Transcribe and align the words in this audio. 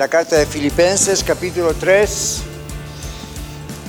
la 0.00 0.08
carta 0.08 0.36
de 0.36 0.46
Filipenses 0.46 1.22
capítulo 1.22 1.74
3 1.74 2.40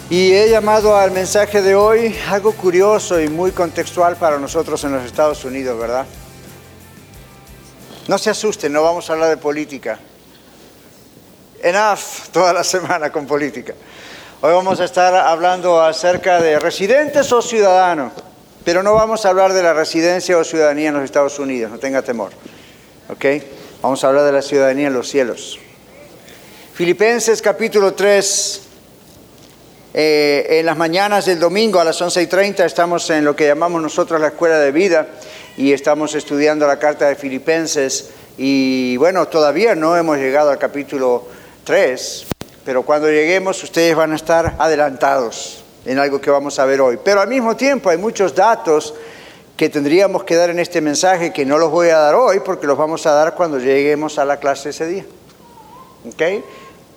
y 0.10 0.34
he 0.34 0.50
llamado 0.50 0.98
al 0.98 1.12
mensaje 1.12 1.62
de 1.62 1.74
hoy 1.74 2.14
algo 2.28 2.52
curioso 2.52 3.18
y 3.22 3.30
muy 3.30 3.52
contextual 3.52 4.18
para 4.18 4.38
nosotros 4.38 4.84
en 4.84 4.92
los 4.92 5.06
Estados 5.06 5.46
Unidos, 5.46 5.80
¿verdad? 5.80 6.06
No 8.10 8.18
se 8.18 8.30
asusten, 8.30 8.74
no 8.74 8.84
vamos 8.84 9.10
a 9.10 9.14
hablar 9.14 9.30
de 9.30 9.38
política. 9.38 10.00
Enough 11.64 12.30
toda 12.34 12.52
la 12.52 12.66
semana 12.66 13.10
con 13.10 13.26
política. 13.26 13.74
Hoy 14.42 14.52
vamos 14.52 14.82
a 14.82 14.84
estar 14.84 15.16
hablando 15.16 15.82
acerca 15.82 16.42
de 16.42 16.60
residentes 16.60 17.32
o 17.32 17.42
ciudadanos, 17.42 18.12
pero 18.66 18.84
no 18.84 18.96
vamos 18.96 19.26
a 19.26 19.30
hablar 19.30 19.54
de 19.54 19.64
la 19.64 19.74
residencia 19.74 20.38
o 20.38 20.44
ciudadanía 20.44 20.90
en 20.90 20.96
los 20.96 21.06
Estados 21.06 21.40
Unidos, 21.40 21.72
no 21.72 21.80
tenga 21.80 22.02
temor. 22.02 22.34
¿Ok? 23.08 23.26
Vamos 23.82 24.04
a 24.04 24.10
hablar 24.10 24.26
de 24.26 24.34
la 24.34 24.42
ciudadanía 24.42 24.88
en 24.88 24.94
los 24.94 25.08
cielos. 25.08 25.58
Filipenses 26.74 27.42
capítulo 27.42 27.94
3, 27.94 28.62
eh, 29.94 30.48
en 30.52 30.66
las 30.66 30.78
mañanas 30.78 31.26
del 31.26 31.38
domingo 31.38 31.82
a 31.82 31.84
las 31.84 32.02
11.30 32.02 32.64
estamos 32.64 33.10
en 33.10 33.26
lo 33.26 33.36
que 33.36 33.46
llamamos 33.46 33.82
nosotros 33.82 34.22
la 34.22 34.28
escuela 34.28 34.58
de 34.58 34.72
vida 34.72 35.08
y 35.58 35.74
estamos 35.74 36.16
estudiando 36.16 36.66
la 36.66 36.80
carta 36.80 37.10
de 37.10 37.16
Filipenses 37.16 38.12
y 38.38 38.96
bueno, 38.96 39.28
todavía 39.28 39.76
no 39.76 39.98
hemos 39.98 40.18
llegado 40.18 40.50
al 40.50 40.58
capítulo 40.58 41.28
3, 41.66 42.28
pero 42.64 42.84
cuando 42.84 43.10
lleguemos 43.10 43.62
ustedes 43.64 43.94
van 43.94 44.14
a 44.14 44.16
estar 44.16 44.56
adelantados 44.58 45.66
en 45.86 46.00
algo 46.00 46.22
que 46.22 46.32
vamos 46.32 46.58
a 46.58 46.64
ver 46.64 46.80
hoy. 46.80 46.98
Pero 47.04 47.20
al 47.20 47.28
mismo 47.28 47.58
tiempo 47.58 47.90
hay 47.90 47.98
muchos 47.98 48.34
datos 48.34 48.94
que 49.58 49.68
tendríamos 49.68 50.24
que 50.24 50.36
dar 50.36 50.50
en 50.50 50.60
este 50.60 50.80
mensaje 50.80 51.34
que 51.34 51.46
no 51.46 51.58
los 51.58 51.70
voy 51.70 51.90
a 51.90 51.98
dar 51.98 52.16
hoy 52.16 52.40
porque 52.40 52.66
los 52.66 52.78
vamos 52.78 53.06
a 53.06 53.12
dar 53.12 53.36
cuando 53.36 53.60
lleguemos 53.60 54.18
a 54.18 54.24
la 54.24 54.38
clase 54.38 54.70
ese 54.70 54.88
día. 54.88 55.06
¿ok?, 56.08 56.22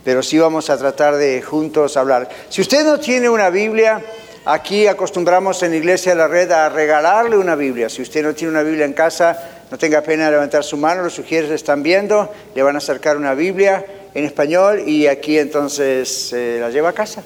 pero 0.05 0.22
sí 0.22 0.38
vamos 0.38 0.70
a 0.70 0.77
tratar 0.77 1.16
de 1.16 1.42
juntos 1.42 1.97
hablar. 1.97 2.28
Si 2.48 2.60
usted 2.60 2.84
no 2.84 3.00
tiene 3.00 3.28
una 3.28 3.50
Biblia, 3.50 4.02
aquí 4.44 4.86
acostumbramos 4.86 5.62
en 5.62 5.74
Iglesia 5.74 6.12
de 6.12 6.19
la 6.19 6.28
Red 6.28 6.50
a 6.52 6.69
regalarle 6.69 7.36
una 7.38 7.55
Biblia. 7.56 7.88
Si 7.88 8.02
usted 8.02 8.22
no 8.22 8.34
tiene 8.34 8.52
una 8.52 8.62
Biblia 8.62 8.84
en 8.84 8.92
casa, 8.92 9.64
no 9.70 9.78
tenga 9.78 10.02
pena 10.02 10.27
de 10.27 10.32
levantar 10.32 10.62
su 10.62 10.77
mano, 10.77 11.02
los 11.02 11.14
sugieres 11.14 11.50
están 11.50 11.82
viendo, 11.82 12.30
le 12.55 12.62
van 12.62 12.75
a 12.75 12.78
acercar 12.78 13.16
una 13.16 13.34
Biblia 13.34 13.84
en 14.12 14.25
español 14.25 14.82
y 14.86 15.06
aquí 15.06 15.38
entonces 15.38 16.28
se 16.28 16.60
la 16.60 16.70
lleva 16.70 16.91
a 16.91 16.92
casa. 16.92 17.22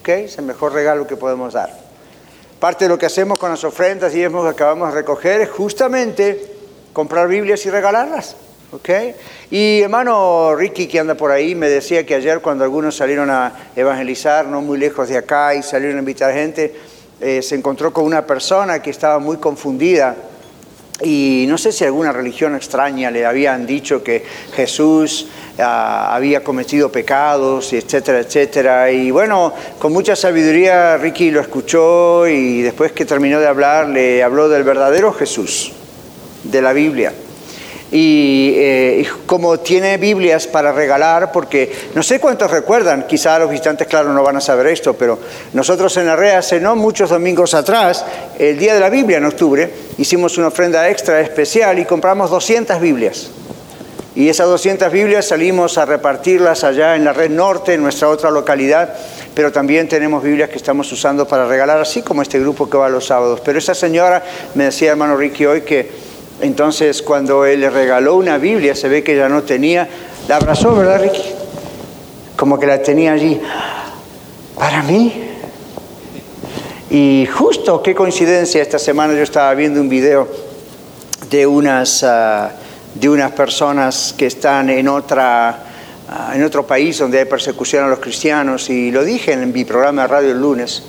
¿ok? 0.00 0.08
Es 0.08 0.38
el 0.38 0.46
mejor 0.46 0.72
regalo 0.72 1.06
que 1.06 1.16
podemos 1.16 1.52
dar. 1.52 1.70
Parte 2.58 2.86
de 2.86 2.88
lo 2.88 2.98
que 2.98 3.06
hacemos 3.06 3.38
con 3.38 3.50
las 3.50 3.64
ofrendas 3.64 4.14
y 4.14 4.22
hemos 4.22 4.48
acabamos 4.48 4.88
de 4.88 4.94
recoger 5.00 5.40
es 5.42 5.50
justamente 5.50 6.40
comprar 6.92 7.28
Biblias 7.28 7.66
y 7.66 7.70
regalarlas. 7.70 8.36
¿Ok? 8.72 8.88
Y 9.50 9.82
hermano 9.82 10.54
Ricky, 10.56 10.86
que 10.86 10.98
anda 10.98 11.14
por 11.14 11.30
ahí, 11.30 11.54
me 11.54 11.68
decía 11.68 12.04
que 12.04 12.14
ayer 12.14 12.40
cuando 12.40 12.64
algunos 12.64 12.96
salieron 12.96 13.30
a 13.30 13.52
evangelizar, 13.76 14.46
no 14.46 14.62
muy 14.62 14.78
lejos 14.78 15.08
de 15.08 15.18
acá, 15.18 15.54
y 15.54 15.62
salieron 15.62 15.96
a 15.96 16.00
invitar 16.00 16.32
gente, 16.32 16.74
eh, 17.20 17.42
se 17.42 17.54
encontró 17.54 17.92
con 17.92 18.04
una 18.04 18.26
persona 18.26 18.80
que 18.80 18.90
estaba 18.90 19.18
muy 19.18 19.36
confundida. 19.36 20.16
Y 21.02 21.46
no 21.48 21.58
sé 21.58 21.72
si 21.72 21.84
alguna 21.84 22.12
religión 22.12 22.54
extraña 22.54 23.10
le 23.10 23.26
habían 23.26 23.66
dicho 23.66 24.04
que 24.04 24.24
Jesús 24.54 25.26
ah, 25.58 26.14
había 26.14 26.44
cometido 26.44 26.92
pecados, 26.92 27.72
etcétera, 27.72 28.20
etcétera. 28.20 28.90
Y 28.90 29.10
bueno, 29.10 29.52
con 29.78 29.92
mucha 29.92 30.14
sabiduría 30.14 30.96
Ricky 30.98 31.30
lo 31.30 31.40
escuchó 31.40 32.28
y 32.28 32.62
después 32.62 32.92
que 32.92 33.04
terminó 33.04 33.40
de 33.40 33.48
hablar 33.48 33.88
le 33.88 34.22
habló 34.22 34.48
del 34.48 34.62
verdadero 34.62 35.12
Jesús, 35.12 35.72
de 36.44 36.62
la 36.62 36.72
Biblia. 36.72 37.12
Eh, 37.94 39.04
y, 39.04 39.26
como 39.26 39.60
tiene 39.60 39.98
Biblias 39.98 40.46
para 40.46 40.72
regalar, 40.72 41.30
porque 41.30 41.70
no 41.94 42.02
sé 42.02 42.20
cuántos 42.20 42.50
recuerdan, 42.50 43.06
quizá 43.06 43.38
los 43.38 43.50
visitantes, 43.50 43.86
claro, 43.86 44.14
no 44.14 44.22
van 44.22 44.36
a 44.36 44.40
saber 44.40 44.66
esto, 44.68 44.94
pero 44.94 45.18
nosotros 45.52 45.94
en 45.98 46.16
REA 46.16 46.38
hace 46.38 46.58
no 46.58 46.74
muchos 46.74 47.10
domingos 47.10 47.52
atrás, 47.52 48.04
el 48.38 48.58
día 48.58 48.72
de 48.72 48.80
la 48.80 48.88
Biblia 48.88 49.18
en 49.18 49.26
octubre, 49.26 49.70
hicimos 49.98 50.38
una 50.38 50.48
ofrenda 50.48 50.88
extra 50.88 51.20
especial 51.20 51.78
y 51.78 51.84
compramos 51.84 52.30
200 52.30 52.80
Biblias. 52.80 53.30
Y 54.14 54.28
esas 54.28 54.46
200 54.46 54.90
Biblias 54.92 55.26
salimos 55.26 55.76
a 55.78 55.84
repartirlas 55.86 56.64
allá 56.64 56.96
en 56.96 57.04
la 57.04 57.12
red 57.12 57.30
norte, 57.30 57.74
en 57.74 57.82
nuestra 57.82 58.08
otra 58.08 58.30
localidad, 58.30 58.94
pero 59.34 59.52
también 59.52 59.88
tenemos 59.88 60.22
Biblias 60.22 60.50
que 60.50 60.56
estamos 60.56 60.90
usando 60.92 61.26
para 61.26 61.46
regalar, 61.46 61.80
así 61.80 62.02
como 62.02 62.20
este 62.22 62.38
grupo 62.38 62.68
que 62.68 62.76
va 62.76 62.90
los 62.90 63.06
sábados. 63.06 63.40
Pero 63.42 63.58
esa 63.58 63.74
señora 63.74 64.22
me 64.54 64.64
decía, 64.64 64.90
hermano 64.90 65.16
Ricky, 65.16 65.46
hoy 65.46 65.62
que 65.62 66.11
entonces 66.42 67.02
cuando 67.02 67.46
él 67.46 67.60
le 67.60 67.70
regaló 67.70 68.16
una 68.16 68.36
Biblia, 68.36 68.74
se 68.74 68.88
ve 68.88 69.02
que 69.02 69.16
ya 69.16 69.28
no 69.28 69.44
tenía, 69.44 69.88
la 70.28 70.36
abrazó, 70.36 70.74
¿verdad, 70.74 71.00
Ricky? 71.00 71.22
Como 72.36 72.58
que 72.58 72.66
la 72.66 72.82
tenía 72.82 73.12
allí. 73.12 73.40
Para 74.58 74.82
mí. 74.82 75.30
Y 76.90 77.26
justo, 77.32 77.80
qué 77.80 77.94
coincidencia, 77.94 78.60
esta 78.60 78.78
semana 78.78 79.14
yo 79.14 79.22
estaba 79.22 79.54
viendo 79.54 79.80
un 79.80 79.88
video 79.88 80.28
de 81.30 81.46
unas, 81.46 82.02
ah, 82.02 82.50
de 82.94 83.08
unas 83.08 83.30
personas 83.32 84.12
que 84.18 84.26
están 84.26 84.68
en, 84.68 84.88
otra, 84.88 85.64
ah, 86.08 86.32
en 86.34 86.42
otro 86.42 86.66
país 86.66 86.98
donde 86.98 87.20
hay 87.20 87.24
persecución 87.24 87.84
a 87.84 87.88
los 87.88 88.00
cristianos, 88.00 88.68
y 88.68 88.90
lo 88.90 89.04
dije 89.04 89.32
en 89.32 89.52
mi 89.52 89.64
programa 89.64 90.02
de 90.02 90.08
radio 90.08 90.32
el 90.32 90.40
lunes 90.40 90.82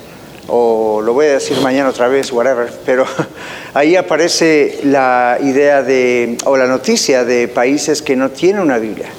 o 0.47 1.01
lo 1.01 1.13
voy 1.13 1.27
a 1.27 1.33
decir 1.33 1.59
mañana 1.61 1.89
otra 1.89 2.07
vez, 2.07 2.31
whatever, 2.31 2.71
pero 2.85 3.05
ahí 3.73 3.95
aparece 3.95 4.79
la 4.83 5.37
idea 5.41 5.81
de, 5.81 6.37
o 6.45 6.57
la 6.57 6.67
noticia 6.67 7.25
de 7.25 7.47
países 7.47 8.01
que 8.01 8.15
no 8.15 8.29
tienen 8.31 8.61
una 8.61 8.77
Biblia. 8.77 9.09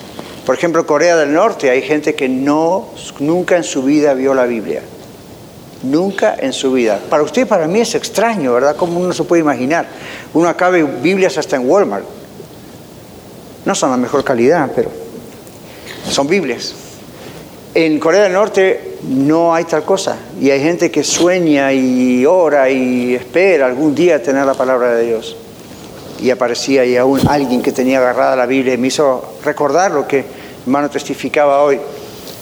Por 0.47 0.55
ejemplo, 0.55 0.87
Corea 0.87 1.17
del 1.17 1.33
Norte, 1.33 1.71
hay 1.71 1.83
gente 1.83 2.15
que 2.15 2.29
no, 2.29 2.89
nunca 3.19 3.57
en 3.57 3.65
su 3.65 3.83
vida 3.83 4.15
vio 4.15 4.35
la 4.35 4.45
Biblia. 4.45 4.83
Nunca 5.83 6.35
en 6.39 6.53
su 6.53 6.73
vida. 6.73 6.99
Para 7.11 7.23
usted 7.23 7.47
para 7.47 7.67
mí 7.67 7.81
es 7.81 7.95
extraño, 7.95 8.53
¿verdad? 8.53 8.77
Como 8.77 9.01
uno 9.01 9.13
se 9.13 9.25
puede 9.25 9.43
imaginar. 9.43 9.87
Uno 10.33 10.49
acabe 10.49 10.83
Biblias 10.83 11.37
hasta 11.39 11.57
en 11.57 11.69
Walmart. 11.69 12.05
No 13.65 13.75
son 13.75 13.91
la 13.91 13.97
mejor 13.97 14.25
calidad, 14.25 14.71
pero 14.75 14.91
son 16.11 16.27
Biblias. 16.27 16.75
En 17.75 17.99
Corea 17.99 18.23
del 18.23 18.33
Norte 18.33 18.94
no 19.09 19.55
hay 19.55 19.65
tal 19.65 19.85
cosa 19.85 20.17
y 20.41 20.51
hay 20.51 20.61
gente 20.61 20.91
que 20.91 21.05
sueña 21.05 21.73
y 21.73 22.25
ora 22.27 22.71
y 22.71 23.15
espera 23.15 23.67
algún 23.67 23.95
día 23.95 24.23
tener 24.23 24.47
la 24.47 24.55
palabra 24.55 24.95
de 24.95 25.07
Dios. 25.07 25.37
Y 26.21 26.31
aparecía 26.31 26.83
ahí 26.83 26.97
aún 26.97 27.21
alguien 27.29 27.61
que 27.61 27.73
tenía 27.73 27.99
agarrada 27.99 28.37
la 28.37 28.47
Biblia 28.47 28.75
y 28.75 28.79
me 28.79 28.89
hizo 28.89 29.37
recordar 29.45 29.91
lo 29.91 30.07
que 30.07 30.25
hermano 30.65 30.89
testificaba 30.89 31.63
hoy. 31.63 31.79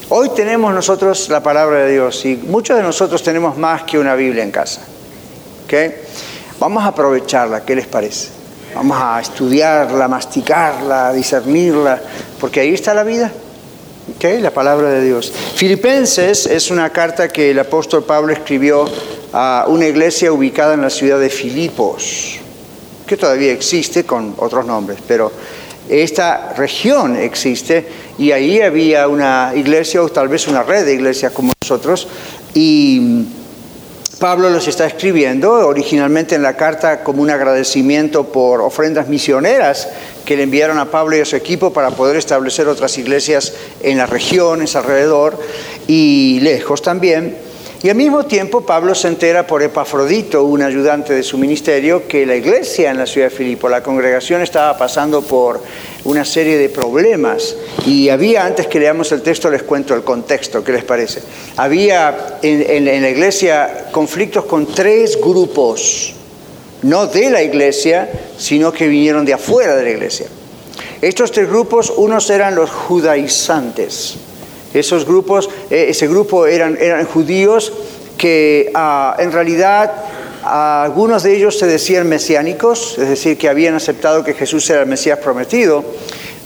Hoy 0.08 0.30
tenemos 0.30 0.72
nosotros 0.72 1.28
la 1.28 1.42
palabra 1.42 1.84
de 1.84 1.92
Dios 1.92 2.24
y 2.24 2.36
muchos 2.36 2.76
de 2.76 2.82
nosotros 2.82 3.22
tenemos 3.22 3.56
más 3.56 3.82
que 3.82 3.98
una 3.98 4.14
Biblia 4.14 4.44
en 4.44 4.50
casa. 4.50 4.82
¿Okay? 5.64 5.94
Vamos 6.58 6.84
a 6.84 6.88
aprovecharla, 6.88 7.64
¿qué 7.64 7.74
les 7.74 7.86
parece? 7.86 8.28
Vamos 8.74 8.96
a 9.00 9.20
estudiarla, 9.20 10.06
masticarla, 10.08 11.12
discernirla, 11.12 12.00
porque 12.40 12.60
ahí 12.60 12.74
está 12.74 12.94
la 12.94 13.04
vida. 13.04 13.30
Okay, 14.10 14.40
la 14.40 14.50
palabra 14.50 14.90
de 14.90 15.04
Dios. 15.04 15.32
Filipenses 15.54 16.46
es 16.46 16.72
una 16.72 16.90
carta 16.90 17.28
que 17.28 17.52
el 17.52 17.58
apóstol 17.60 18.02
Pablo 18.02 18.32
escribió 18.32 18.84
a 19.32 19.66
una 19.68 19.86
iglesia 19.86 20.32
ubicada 20.32 20.74
en 20.74 20.82
la 20.82 20.90
ciudad 20.90 21.20
de 21.20 21.30
Filipos, 21.30 22.38
que 23.06 23.16
todavía 23.16 23.52
existe 23.52 24.04
con 24.04 24.34
otros 24.38 24.66
nombres, 24.66 24.98
pero 25.06 25.30
esta 25.88 26.52
región 26.54 27.16
existe 27.16 27.86
y 28.18 28.32
ahí 28.32 28.60
había 28.60 29.06
una 29.06 29.52
iglesia 29.54 30.02
o 30.02 30.08
tal 30.08 30.26
vez 30.26 30.48
una 30.48 30.64
red 30.64 30.84
de 30.84 30.94
iglesias 30.94 31.30
como 31.30 31.52
nosotros 31.62 32.08
y 32.54 33.26
Pablo 34.22 34.50
los 34.50 34.68
está 34.68 34.86
escribiendo 34.86 35.50
originalmente 35.66 36.36
en 36.36 36.42
la 36.42 36.56
carta 36.56 37.02
como 37.02 37.22
un 37.22 37.30
agradecimiento 37.30 38.22
por 38.22 38.60
ofrendas 38.60 39.08
misioneras 39.08 39.88
que 40.24 40.36
le 40.36 40.44
enviaron 40.44 40.78
a 40.78 40.92
Pablo 40.92 41.16
y 41.16 41.20
a 41.20 41.24
su 41.24 41.34
equipo 41.34 41.72
para 41.72 41.90
poder 41.90 42.14
establecer 42.14 42.68
otras 42.68 42.96
iglesias 42.98 43.52
en 43.80 43.98
las 43.98 44.08
regiones 44.08 44.76
alrededor 44.76 45.36
y 45.88 46.38
lejos 46.38 46.82
también. 46.82 47.36
Y 47.84 47.88
al 47.88 47.96
mismo 47.96 48.24
tiempo 48.26 48.60
Pablo 48.60 48.94
se 48.94 49.08
entera 49.08 49.44
por 49.44 49.60
Epafrodito, 49.60 50.44
un 50.44 50.62
ayudante 50.62 51.14
de 51.14 51.24
su 51.24 51.36
ministerio, 51.36 52.06
que 52.06 52.24
la 52.24 52.36
iglesia 52.36 52.92
en 52.92 52.98
la 52.98 53.06
ciudad 53.06 53.28
de 53.28 53.34
Filipo, 53.34 53.68
la 53.68 53.82
congregación 53.82 54.40
estaba 54.40 54.78
pasando 54.78 55.20
por 55.22 55.60
una 56.04 56.24
serie 56.24 56.58
de 56.58 56.68
problemas. 56.68 57.56
Y 57.84 58.08
había, 58.08 58.46
antes 58.46 58.68
que 58.68 58.78
leamos 58.78 59.10
el 59.10 59.22
texto, 59.22 59.50
les 59.50 59.64
cuento 59.64 59.96
el 59.96 60.04
contexto, 60.04 60.62
¿qué 60.62 60.70
les 60.70 60.84
parece? 60.84 61.22
Había 61.56 62.38
en, 62.42 62.86
en 62.86 63.02
la 63.02 63.10
iglesia 63.10 63.86
conflictos 63.90 64.44
con 64.44 64.66
tres 64.66 65.20
grupos, 65.20 66.14
no 66.82 67.08
de 67.08 67.30
la 67.30 67.42
iglesia, 67.42 68.08
sino 68.38 68.72
que 68.72 68.86
vinieron 68.86 69.24
de 69.24 69.32
afuera 69.32 69.74
de 69.74 69.82
la 69.82 69.90
iglesia. 69.90 70.26
Estos 71.00 71.32
tres 71.32 71.48
grupos, 71.48 71.92
unos 71.96 72.30
eran 72.30 72.54
los 72.54 72.70
judaizantes, 72.70 74.18
esos 74.74 75.04
grupos, 75.04 75.48
eh, 75.70 75.86
ese 75.90 76.08
grupo 76.08 76.46
eran, 76.46 76.76
eran 76.80 77.06
judíos 77.06 77.72
que 78.16 78.70
ah, 78.74 79.16
en 79.18 79.32
realidad 79.32 79.92
algunos 80.44 81.22
de 81.22 81.36
ellos 81.36 81.58
se 81.58 81.66
decían 81.66 82.08
mesiánicos, 82.08 82.98
es 82.98 83.08
decir, 83.08 83.38
que 83.38 83.48
habían 83.48 83.74
aceptado 83.74 84.24
que 84.24 84.34
Jesús 84.34 84.68
era 84.70 84.82
el 84.82 84.88
Mesías 84.88 85.18
prometido, 85.18 85.84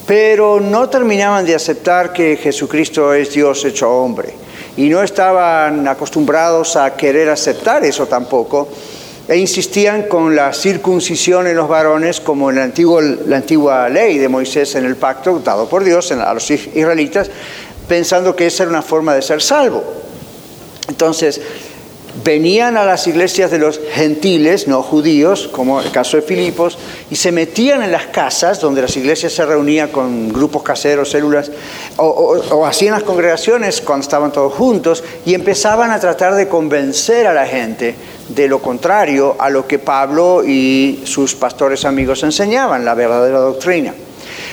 pero 0.06 0.60
no 0.60 0.88
terminaban 0.88 1.44
de 1.44 1.54
aceptar 1.54 2.12
que 2.12 2.36
Jesucristo 2.36 3.12
es 3.14 3.32
Dios 3.32 3.64
hecho 3.64 3.90
hombre. 3.90 4.34
Y 4.76 4.88
no 4.88 5.02
estaban 5.02 5.88
acostumbrados 5.88 6.76
a 6.76 6.94
querer 6.94 7.30
aceptar 7.30 7.84
eso 7.84 8.06
tampoco, 8.06 8.68
e 9.26 9.36
insistían 9.36 10.04
con 10.04 10.36
la 10.36 10.52
circuncisión 10.52 11.48
en 11.48 11.56
los 11.56 11.68
varones 11.68 12.20
como 12.20 12.50
en 12.50 12.56
la, 12.56 12.70
la 13.26 13.36
antigua 13.36 13.88
ley 13.88 14.18
de 14.18 14.28
Moisés 14.28 14.76
en 14.76 14.84
el 14.84 14.94
pacto 14.94 15.40
dado 15.40 15.68
por 15.68 15.82
Dios 15.82 16.12
a 16.12 16.32
los 16.32 16.48
israelitas, 16.48 17.28
pensando 17.88 18.34
que 18.34 18.46
esa 18.46 18.64
era 18.64 18.70
una 18.70 18.82
forma 18.82 19.14
de 19.14 19.22
ser 19.22 19.42
salvo. 19.42 19.82
Entonces, 20.88 21.40
venían 22.24 22.76
a 22.76 22.84
las 22.84 23.06
iglesias 23.06 23.50
de 23.50 23.58
los 23.58 23.80
gentiles, 23.92 24.68
no 24.68 24.82
judíos, 24.82 25.48
como 25.52 25.80
el 25.80 25.90
caso 25.90 26.16
de 26.16 26.22
Filipos, 26.22 26.78
y 27.10 27.16
se 27.16 27.32
metían 27.32 27.82
en 27.82 27.92
las 27.92 28.06
casas 28.06 28.60
donde 28.60 28.82
las 28.82 28.96
iglesias 28.96 29.32
se 29.32 29.44
reunían 29.44 29.88
con 29.88 30.32
grupos 30.32 30.62
caseros, 30.62 31.10
células, 31.10 31.50
o, 31.96 32.64
hacían 32.66 32.94
las 32.94 33.02
congregaciones 33.02 33.80
cuando 33.80 34.02
estaban 34.02 34.32
todos 34.32 34.52
juntos, 34.54 35.04
y 35.24 35.34
empezaban 35.34 35.90
a 35.90 36.00
tratar 36.00 36.34
de 36.34 36.48
convencer 36.48 37.26
a 37.26 37.34
la 37.34 37.46
gente 37.46 37.94
de 38.28 38.48
lo 38.48 38.60
contrario 38.60 39.36
a 39.38 39.50
lo 39.50 39.66
que 39.66 39.78
Pablo 39.78 40.42
y 40.44 41.02
sus 41.04 41.34
pastores 41.34 41.84
amigos 41.84 42.22
enseñaban, 42.22 42.84
la 42.84 42.94
verdadera 42.94 43.38
doctrina. 43.38 43.94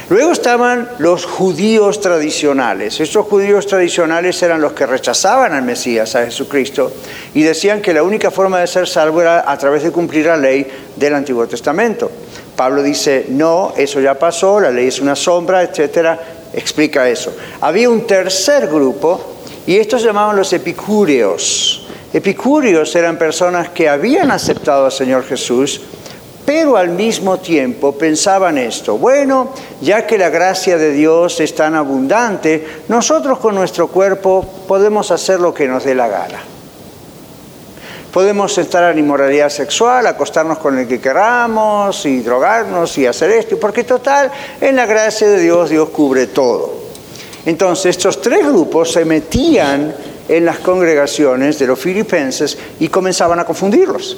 Luego 0.09 0.33
estaban 0.33 0.89
los 0.99 1.25
judíos 1.25 2.01
tradicionales. 2.01 2.99
Estos 2.99 3.25
judíos 3.25 3.65
tradicionales 3.65 4.41
eran 4.43 4.59
los 4.59 4.73
que 4.73 4.85
rechazaban 4.85 5.53
al 5.53 5.63
Mesías, 5.63 6.15
a 6.15 6.25
Jesucristo, 6.25 6.91
y 7.33 7.43
decían 7.43 7.81
que 7.81 7.93
la 7.93 8.03
única 8.03 8.29
forma 8.29 8.59
de 8.59 8.67
ser 8.67 8.87
salvo 8.87 9.21
era 9.21 9.49
a 9.49 9.57
través 9.57 9.83
de 9.83 9.91
cumplir 9.91 10.25
la 10.25 10.37
ley 10.37 10.67
del 10.95 11.15
Antiguo 11.15 11.47
Testamento. 11.47 12.11
Pablo 12.55 12.83
dice, 12.83 13.27
no, 13.29 13.73
eso 13.77 14.01
ya 14.01 14.19
pasó, 14.19 14.59
la 14.59 14.71
ley 14.71 14.87
es 14.87 14.99
una 14.99 15.15
sombra, 15.15 15.63
etcétera, 15.63 16.19
explica 16.53 17.07
eso. 17.07 17.33
Había 17.61 17.89
un 17.89 18.05
tercer 18.05 18.67
grupo, 18.67 19.37
y 19.65 19.77
estos 19.77 20.01
se 20.01 20.07
llamaban 20.07 20.35
los 20.35 20.51
epicúreos. 20.51 21.87
Epicúreos 22.13 22.93
eran 22.95 23.17
personas 23.17 23.69
que 23.69 23.87
habían 23.87 24.29
aceptado 24.31 24.85
al 24.85 24.91
Señor 24.91 25.23
Jesús, 25.25 25.81
pero 26.45 26.75
al 26.75 26.89
mismo 26.89 27.39
tiempo 27.39 27.93
pensaban 27.93 28.57
esto, 28.57 28.97
bueno, 28.97 29.49
ya 29.81 30.05
que 30.05 30.17
la 30.17 30.29
gracia 30.29 30.77
de 30.77 30.91
Dios 30.91 31.39
es 31.39 31.55
tan 31.55 31.75
abundante, 31.75 32.81
nosotros 32.89 33.39
con 33.39 33.55
nuestro 33.55 33.87
cuerpo 33.87 34.45
podemos 34.67 35.11
hacer 35.11 35.39
lo 35.39 35.53
que 35.53 35.67
nos 35.67 35.83
dé 35.85 35.95
la 35.95 36.07
gana. 36.07 36.41
Podemos 38.11 38.55
estar 38.57 38.91
en 38.91 38.99
inmoralidad 38.99 39.49
sexual, 39.49 40.05
acostarnos 40.05 40.59
con 40.59 40.77
el 40.77 40.87
que 40.87 41.01
queramos 41.01 42.05
y 42.05 42.19
drogarnos 42.19 42.95
y 42.97 43.07
hacer 43.07 43.31
esto, 43.31 43.59
porque 43.59 43.83
total, 43.83 44.29
en 44.61 44.75
la 44.75 44.85
gracia 44.85 45.27
de 45.27 45.39
Dios 45.39 45.69
Dios 45.69 45.89
cubre 45.89 46.27
todo. 46.27 46.83
Entonces 47.45 47.97
estos 47.97 48.21
tres 48.21 48.45
grupos 48.45 48.91
se 48.91 49.03
metían 49.05 49.95
en 50.27 50.45
las 50.45 50.59
congregaciones 50.59 51.57
de 51.57 51.67
los 51.67 51.79
filipenses 51.79 52.57
y 52.79 52.87
comenzaban 52.89 53.39
a 53.39 53.45
confundirlos. 53.45 54.17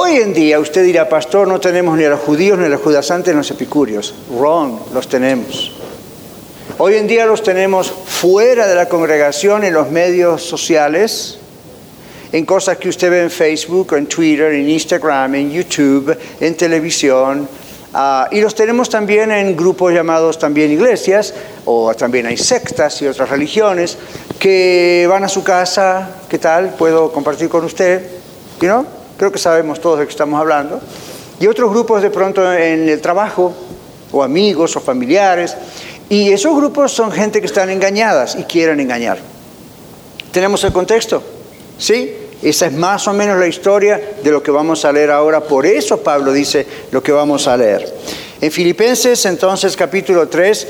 Hoy 0.00 0.18
en 0.18 0.32
día 0.32 0.60
usted 0.60 0.84
dirá, 0.84 1.08
pastor, 1.08 1.48
no 1.48 1.58
tenemos 1.58 1.98
ni 1.98 2.04
a 2.04 2.10
los 2.10 2.20
judíos 2.20 2.56
ni 2.56 2.66
a 2.66 2.68
los 2.68 2.80
judasantes 2.80 3.34
ni 3.34 3.38
a 3.38 3.38
los 3.38 3.50
epicúreos. 3.50 4.14
Wrong, 4.30 4.78
los 4.94 5.08
tenemos. 5.08 5.72
Hoy 6.78 6.94
en 6.94 7.08
día 7.08 7.26
los 7.26 7.42
tenemos 7.42 7.90
fuera 7.90 8.68
de 8.68 8.76
la 8.76 8.88
congregación 8.88 9.64
en 9.64 9.74
los 9.74 9.90
medios 9.90 10.44
sociales, 10.44 11.40
en 12.30 12.46
cosas 12.46 12.76
que 12.76 12.88
usted 12.88 13.10
ve 13.10 13.22
en 13.22 13.30
Facebook, 13.32 13.94
en 13.94 14.06
Twitter, 14.06 14.52
en 14.52 14.70
Instagram, 14.70 15.34
en 15.34 15.50
YouTube, 15.50 16.16
en 16.38 16.56
televisión. 16.56 17.48
Ah, 17.92 18.28
y 18.30 18.40
los 18.40 18.54
tenemos 18.54 18.88
también 18.88 19.32
en 19.32 19.56
grupos 19.56 19.92
llamados 19.92 20.38
también 20.38 20.70
iglesias, 20.70 21.34
o 21.64 21.92
también 21.96 22.26
hay 22.26 22.36
sectas 22.36 23.02
y 23.02 23.08
otras 23.08 23.30
religiones 23.30 23.98
que 24.38 25.08
van 25.10 25.24
a 25.24 25.28
su 25.28 25.42
casa, 25.42 26.08
¿qué 26.28 26.38
tal? 26.38 26.74
¿Puedo 26.74 27.10
compartir 27.10 27.48
con 27.48 27.64
usted? 27.64 28.00
¿You 28.60 28.68
know? 28.68 28.97
Creo 29.18 29.30
que 29.30 29.38
sabemos 29.38 29.80
todos 29.80 29.98
de 29.98 30.06
qué 30.06 30.10
estamos 30.10 30.40
hablando, 30.40 30.80
y 31.40 31.46
otros 31.46 31.70
grupos 31.70 32.00
de 32.00 32.10
pronto 32.10 32.50
en 32.52 32.88
el 32.88 33.00
trabajo, 33.00 33.52
o 34.10 34.22
amigos 34.22 34.74
o 34.76 34.80
familiares, 34.80 35.54
y 36.08 36.32
esos 36.32 36.56
grupos 36.56 36.92
son 36.92 37.12
gente 37.12 37.40
que 37.40 37.46
están 37.46 37.68
engañadas 37.68 38.36
y 38.36 38.44
quieren 38.44 38.80
engañar. 38.80 39.18
¿Tenemos 40.32 40.64
el 40.64 40.72
contexto? 40.72 41.22
¿Sí? 41.76 42.14
Esa 42.40 42.66
es 42.66 42.72
más 42.72 43.06
o 43.08 43.12
menos 43.12 43.38
la 43.38 43.46
historia 43.46 44.00
de 44.22 44.30
lo 44.30 44.42
que 44.42 44.50
vamos 44.50 44.84
a 44.84 44.92
leer 44.92 45.10
ahora. 45.10 45.40
Por 45.40 45.66
eso 45.66 45.98
Pablo 45.98 46.32
dice 46.32 46.66
lo 46.92 47.02
que 47.02 47.12
vamos 47.12 47.48
a 47.48 47.56
leer. 47.56 47.92
En 48.40 48.50
Filipenses, 48.52 49.26
entonces, 49.26 49.76
capítulo 49.76 50.28
3, 50.28 50.66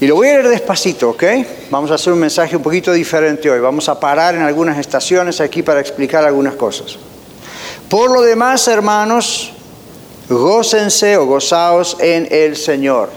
y 0.00 0.06
lo 0.06 0.16
voy 0.16 0.28
a 0.28 0.32
leer 0.32 0.48
despacito, 0.48 1.10
¿ok? 1.10 1.24
Vamos 1.70 1.90
a 1.90 1.94
hacer 1.94 2.12
un 2.12 2.18
mensaje 2.18 2.56
un 2.56 2.62
poquito 2.62 2.92
diferente 2.92 3.48
hoy. 3.48 3.60
Vamos 3.60 3.88
a 3.88 4.00
parar 4.00 4.34
en 4.34 4.42
algunas 4.42 4.78
estaciones 4.78 5.40
aquí 5.40 5.62
para 5.62 5.80
explicar 5.80 6.24
algunas 6.24 6.54
cosas. 6.54 6.98
Por 7.90 8.12
lo 8.12 8.22
demás, 8.22 8.68
hermanos, 8.68 9.50
gócense 10.28 11.16
o 11.16 11.26
gozaos 11.26 11.96
en 11.98 12.28
el 12.30 12.56
Señor. 12.56 13.10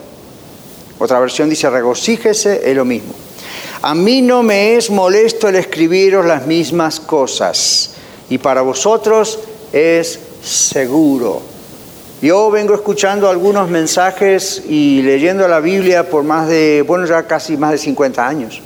Otra 0.97 1.19
versión 1.19 1.47
dice, 1.47 1.69
regocíjese, 1.69 2.67
es 2.67 2.75
lo 2.75 2.83
mismo. 2.83 3.13
A 3.83 3.93
mí 3.93 4.23
no 4.23 4.41
me 4.41 4.75
es 4.75 4.89
molesto 4.89 5.47
el 5.47 5.57
escribiros 5.57 6.25
las 6.25 6.47
mismas 6.47 6.99
cosas, 6.99 7.91
y 8.31 8.39
para 8.39 8.63
vosotros 8.63 9.41
es 9.71 10.19
seguro. 10.41 11.43
Yo 12.23 12.49
vengo 12.49 12.73
escuchando 12.73 13.29
algunos 13.29 13.69
mensajes 13.69 14.63
y 14.67 15.03
leyendo 15.03 15.47
la 15.47 15.59
Biblia 15.59 16.09
por 16.09 16.23
más 16.23 16.47
de, 16.47 16.83
bueno, 16.87 17.05
ya 17.05 17.27
casi 17.27 17.57
más 17.57 17.73
de 17.73 17.77
50 17.77 18.27
años. 18.27 18.59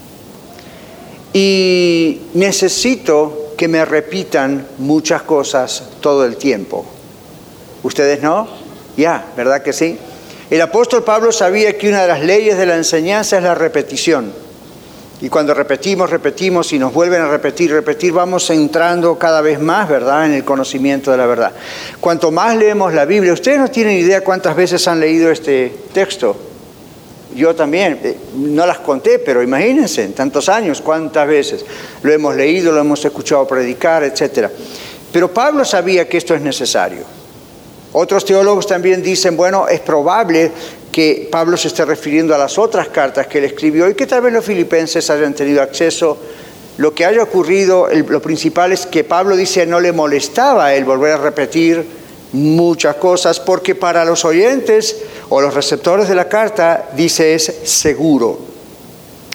Y 1.33 2.21
necesito 2.33 3.46
que 3.57 3.67
me 3.67 3.83
repitan 3.83 4.65
muchas 4.77 5.23
cosas 5.23 5.83
todo 5.99 6.23
el 6.23 6.37
tiempo. 6.37 6.85
¿Ustedes 7.83 8.21
no? 8.21 8.47
Ya, 8.95 9.25
¿verdad 9.35 9.61
que 9.63 9.73
sí? 9.73 9.97
El 10.49 10.61
apóstol 10.61 11.03
Pablo 11.03 11.31
sabía 11.31 11.77
que 11.77 11.89
una 11.89 12.03
de 12.03 12.07
las 12.07 12.21
leyes 12.21 12.57
de 12.57 12.65
la 12.65 12.75
enseñanza 12.75 13.37
es 13.37 13.43
la 13.43 13.55
repetición. 13.55 14.31
Y 15.19 15.29
cuando 15.29 15.53
repetimos, 15.55 16.09
repetimos 16.11 16.71
y 16.73 16.79
nos 16.79 16.93
vuelven 16.93 17.21
a 17.21 17.27
repetir, 17.27 17.71
repetir, 17.71 18.13
vamos 18.13 18.49
entrando 18.51 19.17
cada 19.17 19.41
vez 19.41 19.59
más, 19.59 19.89
¿verdad?, 19.89 20.27
en 20.27 20.33
el 20.33 20.45
conocimiento 20.45 21.09
de 21.09 21.17
la 21.17 21.25
verdad. 21.25 21.51
Cuanto 21.99 22.31
más 22.31 22.55
leemos 22.55 22.93
la 22.93 23.05
Biblia, 23.05 23.33
ustedes 23.33 23.57
no 23.57 23.67
tienen 23.67 23.97
idea 23.97 24.23
cuántas 24.23 24.55
veces 24.55 24.87
han 24.87 24.99
leído 24.99 25.31
este 25.31 25.75
texto 25.91 26.46
yo 27.35 27.55
también, 27.55 27.99
eh, 28.03 28.15
no 28.35 28.65
las 28.65 28.79
conté, 28.79 29.19
pero 29.19 29.43
imagínense, 29.43 30.03
en 30.03 30.13
tantos 30.13 30.49
años, 30.49 30.81
cuántas 30.81 31.27
veces 31.27 31.65
lo 32.01 32.11
hemos 32.11 32.35
leído, 32.35 32.71
lo 32.71 32.79
hemos 32.79 33.03
escuchado 33.03 33.47
predicar, 33.47 34.03
etc. 34.03 34.49
Pero 35.11 35.33
Pablo 35.33 35.65
sabía 35.65 36.07
que 36.07 36.17
esto 36.17 36.33
es 36.35 36.41
necesario. 36.41 37.03
Otros 37.93 38.25
teólogos 38.25 38.67
también 38.67 39.01
dicen, 39.01 39.35
bueno, 39.37 39.67
es 39.67 39.79
probable 39.79 40.51
que 40.91 41.27
Pablo 41.31 41.57
se 41.57 41.67
esté 41.67 41.85
refiriendo 41.85 42.33
a 42.33 42.37
las 42.37 42.57
otras 42.57 42.89
cartas 42.89 43.27
que 43.27 43.37
él 43.37 43.45
escribió 43.45 43.89
y 43.89 43.93
que 43.93 44.07
tal 44.07 44.21
vez 44.21 44.33
los 44.33 44.43
filipenses 44.43 45.09
hayan 45.09 45.33
tenido 45.33 45.61
acceso. 45.61 46.17
Lo 46.77 46.93
que 46.93 47.05
haya 47.05 47.23
ocurrido, 47.23 47.87
lo 48.07 48.21
principal 48.21 48.71
es 48.71 48.85
que 48.85 49.03
Pablo 49.03 49.35
dice 49.35 49.65
no 49.65 49.79
le 49.79 49.91
molestaba 49.91 50.73
el 50.73 50.85
volver 50.85 51.13
a 51.13 51.17
repetir 51.17 51.85
muchas 52.33 52.95
cosas, 52.95 53.39
porque 53.39 53.75
para 53.75 54.05
los 54.05 54.25
oyentes 54.25 54.97
o 55.29 55.41
los 55.41 55.53
receptores 55.53 56.07
de 56.07 56.15
la 56.15 56.27
carta 56.27 56.89
dice 56.95 57.33
es 57.33 57.53
seguro. 57.63 58.39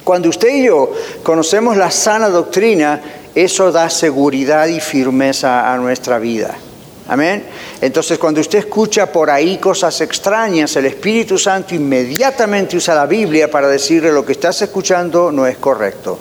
Cuando 0.05 0.29
usted 0.29 0.49
y 0.49 0.65
yo 0.65 0.93
conocemos 1.23 1.77
la 1.77 1.91
sana 1.91 2.29
doctrina, 2.29 3.01
eso 3.35 3.71
da 3.71 3.89
seguridad 3.89 4.67
y 4.67 4.81
firmeza 4.81 5.73
a 5.73 5.77
nuestra 5.77 6.19
vida. 6.19 6.57
Amén. 7.09 7.45
Entonces, 7.81 8.19
cuando 8.19 8.41
usted 8.41 8.61
escucha 8.61 9.11
por 9.11 9.29
ahí 9.31 9.59
cosas 9.59 10.01
extrañas, 10.01 10.77
el 10.77 10.87
Espíritu 10.87 11.37
Santo 11.37 11.75
inmediatamente 11.75 12.77
usa 12.77 12.95
la 12.95 13.07
Biblia 13.07 13.51
para 13.51 13.69
decirle 13.69 14.13
lo 14.13 14.25
que 14.25 14.33
estás 14.33 14.63
escuchando 14.63 15.33
no 15.33 15.47
es 15.47 15.57
correcto. 15.59 16.19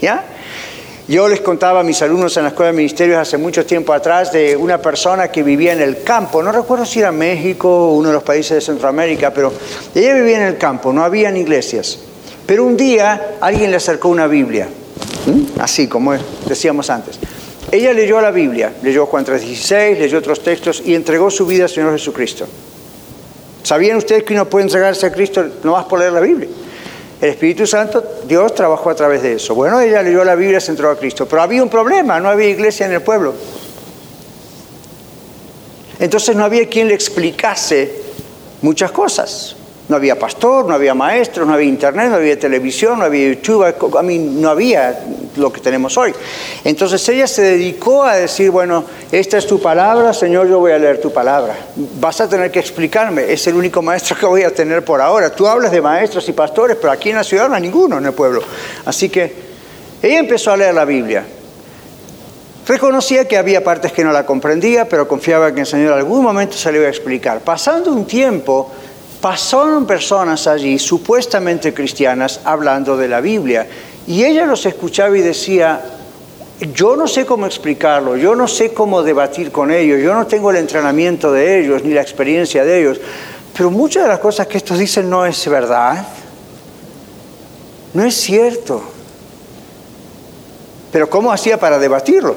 ¿Ya? 0.00 0.24
Yo 1.06 1.28
les 1.28 1.42
contaba 1.42 1.80
a 1.80 1.82
mis 1.82 2.00
alumnos 2.00 2.34
en 2.38 2.44
la 2.44 2.48
Escuela 2.48 2.70
de 2.70 2.78
Ministerios 2.78 3.18
hace 3.18 3.36
mucho 3.36 3.66
tiempo 3.66 3.92
atrás 3.92 4.32
de 4.32 4.56
una 4.56 4.80
persona 4.80 5.28
que 5.28 5.42
vivía 5.42 5.74
en 5.74 5.82
el 5.82 6.02
campo, 6.02 6.42
no 6.42 6.50
recuerdo 6.50 6.86
si 6.86 7.00
era 7.00 7.12
México 7.12 7.68
o 7.68 7.92
uno 7.92 8.08
de 8.08 8.14
los 8.14 8.22
países 8.22 8.54
de 8.54 8.60
Centroamérica, 8.62 9.30
pero 9.30 9.52
ella 9.94 10.14
vivía 10.14 10.38
en 10.38 10.44
el 10.44 10.56
campo, 10.56 10.94
no 10.94 11.04
habían 11.04 11.36
iglesias. 11.36 11.98
Pero 12.46 12.64
un 12.64 12.74
día 12.74 13.36
alguien 13.42 13.70
le 13.70 13.76
acercó 13.76 14.08
una 14.08 14.26
Biblia, 14.26 14.66
así 15.60 15.88
como 15.88 16.14
decíamos 16.46 16.88
antes. 16.88 17.18
Ella 17.70 17.92
leyó 17.92 18.18
la 18.22 18.30
Biblia, 18.30 18.72
leyó 18.82 19.04
Juan 19.04 19.26
3.16, 19.26 19.98
leyó 19.98 20.18
otros 20.18 20.42
textos 20.42 20.82
y 20.86 20.94
entregó 20.94 21.30
su 21.30 21.44
vida 21.44 21.64
al 21.64 21.70
Señor 21.70 21.92
Jesucristo. 21.92 22.46
¿Sabían 23.62 23.98
ustedes 23.98 24.22
que 24.22 24.32
uno 24.32 24.48
puede 24.48 24.64
entregarse 24.64 25.04
a 25.04 25.12
Cristo 25.12 25.44
no 25.64 25.72
más 25.72 25.84
por 25.84 25.98
leer 25.98 26.12
la 26.12 26.20
Biblia? 26.20 26.48
El 27.24 27.30
Espíritu 27.30 27.66
Santo, 27.66 28.04
Dios 28.28 28.54
trabajó 28.54 28.90
a 28.90 28.94
través 28.94 29.22
de 29.22 29.32
eso. 29.32 29.54
Bueno, 29.54 29.80
ella 29.80 30.02
leyó 30.02 30.22
la 30.24 30.34
Biblia 30.34 30.60
se 30.60 30.72
entregó 30.72 30.92
a 30.92 30.98
Cristo, 30.98 31.26
pero 31.26 31.40
había 31.40 31.62
un 31.62 31.70
problema, 31.70 32.20
no 32.20 32.28
había 32.28 32.50
iglesia 32.50 32.84
en 32.84 32.92
el 32.92 33.00
pueblo. 33.00 33.32
Entonces 35.98 36.36
no 36.36 36.44
había 36.44 36.68
quien 36.68 36.88
le 36.88 36.92
explicase 36.92 38.02
muchas 38.60 38.92
cosas. 38.92 39.56
No 39.86 39.96
había 39.96 40.18
pastor, 40.18 40.64
no 40.64 40.74
había 40.74 40.94
maestro, 40.94 41.44
no 41.44 41.52
había 41.52 41.68
internet, 41.68 42.08
no 42.08 42.16
había 42.16 42.38
televisión, 42.38 42.98
no 42.98 43.04
había 43.04 43.28
YouTube, 43.28 43.96
a 43.98 44.02
mí 44.02 44.18
no 44.18 44.48
había 44.48 44.98
lo 45.36 45.52
que 45.52 45.60
tenemos 45.60 45.98
hoy. 45.98 46.14
Entonces 46.64 47.06
ella 47.10 47.26
se 47.26 47.42
dedicó 47.42 48.02
a 48.04 48.16
decir, 48.16 48.50
bueno, 48.50 48.84
esta 49.12 49.36
es 49.36 49.46
tu 49.46 49.60
palabra, 49.60 50.14
Señor, 50.14 50.48
yo 50.48 50.58
voy 50.58 50.72
a 50.72 50.78
leer 50.78 51.00
tu 51.02 51.12
palabra. 51.12 51.54
Vas 52.00 52.20
a 52.22 52.28
tener 52.28 52.50
que 52.50 52.60
explicarme, 52.60 53.30
es 53.30 53.46
el 53.46 53.54
único 53.56 53.82
maestro 53.82 54.16
que 54.16 54.24
voy 54.24 54.42
a 54.42 54.54
tener 54.54 54.82
por 54.84 55.02
ahora. 55.02 55.28
Tú 55.30 55.46
hablas 55.46 55.70
de 55.70 55.82
maestros 55.82 56.26
y 56.30 56.32
pastores, 56.32 56.78
pero 56.80 56.90
aquí 56.90 57.10
en 57.10 57.16
la 57.16 57.24
ciudad 57.24 57.48
no 57.48 57.54
hay 57.54 57.62
ninguno 57.62 57.98
en 57.98 58.06
el 58.06 58.12
pueblo. 58.12 58.42
Así 58.86 59.10
que 59.10 59.34
ella 60.02 60.18
empezó 60.18 60.50
a 60.50 60.56
leer 60.56 60.74
la 60.74 60.86
Biblia. 60.86 61.24
Reconocía 62.66 63.28
que 63.28 63.36
había 63.36 63.62
partes 63.62 63.92
que 63.92 64.02
no 64.02 64.12
la 64.12 64.24
comprendía, 64.24 64.88
pero 64.88 65.06
confiaba 65.06 65.52
que 65.54 65.60
el 65.60 65.66
Señor 65.66 65.92
en 65.92 65.98
algún 65.98 66.22
momento 66.22 66.56
se 66.56 66.72
le 66.72 66.78
iba 66.78 66.86
a 66.86 66.90
explicar. 66.90 67.40
Pasando 67.40 67.92
un 67.92 68.06
tiempo, 68.06 68.70
pasaron 69.24 69.86
personas 69.86 70.46
allí, 70.46 70.78
supuestamente 70.78 71.72
cristianas, 71.72 72.42
hablando 72.44 72.94
de 72.94 73.08
la 73.08 73.22
Biblia. 73.22 73.66
Y 74.06 74.22
ella 74.22 74.44
los 74.44 74.66
escuchaba 74.66 75.16
y 75.16 75.22
decía, 75.22 75.80
yo 76.74 76.94
no 76.94 77.08
sé 77.08 77.24
cómo 77.24 77.46
explicarlo, 77.46 78.18
yo 78.18 78.34
no 78.34 78.46
sé 78.46 78.74
cómo 78.74 79.02
debatir 79.02 79.50
con 79.50 79.70
ellos, 79.70 79.98
yo 80.02 80.12
no 80.12 80.26
tengo 80.26 80.50
el 80.50 80.58
entrenamiento 80.58 81.32
de 81.32 81.58
ellos 81.58 81.82
ni 81.82 81.94
la 81.94 82.02
experiencia 82.02 82.66
de 82.66 82.80
ellos, 82.80 83.00
pero 83.56 83.70
muchas 83.70 84.02
de 84.02 84.10
las 84.10 84.18
cosas 84.18 84.46
que 84.46 84.58
estos 84.58 84.78
dicen 84.78 85.08
no 85.08 85.24
es 85.24 85.48
verdad, 85.48 86.06
no 87.94 88.04
es 88.04 88.14
cierto. 88.14 88.82
Pero 90.92 91.08
¿cómo 91.08 91.32
hacía 91.32 91.58
para 91.58 91.78
debatirlo? 91.78 92.36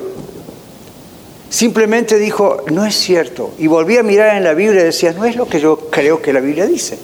Simplemente 1.50 2.18
dijo, 2.18 2.66
no 2.72 2.86
es 2.86 2.96
cierto. 2.96 3.54
Y 3.58 3.68
volví 3.68 3.98
a 3.98 4.04
mirar 4.04 4.36
en 4.36 4.44
la 4.44 4.54
Biblia 4.54 4.82
y 4.82 4.86
decía, 4.86 5.14
no 5.14 5.26
es 5.26 5.36
lo 5.36 5.48
que 5.48 5.60
yo 5.60 5.90
creo 5.90 6.22
que 6.22 6.34
la 6.34 6.40
Biblia 6.40 6.66
dice. 6.66 6.98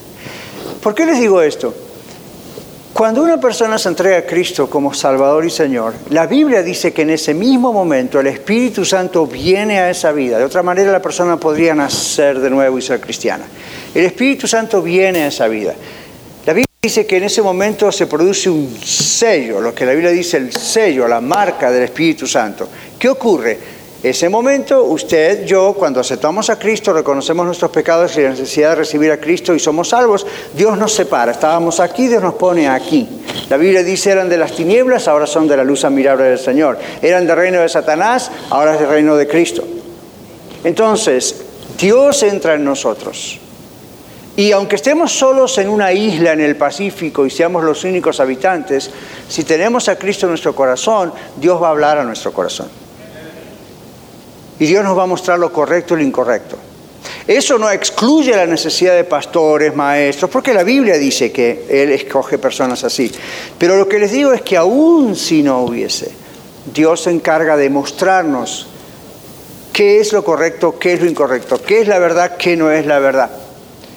¿Por 0.81 0.93
qué 0.93 1.05
les 1.05 1.19
digo 1.19 1.41
esto? 1.41 1.73
Cuando 2.93 3.23
una 3.23 3.39
persona 3.39 3.79
se 3.79 3.89
entrega 3.89 4.19
a 4.19 4.25
Cristo 4.25 4.69
como 4.69 4.93
Salvador 4.93 5.43
y 5.45 5.49
Señor, 5.49 5.95
la 6.11 6.27
Biblia 6.27 6.61
dice 6.61 6.93
que 6.93 7.01
en 7.01 7.09
ese 7.09 7.33
mismo 7.33 7.73
momento 7.73 8.19
el 8.19 8.27
Espíritu 8.27 8.85
Santo 8.85 9.25
viene 9.25 9.79
a 9.79 9.89
esa 9.89 10.11
vida. 10.11 10.37
De 10.37 10.43
otra 10.43 10.61
manera 10.61 10.91
la 10.91 11.01
persona 11.01 11.37
podría 11.37 11.73
nacer 11.73 12.39
de 12.39 12.51
nuevo 12.51 12.77
y 12.77 12.83
ser 12.83 12.99
cristiana. 12.99 13.45
El 13.95 14.05
Espíritu 14.05 14.47
Santo 14.47 14.81
viene 14.81 15.23
a 15.23 15.27
esa 15.27 15.47
vida. 15.47 15.73
La 16.45 16.53
Biblia 16.53 16.67
dice 16.83 17.07
que 17.07 17.17
en 17.17 17.23
ese 17.23 17.41
momento 17.41 17.91
se 17.91 18.05
produce 18.05 18.49
un 18.49 18.77
sello, 18.83 19.59
lo 19.59 19.73
que 19.73 19.85
la 19.85 19.93
Biblia 19.93 20.11
dice 20.11 20.37
el 20.37 20.53
sello, 20.53 21.07
la 21.07 21.19
marca 21.19 21.71
del 21.71 21.83
Espíritu 21.83 22.27
Santo. 22.27 22.69
¿Qué 22.99 23.09
ocurre? 23.09 23.57
Ese 24.03 24.27
momento, 24.27 24.83
usted, 24.83 25.45
yo, 25.45 25.73
cuando 25.79 26.01
aceptamos 26.01 26.49
a 26.49 26.59
Cristo, 26.59 26.91
reconocemos 26.91 27.45
nuestros 27.45 27.71
pecados 27.71 28.17
y 28.17 28.21
la 28.21 28.31
necesidad 28.31 28.71
de 28.71 28.75
recibir 28.75 29.09
a 29.13 29.17
Cristo 29.17 29.55
y 29.55 29.61
somos 29.61 29.87
salvos, 29.87 30.27
Dios 30.53 30.77
nos 30.77 30.93
separa. 30.93 31.31
Estábamos 31.31 31.79
aquí, 31.79 32.09
Dios 32.09 32.21
nos 32.21 32.33
pone 32.33 32.67
aquí. 32.67 33.07
La 33.49 33.55
Biblia 33.55 33.81
dice, 33.81 34.11
eran 34.11 34.27
de 34.27 34.35
las 34.35 34.51
tinieblas, 34.51 35.07
ahora 35.07 35.25
son 35.25 35.47
de 35.47 35.55
la 35.55 35.63
luz 35.63 35.85
admirable 35.85 36.25
del 36.25 36.37
Señor. 36.37 36.77
Eran 37.01 37.25
del 37.25 37.37
reino 37.37 37.61
de 37.61 37.69
Satanás, 37.69 38.29
ahora 38.49 38.73
es 38.73 38.81
del 38.81 38.89
reino 38.89 39.15
de 39.15 39.25
Cristo. 39.25 39.63
Entonces, 40.65 41.41
Dios 41.79 42.23
entra 42.23 42.55
en 42.55 42.65
nosotros. 42.65 43.39
Y 44.35 44.51
aunque 44.51 44.75
estemos 44.75 45.13
solos 45.13 45.57
en 45.59 45.69
una 45.69 45.93
isla 45.93 46.33
en 46.33 46.41
el 46.41 46.57
Pacífico 46.57 47.25
y 47.25 47.29
seamos 47.29 47.63
los 47.63 47.85
únicos 47.85 48.19
habitantes, 48.19 48.91
si 49.29 49.45
tenemos 49.45 49.87
a 49.87 49.95
Cristo 49.95 50.25
en 50.25 50.31
nuestro 50.31 50.53
corazón, 50.53 51.13
Dios 51.37 51.61
va 51.61 51.67
a 51.67 51.71
hablar 51.71 51.99
a 51.99 52.03
nuestro 52.03 52.33
corazón. 52.33 52.82
Y 54.59 54.65
Dios 54.65 54.83
nos 54.83 54.97
va 54.97 55.03
a 55.03 55.07
mostrar 55.07 55.39
lo 55.39 55.51
correcto 55.51 55.93
y 55.93 55.97
lo 55.97 56.03
incorrecto. 56.03 56.57
Eso 57.27 57.57
no 57.57 57.69
excluye 57.69 58.35
la 58.35 58.45
necesidad 58.45 58.95
de 58.95 59.03
pastores, 59.05 59.75
maestros, 59.75 60.29
porque 60.29 60.53
la 60.53 60.63
Biblia 60.63 60.97
dice 60.97 61.31
que 61.31 61.65
Él 61.69 61.91
escoge 61.91 62.37
personas 62.37 62.83
así. 62.83 63.11
Pero 63.57 63.77
lo 63.77 63.87
que 63.87 63.99
les 63.99 64.11
digo 64.11 64.33
es 64.33 64.41
que 64.41 64.57
aún 64.57 65.15
si 65.15 65.41
no 65.41 65.61
hubiese, 65.61 66.11
Dios 66.73 67.03
se 67.03 67.11
encarga 67.11 67.55
de 67.55 67.69
mostrarnos 67.69 68.67
qué 69.71 69.99
es 69.99 70.13
lo 70.13 70.23
correcto, 70.23 70.77
qué 70.77 70.93
es 70.93 71.01
lo 71.01 71.09
incorrecto, 71.09 71.61
qué 71.61 71.81
es 71.81 71.87
la 71.87 71.99
verdad, 71.99 72.37
qué 72.37 72.55
no 72.55 72.71
es 72.71 72.85
la 72.85 72.99
verdad. 72.99 73.31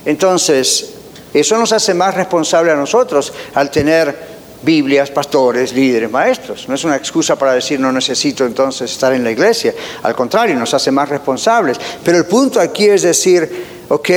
Entonces, 0.04 0.94
eso 1.34 1.58
nos 1.58 1.72
hace 1.72 1.94
más 1.94 2.14
responsables 2.14 2.74
a 2.74 2.76
nosotros 2.76 3.32
al 3.54 3.70
tener 3.70 4.35
Biblias, 4.62 5.10
pastores, 5.10 5.72
líderes, 5.72 6.10
maestros. 6.10 6.68
No 6.68 6.74
es 6.74 6.84
una 6.84 6.96
excusa 6.96 7.36
para 7.36 7.54
decir 7.54 7.78
no 7.78 7.92
necesito 7.92 8.44
entonces 8.44 8.90
estar 8.90 9.12
en 9.12 9.22
la 9.22 9.30
iglesia. 9.30 9.74
Al 10.02 10.14
contrario, 10.14 10.56
nos 10.56 10.72
hace 10.74 10.90
más 10.90 11.08
responsables. 11.08 11.78
Pero 12.02 12.18
el 12.18 12.24
punto 12.26 12.60
aquí 12.60 12.86
es 12.86 13.02
decir, 13.02 13.48
ok, 13.88 14.10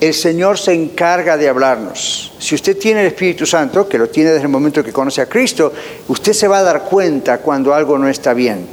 el 0.00 0.14
Señor 0.14 0.58
se 0.58 0.72
encarga 0.72 1.36
de 1.36 1.48
hablarnos. 1.48 2.32
Si 2.38 2.54
usted 2.54 2.76
tiene 2.76 3.00
el 3.00 3.06
Espíritu 3.08 3.46
Santo, 3.46 3.88
que 3.88 3.98
lo 3.98 4.08
tiene 4.08 4.30
desde 4.30 4.42
el 4.42 4.50
momento 4.50 4.82
que 4.82 4.92
conoce 4.92 5.22
a 5.22 5.26
Cristo, 5.26 5.72
usted 6.08 6.32
se 6.32 6.48
va 6.48 6.58
a 6.58 6.62
dar 6.62 6.82
cuenta 6.82 7.38
cuando 7.38 7.72
algo 7.72 7.96
no 7.96 8.08
está 8.08 8.34
bien. 8.34 8.66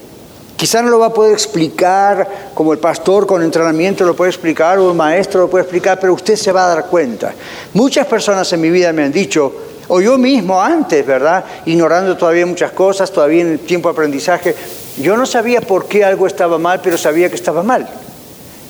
Quizá 0.62 0.82
no 0.82 0.90
lo 0.90 1.00
va 1.00 1.08
a 1.08 1.14
poder 1.14 1.34
explicar 1.34 2.52
como 2.54 2.74
el 2.74 2.80
pastor 2.80 3.26
con 3.26 3.42
entrenamiento 3.42 4.04
lo 4.04 4.16
puede 4.16 4.30
explicar 4.30 4.78
o 4.78 4.92
el 4.92 4.96
maestro 4.96 5.42
lo 5.42 5.50
puede 5.50 5.64
explicar, 5.64 6.00
pero 6.00 6.14
usted 6.14 6.36
se 6.36 6.52
va 6.52 6.66
a 6.66 6.76
dar 6.76 6.86
cuenta. 6.86 7.34
Muchas 7.74 8.06
personas 8.06 8.52
en 8.54 8.62
mi 8.62 8.70
vida 8.70 8.94
me 8.94 9.04
han 9.04 9.12
dicho, 9.12 9.71
o 9.94 10.00
yo 10.00 10.18
mismo 10.18 10.62
antes, 10.62 11.06
¿verdad? 11.06 11.44
Ignorando 11.66 12.16
todavía 12.16 12.46
muchas 12.46 12.72
cosas, 12.72 13.12
todavía 13.12 13.42
en 13.42 13.52
el 13.52 13.60
tiempo 13.60 13.90
de 13.90 13.92
aprendizaje, 13.92 14.56
yo 15.02 15.18
no 15.18 15.26
sabía 15.26 15.60
por 15.60 15.86
qué 15.86 16.06
algo 16.06 16.28
estaba 16.28 16.58
mal, 16.58 16.80
pero 16.82 16.98
sabía 16.98 17.28
que 17.28 17.36
estaba 17.36 17.62
mal. 17.62 17.90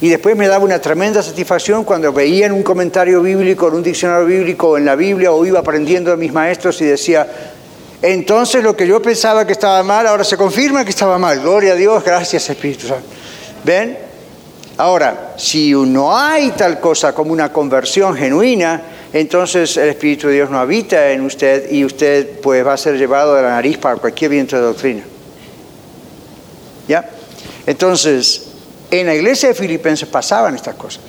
Y 0.01 0.09
después 0.09 0.35
me 0.35 0.47
daba 0.47 0.65
una 0.65 0.79
tremenda 0.79 1.21
satisfacción 1.21 1.83
cuando 1.83 2.11
veía 2.11 2.47
en 2.47 2.53
un 2.53 2.63
comentario 2.63 3.21
bíblico, 3.21 3.67
en 3.67 3.75
un 3.75 3.83
diccionario 3.83 4.25
bíblico, 4.25 4.79
en 4.79 4.85
la 4.85 4.95
Biblia, 4.95 5.31
o 5.31 5.45
iba 5.45 5.59
aprendiendo 5.59 6.09
de 6.09 6.17
mis 6.17 6.33
maestros 6.33 6.81
y 6.81 6.85
decía, 6.85 7.27
entonces 8.01 8.63
lo 8.63 8.75
que 8.75 8.87
yo 8.87 8.99
pensaba 8.99 9.45
que 9.45 9.51
estaba 9.51 9.83
mal, 9.83 10.07
ahora 10.07 10.23
se 10.23 10.37
confirma 10.37 10.83
que 10.83 10.89
estaba 10.89 11.19
mal. 11.19 11.39
Gloria 11.39 11.73
a 11.73 11.75
Dios, 11.75 12.03
gracias 12.03 12.49
Espíritu 12.49 12.87
Santo. 12.87 13.05
¿Ven? 13.63 13.95
Ahora, 14.77 15.33
si 15.37 15.71
no 15.71 16.17
hay 16.17 16.49
tal 16.57 16.79
cosa 16.79 17.13
como 17.13 17.31
una 17.31 17.53
conversión 17.53 18.15
genuina, 18.15 18.81
entonces 19.13 19.75
el 19.75 19.89
Espíritu 19.89 20.27
de 20.27 20.35
Dios 20.35 20.49
no 20.49 20.59
habita 20.59 21.11
en 21.11 21.21
usted 21.21 21.69
y 21.71 21.83
usted 21.83 22.39
pues 22.39 22.65
va 22.65 22.73
a 22.73 22.77
ser 22.77 22.97
llevado 22.97 23.35
de 23.35 23.41
la 23.41 23.49
nariz 23.49 23.77
para 23.77 23.97
cualquier 23.97 24.31
viento 24.31 24.55
de 24.55 24.61
doctrina. 24.61 25.03
¿Ya? 26.87 27.09
Entonces, 27.65 28.47
en 28.89 29.07
la 29.07 29.15
iglesia 29.15 29.49
de 29.49 29.55
Filipenses 29.55 30.07
pasaban 30.07 30.55
estas 30.55 30.75
cosas. 30.75 31.03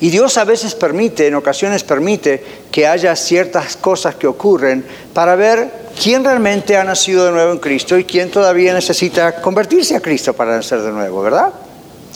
Y 0.00 0.08
Dios 0.10 0.38
a 0.38 0.44
veces 0.44 0.74
permite, 0.74 1.26
en 1.26 1.34
ocasiones 1.34 1.84
permite, 1.84 2.42
que 2.70 2.86
haya 2.86 3.14
ciertas 3.16 3.76
cosas 3.76 4.14
que 4.14 4.26
ocurren 4.26 4.84
para 5.12 5.36
ver 5.36 5.70
quién 6.02 6.24
realmente 6.24 6.76
ha 6.76 6.84
nacido 6.84 7.26
de 7.26 7.32
nuevo 7.32 7.52
en 7.52 7.58
Cristo 7.58 7.98
y 7.98 8.04
quién 8.04 8.30
todavía 8.30 8.72
necesita 8.72 9.40
convertirse 9.42 9.96
a 9.96 10.00
Cristo 10.00 10.32
para 10.32 10.56
nacer 10.56 10.80
de 10.80 10.90
nuevo, 10.90 11.22
¿verdad? 11.22 11.52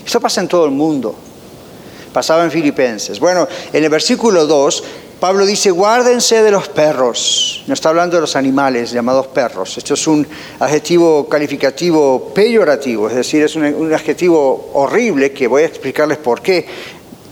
Eso 0.05 0.21
pasa 0.21 0.41
en 0.41 0.49
todo 0.49 0.65
el 0.65 0.71
mundo 0.71 1.15
pasaba 2.15 2.45
en 2.45 2.51
Filipenses. 2.51 3.21
Bueno, 3.21 3.47
en 3.73 3.85
el 3.85 3.91
versículo 3.91 4.47
2, 4.47 4.85
Pablo 5.21 5.45
dice, 5.45 5.71
guárdense 5.71 6.43
de 6.43 6.51
los 6.51 6.69
perros. 6.69 7.65
No 7.67 7.75
está 7.75 7.89
hablando 7.89 8.17
de 8.17 8.23
los 8.23 8.37
animales 8.37 8.93
llamados 8.93 9.27
perros. 9.27 9.77
Esto 9.77 9.95
es 9.95 10.07
un 10.07 10.27
adjetivo 10.61 11.29
calificativo 11.29 12.33
peyorativo, 12.35 13.09
es 13.09 13.17
decir, 13.17 13.43
es 13.43 13.57
un, 13.57 13.93
adjetivo 13.93 14.71
horrible 14.75 15.33
que 15.33 15.47
voy 15.47 15.63
a 15.63 15.67
explicarles 15.67 16.19
por 16.19 16.41
qué 16.41 16.67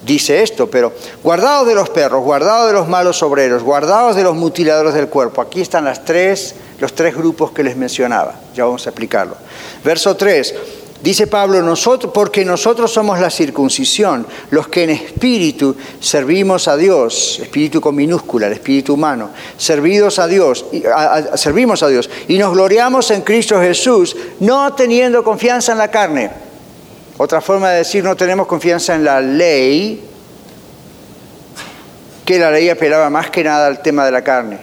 dice 0.04 0.42
esto, 0.42 0.68
pero 0.68 0.92
guardados 1.22 1.68
de 1.68 1.74
los 1.74 1.90
perros, 1.90 2.24
guardados 2.24 2.66
de 2.66 2.72
los 2.72 2.88
malos 2.88 3.22
obreros, 3.22 3.62
guardados 3.62 4.16
de 4.16 4.24
los 4.24 4.34
mutiladores 4.34 4.94
del 4.94 5.08
cuerpo. 5.08 5.40
Aquí 5.40 5.60
están 5.60 5.88
tres, 6.04 6.56
los 6.80 6.94
tres 6.94 7.14
grupos 7.14 7.52
que 7.52 7.62
les 7.62 7.76
mencionaba. 7.76 8.34
Ya 8.54 8.64
vamos 8.64 8.84
a 8.86 8.90
explicarlo. 8.90 9.36
Verso 9.84 10.16
3. 10.16 10.54
Dice 11.02 11.26
Pablo, 11.26 11.74
porque 12.14 12.44
nosotros 12.44 12.92
somos 12.92 13.18
la 13.18 13.28
circuncisión, 13.28 14.24
los 14.50 14.68
que 14.68 14.84
en 14.84 14.90
espíritu 14.90 15.74
servimos 15.98 16.68
a 16.68 16.76
Dios, 16.76 17.40
espíritu 17.42 17.80
con 17.80 17.96
minúscula, 17.96 18.46
el 18.46 18.52
espíritu 18.52 18.94
humano, 18.94 19.30
servidos 19.56 20.20
a 20.20 20.28
Dios, 20.28 20.64
servimos 21.34 21.82
a 21.82 21.88
Dios 21.88 22.08
y 22.28 22.38
nos 22.38 22.52
gloriamos 22.52 23.10
en 23.10 23.22
Cristo 23.22 23.60
Jesús, 23.60 24.16
no 24.38 24.74
teniendo 24.74 25.24
confianza 25.24 25.72
en 25.72 25.78
la 25.78 25.90
carne. 25.90 26.30
Otra 27.18 27.40
forma 27.40 27.70
de 27.70 27.78
decir, 27.78 28.04
no 28.04 28.14
tenemos 28.14 28.46
confianza 28.46 28.94
en 28.94 29.04
la 29.04 29.20
ley, 29.20 30.04
que 32.24 32.38
la 32.38 32.52
ley 32.52 32.68
apelaba 32.68 33.10
más 33.10 33.28
que 33.28 33.42
nada 33.42 33.66
al 33.66 33.82
tema 33.82 34.04
de 34.04 34.12
la 34.12 34.22
carne. 34.22 34.60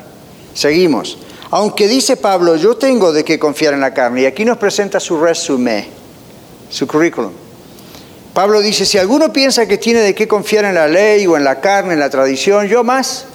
Seguimos. 0.53 1.17
Aunque 1.51 1.89
dice 1.89 2.15
Pablo, 2.15 2.55
yo 2.55 2.77
tengo 2.77 3.11
de 3.11 3.25
qué 3.25 3.37
confiar 3.37 3.73
en 3.73 3.81
la 3.81 3.93
carne, 3.93 4.21
y 4.21 4.25
aquí 4.25 4.45
nos 4.45 4.57
presenta 4.57 5.01
su 5.01 5.19
resumen 5.19 5.98
su 6.69 6.87
currículum. 6.87 7.31
Pablo 8.33 8.61
dice, 8.61 8.85
si 8.85 8.97
alguno 8.97 9.33
piensa 9.33 9.65
que 9.65 9.77
tiene 9.77 9.99
de 10.01 10.15
qué 10.15 10.27
confiar 10.27 10.65
en 10.65 10.75
la 10.75 10.87
ley 10.87 11.25
o 11.27 11.35
en 11.35 11.43
la 11.43 11.59
carne, 11.59 11.93
en 11.93 11.99
la 11.99 12.09
tradición, 12.09 12.67
yo 12.67 12.83
más, 12.83 13.25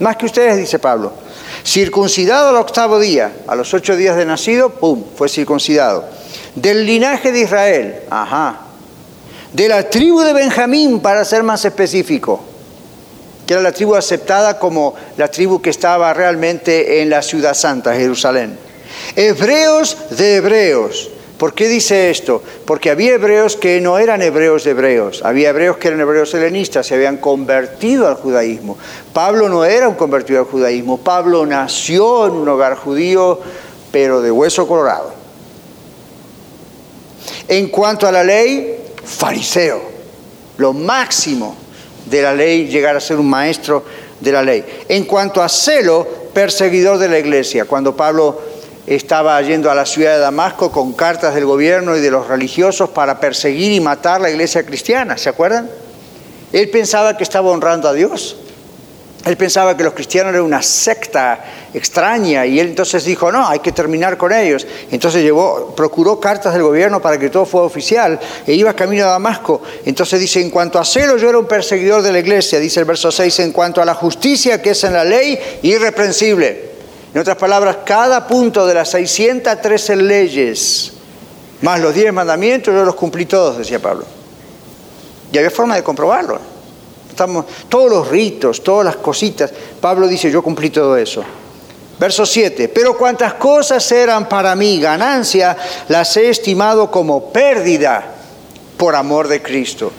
más 0.00 0.16
que 0.16 0.26
ustedes, 0.26 0.56
dice 0.56 0.78
Pablo. 0.78 1.12
Circuncidado 1.64 2.50
al 2.50 2.56
octavo 2.56 2.98
día, 2.98 3.32
a 3.46 3.54
los 3.54 3.72
ocho 3.74 3.96
días 3.96 4.16
de 4.16 4.26
nacido, 4.26 4.70
¡pum!, 4.70 5.02
fue 5.16 5.28
circuncidado. 5.28 6.04
Del 6.54 6.84
linaje 6.84 7.32
de 7.32 7.40
Israel, 7.40 8.00
ajá. 8.10 8.60
De 9.52 9.68
la 9.68 9.88
tribu 9.88 10.20
de 10.20 10.32
Benjamín, 10.32 11.00
para 11.00 11.24
ser 11.24 11.42
más 11.42 11.64
específico, 11.64 12.40
que 13.46 13.54
era 13.54 13.62
la 13.62 13.72
tribu 13.72 13.94
aceptada 13.94 14.58
como 14.58 14.94
la 15.16 15.28
tribu 15.28 15.62
que 15.62 15.70
estaba 15.70 16.12
realmente 16.12 17.00
en 17.00 17.08
la 17.08 17.22
ciudad 17.22 17.54
santa, 17.54 17.94
Jerusalén. 17.94 18.58
Hebreos 19.16 19.96
de 20.10 20.36
hebreos 20.36 21.10
¿Por 21.38 21.54
qué 21.54 21.68
dice 21.68 22.10
esto? 22.10 22.42
Porque 22.66 22.90
había 22.90 23.14
hebreos 23.14 23.54
que 23.54 23.80
no 23.80 23.98
eran 23.98 24.22
hebreos 24.22 24.64
de 24.64 24.72
hebreos, 24.72 25.22
había 25.24 25.50
hebreos 25.50 25.76
que 25.76 25.86
eran 25.86 26.00
hebreos 26.00 26.34
helenistas, 26.34 26.86
se 26.86 26.96
habían 26.96 27.18
convertido 27.18 28.08
al 28.08 28.16
judaísmo. 28.16 28.76
Pablo 29.12 29.48
no 29.48 29.64
era 29.64 29.88
un 29.88 29.94
convertido 29.94 30.40
al 30.40 30.46
judaísmo, 30.46 30.98
Pablo 30.98 31.46
nació 31.46 32.26
en 32.26 32.32
un 32.32 32.48
hogar 32.48 32.74
judío, 32.74 33.38
pero 33.92 34.20
de 34.20 34.32
hueso 34.32 34.66
colorado. 34.66 35.12
En 37.46 37.68
cuanto 37.68 38.08
a 38.08 38.12
la 38.12 38.24
ley, 38.24 38.76
fariseo, 39.04 39.80
lo 40.56 40.72
máximo 40.72 41.56
de 42.06 42.20
la 42.20 42.34
ley, 42.34 42.66
llegar 42.66 42.96
a 42.96 43.00
ser 43.00 43.16
un 43.16 43.30
maestro 43.30 43.84
de 44.18 44.32
la 44.32 44.42
ley. 44.42 44.64
En 44.88 45.04
cuanto 45.04 45.40
a 45.40 45.48
celo, 45.48 46.04
perseguidor 46.34 46.98
de 46.98 47.08
la 47.08 47.18
iglesia. 47.18 47.64
Cuando 47.64 47.96
Pablo 47.96 48.40
estaba 48.88 49.40
yendo 49.42 49.70
a 49.70 49.74
la 49.74 49.84
ciudad 49.84 50.14
de 50.14 50.18
Damasco 50.18 50.72
con 50.72 50.94
cartas 50.94 51.34
del 51.34 51.44
gobierno 51.44 51.96
y 51.96 52.00
de 52.00 52.10
los 52.10 52.26
religiosos 52.26 52.88
para 52.88 53.20
perseguir 53.20 53.72
y 53.72 53.80
matar 53.80 54.20
la 54.20 54.30
iglesia 54.30 54.64
cristiana, 54.64 55.18
¿se 55.18 55.28
acuerdan? 55.28 55.68
Él 56.52 56.70
pensaba 56.70 57.16
que 57.16 57.22
estaba 57.22 57.50
honrando 57.50 57.88
a 57.88 57.92
Dios. 57.92 58.36
Él 59.26 59.36
pensaba 59.36 59.76
que 59.76 59.84
los 59.84 59.92
cristianos 59.92 60.32
eran 60.32 60.44
una 60.44 60.62
secta 60.62 61.44
extraña 61.74 62.46
y 62.46 62.58
él 62.60 62.68
entonces 62.68 63.04
dijo, 63.04 63.30
no, 63.30 63.46
hay 63.46 63.58
que 63.58 63.72
terminar 63.72 64.16
con 64.16 64.32
ellos. 64.32 64.66
Entonces 64.90 65.22
llevó, 65.22 65.74
procuró 65.76 66.18
cartas 66.18 66.54
del 66.54 66.62
gobierno 66.62 67.02
para 67.02 67.18
que 67.18 67.28
todo 67.28 67.44
fuera 67.44 67.66
oficial 67.66 68.18
e 68.46 68.54
iba 68.54 68.72
camino 68.72 69.04
a 69.04 69.08
Damasco. 69.08 69.60
Entonces 69.84 70.18
dice, 70.18 70.40
en 70.40 70.48
cuanto 70.48 70.78
a 70.78 70.84
celo, 70.84 71.18
yo 71.18 71.28
era 71.28 71.36
un 71.36 71.46
perseguidor 71.46 72.00
de 72.00 72.12
la 72.12 72.20
iglesia, 72.20 72.58
dice 72.58 72.80
el 72.80 72.86
verso 72.86 73.10
6, 73.10 73.40
en 73.40 73.52
cuanto 73.52 73.82
a 73.82 73.84
la 73.84 73.94
justicia 73.94 74.62
que 74.62 74.70
es 74.70 74.84
en 74.84 74.94
la 74.94 75.04
ley, 75.04 75.38
irreprensible. 75.60 76.77
En 77.18 77.22
otras 77.22 77.36
palabras, 77.36 77.78
cada 77.84 78.28
punto 78.28 78.64
de 78.64 78.74
las 78.74 78.90
613 78.90 79.96
leyes, 79.96 80.92
más 81.62 81.80
los 81.80 81.92
10 81.92 82.12
mandamientos, 82.12 82.72
yo 82.72 82.84
los 82.84 82.94
cumplí 82.94 83.26
todos, 83.26 83.58
decía 83.58 83.80
Pablo. 83.80 84.04
Y 85.32 85.36
había 85.36 85.50
forma 85.50 85.74
de 85.74 85.82
comprobarlo. 85.82 86.38
Estamos, 87.10 87.46
todos 87.68 87.90
los 87.90 88.06
ritos, 88.06 88.62
todas 88.62 88.84
las 88.84 88.96
cositas, 88.98 89.52
Pablo 89.80 90.06
dice, 90.06 90.30
yo 90.30 90.44
cumplí 90.44 90.70
todo 90.70 90.96
eso. 90.96 91.24
Verso 91.98 92.24
7, 92.24 92.68
pero 92.68 92.96
cuantas 92.96 93.34
cosas 93.34 93.90
eran 93.90 94.28
para 94.28 94.54
mí 94.54 94.80
ganancia, 94.80 95.56
las 95.88 96.16
he 96.16 96.30
estimado 96.30 96.88
como 96.88 97.32
pérdida 97.32 98.14
por 98.76 98.94
amor 98.94 99.26
de 99.26 99.42
Cristo. 99.42 99.90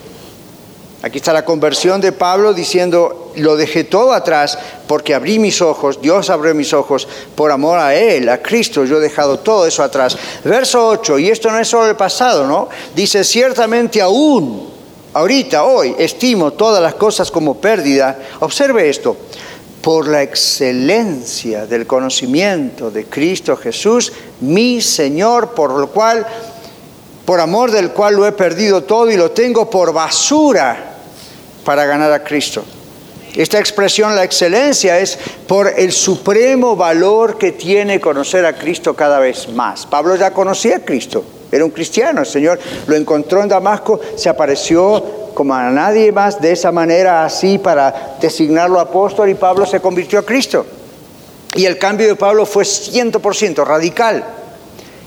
Aquí 1.02 1.16
está 1.16 1.32
la 1.32 1.46
conversión 1.46 1.98
de 2.02 2.12
Pablo 2.12 2.52
diciendo, 2.52 3.32
lo 3.36 3.56
dejé 3.56 3.84
todo 3.84 4.12
atrás 4.12 4.58
porque 4.86 5.14
abrí 5.14 5.38
mis 5.38 5.62
ojos, 5.62 6.02
Dios 6.02 6.28
abrió 6.28 6.54
mis 6.54 6.74
ojos 6.74 7.08
por 7.34 7.50
amor 7.50 7.78
a 7.78 7.94
Él, 7.94 8.28
a 8.28 8.42
Cristo, 8.42 8.84
yo 8.84 8.98
he 8.98 9.00
dejado 9.00 9.38
todo 9.38 9.66
eso 9.66 9.82
atrás. 9.82 10.18
Verso 10.44 10.86
8, 10.88 11.18
y 11.20 11.30
esto 11.30 11.50
no 11.50 11.58
es 11.58 11.68
solo 11.68 11.88
el 11.88 11.96
pasado, 11.96 12.46
¿no? 12.46 12.68
Dice, 12.94 13.24
ciertamente 13.24 14.02
aún, 14.02 14.68
ahorita, 15.14 15.64
hoy, 15.64 15.94
estimo 15.98 16.52
todas 16.52 16.82
las 16.82 16.94
cosas 16.94 17.30
como 17.30 17.56
pérdida. 17.56 18.18
Observe 18.40 18.90
esto, 18.90 19.16
por 19.80 20.06
la 20.06 20.22
excelencia 20.22 21.64
del 21.64 21.86
conocimiento 21.86 22.90
de 22.90 23.06
Cristo 23.06 23.56
Jesús, 23.56 24.12
mi 24.40 24.82
Señor, 24.82 25.54
por 25.54 25.70
lo 25.70 25.86
cual 25.88 26.26
por 27.24 27.40
amor 27.40 27.70
del 27.70 27.92
cual 27.92 28.16
lo 28.16 28.26
he 28.26 28.32
perdido 28.32 28.82
todo 28.82 29.10
y 29.10 29.16
lo 29.16 29.30
tengo 29.30 29.70
por 29.70 29.92
basura 29.94 30.89
para 31.70 31.86
ganar 31.86 32.10
a 32.10 32.24
Cristo. 32.24 32.64
Esta 33.36 33.60
expresión, 33.60 34.16
la 34.16 34.24
excelencia, 34.24 34.98
es 34.98 35.16
por 35.46 35.72
el 35.78 35.92
supremo 35.92 36.74
valor 36.74 37.38
que 37.38 37.52
tiene 37.52 38.00
conocer 38.00 38.44
a 38.44 38.54
Cristo 38.54 38.96
cada 38.96 39.20
vez 39.20 39.48
más. 39.50 39.86
Pablo 39.86 40.16
ya 40.16 40.32
conocía 40.32 40.78
a 40.78 40.80
Cristo, 40.80 41.22
era 41.52 41.64
un 41.64 41.70
cristiano, 41.70 42.22
el 42.22 42.26
Señor 42.26 42.58
lo 42.88 42.96
encontró 42.96 43.40
en 43.40 43.48
Damasco, 43.50 44.00
se 44.16 44.28
apareció 44.28 45.30
como 45.32 45.54
a 45.54 45.70
nadie 45.70 46.10
más 46.10 46.40
de 46.40 46.50
esa 46.50 46.72
manera 46.72 47.24
así 47.24 47.58
para 47.58 48.16
designarlo 48.20 48.80
apóstol 48.80 49.28
y 49.28 49.34
Pablo 49.34 49.64
se 49.64 49.78
convirtió 49.78 50.18
a 50.18 50.26
Cristo. 50.26 50.66
Y 51.54 51.66
el 51.66 51.78
cambio 51.78 52.08
de 52.08 52.16
Pablo 52.16 52.46
fue 52.46 52.64
100% 52.64 53.64
radical. 53.64 54.24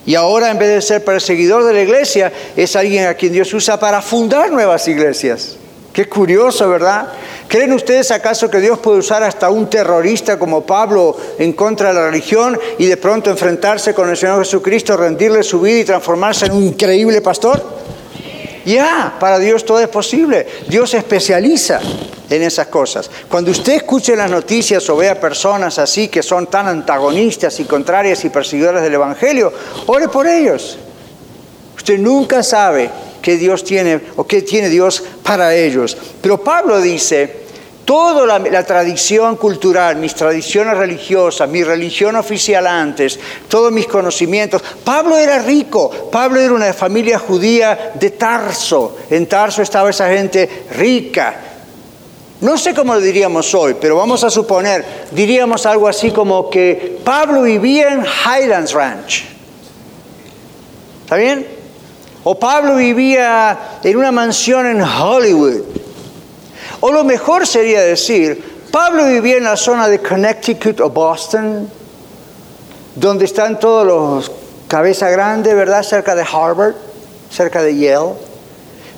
Y 0.06 0.16
ahora 0.16 0.50
en 0.50 0.58
vez 0.58 0.70
de 0.70 0.82
ser 0.82 1.04
perseguidor 1.04 1.66
de 1.66 1.74
la 1.74 1.82
iglesia, 1.82 2.32
es 2.56 2.74
alguien 2.78 3.08
a 3.08 3.16
quien 3.16 3.34
Dios 3.34 3.54
usa 3.54 3.78
para 3.78 4.02
fundar 4.02 4.50
nuevas 4.50 4.88
iglesias. 4.88 5.58
Qué 5.94 6.10
curioso, 6.10 6.68
¿verdad? 6.70 7.08
¿Creen 7.48 7.72
ustedes 7.72 8.10
acaso 8.10 8.50
que 8.50 8.60
Dios 8.60 8.80
puede 8.80 8.98
usar 8.98 9.22
hasta 9.22 9.52
un 9.52 9.70
terrorista 9.70 10.40
como 10.40 10.66
Pablo 10.66 11.16
en 11.38 11.54
contra 11.54 11.90
de 11.90 11.94
la 11.94 12.08
religión 12.08 12.60
y 12.80 12.88
de 12.88 12.98
pronto 12.98 13.30
enfrentarse 13.30 13.94
con 13.94 14.10
el 14.10 14.18
Señor 14.18 14.40
Jesucristo, 14.40 14.98
rendirle 14.98 15.44
su 15.44 15.62
vida 15.62 15.80
y 15.80 15.86
transformarse 15.86 16.48
en 16.48 16.54
un 16.54 16.64
increíble 16.64 17.22
pastor? 17.22 17.64
Ya, 18.66 19.18
para 19.20 19.38
Dios 19.38 19.66
todo 19.66 19.80
es 19.82 19.88
posible. 19.88 20.48
Dios 20.68 20.90
se 20.90 20.98
especializa 20.98 21.80
en 22.28 22.42
esas 22.42 22.68
cosas. 22.68 23.12
Cuando 23.30 23.52
usted 23.52 23.74
escuche 23.74 24.16
las 24.16 24.32
noticias 24.32 24.90
o 24.90 24.96
vea 24.96 25.20
personas 25.20 25.78
así 25.78 26.08
que 26.08 26.24
son 26.24 26.48
tan 26.48 26.68
antagonistas 26.68 27.60
y 27.60 27.66
contrarias 27.66 28.26
y 28.26 28.30
perseguidoras 28.30 28.82
del 28.82 28.96
Evangelio, 28.96 29.54
ore 29.86 30.08
por 30.08 30.26
ellos. 30.26 30.80
Usted 31.76 32.00
nunca 32.00 32.42
sabe 32.42 32.90
que 33.24 33.38
Dios 33.38 33.64
tiene 33.64 34.00
o 34.18 34.28
qué 34.28 34.42
tiene 34.42 34.70
Dios 34.70 35.02
para 35.24 35.56
ellos. 35.56 35.98
Pero 36.22 36.44
Pablo 36.44 36.82
dice, 36.82 37.44
toda 37.86 38.38
la, 38.38 38.66
tradición 38.66 39.38
cultural, 39.38 39.96
mis 39.96 40.14
tradiciones 40.14 40.78
religiosas, 40.78 41.50
mi 41.50 41.64
religión 41.64 42.18
oficial 42.18 42.68
antes, 42.68 43.18
todos 43.48 43.72
mis 43.72 43.88
conocimientos. 43.88 44.62
Pablo 44.84 45.18
era 45.18 45.40
rico, 45.40 45.90
Pablo 46.12 46.42
era 46.42 46.54
una 46.54 46.74
familia 46.74 47.18
judía 47.18 47.94
de 47.96 48.12
Tarso. 48.12 48.98
En 49.10 49.26
Tarso 49.26 49.62
estaba 49.62 49.90
esa 49.90 50.10
gente 50.10 50.66
rica. 50.72 51.36
No 52.42 52.58
sé 52.58 52.74
cómo 52.74 52.94
lo 52.94 53.00
diríamos 53.00 53.56
hoy, 53.56 53.78
pero 53.80 53.96
vamos 53.96 54.22
a 54.26 54.30
suponer, 54.30 54.84
diríamos 55.12 55.66
algo 55.66 55.88
así 55.88 56.12
como 56.12 56.50
que 56.50 57.00
Pablo 57.06 57.44
vivía 57.44 57.94
en 57.94 58.04
Highlands 58.04 58.74
Ranch. 58.74 59.24
¿Está 61.06 61.16
bien? 61.16 61.53
O 62.24 62.40
Pablo 62.40 62.76
vivía 62.76 63.80
en 63.84 63.98
una 63.98 64.12
mansión 64.12 64.66
en 64.66 64.82
Hollywood. 64.82 65.62
O 66.80 66.92
lo 66.92 67.04
mejor 67.04 67.46
sería 67.46 67.82
decir, 67.82 68.68
Pablo 68.72 69.06
vivía 69.06 69.38
en 69.38 69.44
la 69.44 69.58
zona 69.58 69.88
de 69.88 70.00
Connecticut 70.00 70.80
o 70.80 70.90
Boston, 70.90 71.70
donde 72.96 73.26
están 73.26 73.60
todos 73.60 73.86
los 73.86 74.32
cabeza 74.68 75.10
grande, 75.10 75.54
¿verdad? 75.54 75.84
Cerca 75.84 76.16
de 76.16 76.24
Harvard, 76.24 76.74
cerca 77.30 77.62
de 77.62 77.78
Yale. 77.78 78.14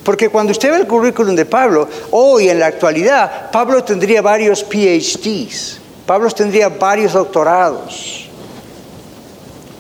Porque 0.04 0.30
cuando 0.30 0.52
usted 0.52 0.72
ve 0.72 0.78
el 0.78 0.88
currículum 0.88 1.36
de 1.36 1.46
Pablo, 1.46 1.90
hoy 2.12 2.48
en 2.48 2.60
la 2.60 2.68
actualidad, 2.68 3.52
Pablo 3.52 3.84
tendría 3.84 4.22
varios 4.22 4.64
PhDs, 4.64 5.82
Pablo 6.06 6.30
tendría 6.32 6.70
varios 6.70 7.14
doctorados, 7.14 8.30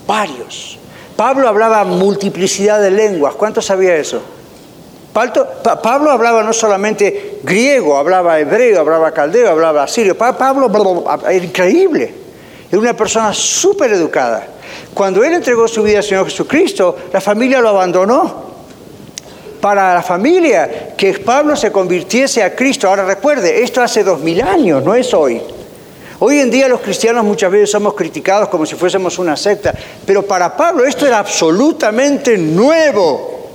varios. 0.08 0.80
Pablo 1.16 1.48
hablaba 1.48 1.84
multiplicidad 1.84 2.82
de 2.82 2.92
lenguas. 2.92 3.36
¿Cuánto 3.36 3.62
sabía 3.62 3.96
eso? 3.96 4.22
Pablo 5.14 6.12
hablaba 6.12 6.44
no 6.44 6.52
solamente 6.52 7.40
griego, 7.42 7.98
hablaba 7.98 8.38
hebreo, 8.38 8.82
hablaba 8.82 9.12
caldeo, 9.12 9.50
hablaba 9.50 9.84
asirio. 9.84 10.18
Pablo 10.18 10.70
era 11.24 11.34
increíble. 11.34 12.14
Era 12.70 12.80
una 12.80 12.94
persona 12.94 13.34
súper 13.34 13.94
educada. 13.94 14.46
Cuando 14.94 15.24
él 15.24 15.34
entregó 15.34 15.68
su 15.70 15.84
vida 15.84 16.00
al 16.00 16.04
Señor 16.04 16.26
Jesucristo, 16.26 16.98
la 17.14 17.22
familia 17.22 17.62
lo 17.62 17.70
abandonó. 17.70 18.44
Para 19.62 19.94
la 19.94 20.04
familia, 20.04 20.94
que 20.98 21.14
Pablo 21.14 21.56
se 21.56 21.72
convirtiese 21.72 22.44
a 22.44 22.54
Cristo. 22.54 22.90
Ahora 22.90 23.06
recuerde, 23.06 23.64
esto 23.64 23.82
hace 23.82 24.04
dos 24.04 24.20
mil 24.20 24.42
años, 24.42 24.84
no 24.84 24.94
es 24.94 25.14
hoy. 25.14 25.42
Hoy 26.20 26.40
en 26.40 26.50
día 26.50 26.68
los 26.70 26.80
cristianos 26.80 27.26
muchas 27.26 27.52
veces 27.52 27.72
somos 27.72 27.94
criticados 27.94 28.48
como 28.48 28.66
si 28.66 28.76
fuésemos 28.76 29.20
una 29.20 29.36
secta, 29.36 29.74
pero 30.06 30.24
para 30.24 30.56
Pablo 30.56 30.86
esto 30.86 31.06
era 31.06 31.20
absolutamente 31.20 32.38
nuevo. 32.38 33.50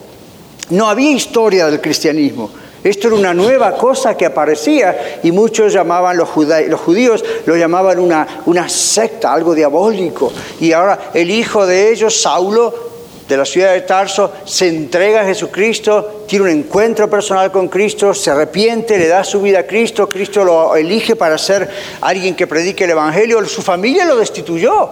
No 0.71 0.89
había 0.89 1.11
historia 1.11 1.67
del 1.67 1.81
cristianismo. 1.81 2.51
Esto 2.85 3.09
era 3.09 3.17
una 3.17 3.35
nueva 3.35 3.77
cosa 3.77 4.17
que 4.17 4.25
aparecía 4.25 5.21
y 5.23 5.33
muchos 5.33 5.73
llamaban, 5.73 6.17
los, 6.17 6.29
los 6.37 6.81
judíos 6.81 7.25
lo 7.45 7.57
llamaban 7.57 7.99
una, 7.99 8.27
una 8.47 8.69
secta, 8.69 9.33
algo 9.33 9.55
diabólico. 9.55 10.33
Y 10.61 10.73
ahora 10.73 11.11
el 11.13 11.31
hijo 11.31 11.67
de 11.67 11.91
ellos, 11.91 12.21
Saulo, 12.21 12.90
de 13.31 13.37
la 13.37 13.45
ciudad 13.45 13.73
de 13.73 13.83
Tarso, 13.83 14.33
se 14.45 14.67
entrega 14.67 15.21
a 15.21 15.25
Jesucristo, 15.25 16.25
tiene 16.27 16.47
un 16.47 16.51
encuentro 16.51 17.09
personal 17.09 17.53
con 17.53 17.69
Cristo, 17.69 18.13
se 18.13 18.31
arrepiente, 18.31 18.99
le 18.99 19.07
da 19.07 19.23
su 19.23 19.41
vida 19.41 19.61
a 19.61 19.67
Cristo, 19.67 20.09
Cristo 20.09 20.45
lo 20.45 20.75
elige 20.75 21.15
para 21.15 21.39
ser 21.39 21.71
alguien 22.01 22.35
que 22.35 22.49
predique 22.49 22.85
el 22.85 22.91
Evangelio, 22.91 23.47
su 23.47 23.63
familia 23.63 24.05
lo 24.05 24.17
destituyó. 24.17 24.91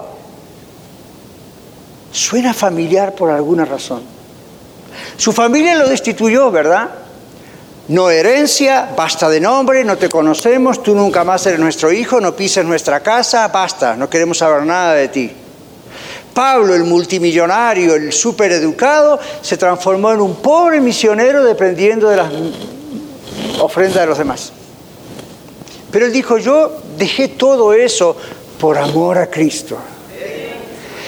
Suena 2.13 2.55
familiar 2.55 3.13
por 3.15 3.31
alguna 3.31 3.65
razón. 3.65 4.03
Su 5.17 5.33
familia 5.33 5.75
lo 5.75 5.89
destituyó, 5.89 6.53
¿verdad? 6.53 6.91
No 7.89 8.09
herencia, 8.09 8.91
basta 8.97 9.29
de 9.29 9.41
nombre, 9.41 9.83
no 9.83 9.99
te 9.99 10.09
conocemos, 10.09 10.81
tú 10.81 10.95
nunca 10.95 11.25
más 11.25 11.45
eres 11.47 11.59
nuestro 11.59 11.91
hijo, 11.91 12.21
no 12.21 12.37
pises 12.37 12.65
nuestra 12.65 13.01
casa, 13.01 13.49
basta, 13.49 13.97
no 13.97 14.09
queremos 14.09 14.39
saber 14.39 14.63
nada 14.63 14.95
de 14.95 15.09
ti. 15.09 15.33
Pablo, 16.39 16.73
el 16.73 16.85
multimillonario, 16.85 17.97
el 17.97 18.13
supereducado, 18.13 19.19
se 19.43 19.57
transformó 19.57 20.13
en 20.13 20.21
un 20.21 20.37
pobre 20.37 20.81
misionero 20.81 21.43
dependiendo 21.43 22.09
de 22.09 22.17
las 22.17 22.31
ofrendas 23.59 24.03
de 24.03 24.07
los 24.07 24.19
demás. 24.19 24.53
Pero 25.91 26.07
él 26.07 26.13
dijo, 26.13 26.39
yo 26.39 26.81
dejé 26.97 27.27
todo 27.27 27.73
eso 27.73 28.17
por 28.61 28.79
amor 28.79 29.19
a 29.19 29.29
Cristo. 29.29 29.79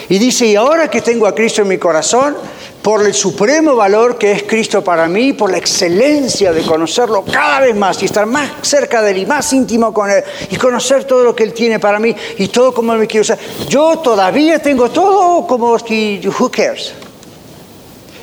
Y 0.08 0.18
dice, 0.18 0.46
y 0.46 0.56
ahora 0.56 0.90
que 0.90 1.00
tengo 1.00 1.28
a 1.28 1.34
Cristo 1.36 1.62
en 1.62 1.68
mi 1.68 1.78
corazón, 1.78 2.36
por 2.82 3.04
el 3.04 3.14
supremo 3.14 3.76
valor 3.76 4.16
que 4.16 4.32
es 4.32 4.42
Cristo 4.44 4.82
para 4.82 5.06
mí, 5.08 5.32
por 5.32 5.50
la 5.50 5.58
excelencia 5.58 6.52
de 6.52 6.62
conocerlo 6.62 7.24
cada 7.24 7.60
vez 7.60 7.76
más 7.76 8.02
y 8.02 8.06
estar 8.06 8.26
más 8.26 8.50
cerca 8.62 9.02
de 9.02 9.10
Él 9.10 9.18
y 9.18 9.26
más 9.26 9.52
íntimo 9.52 9.92
con 9.92 10.10
Él 10.10 10.24
y 10.50 10.56
conocer 10.56 11.04
todo 11.04 11.24
lo 11.24 11.34
que 11.34 11.44
Él 11.44 11.52
tiene 11.52 11.78
para 11.78 11.98
mí 11.98 12.14
y 12.38 12.48
todo 12.48 12.72
como 12.72 12.92
Él 12.92 13.00
me 13.00 13.06
quiere 13.06 13.22
usar. 13.22 13.38
Yo 13.68 13.98
todavía 13.98 14.60
tengo 14.60 14.90
todo 14.90 15.46
como 15.46 15.78
si, 15.78 16.20
who 16.38 16.50
cares? 16.50 16.94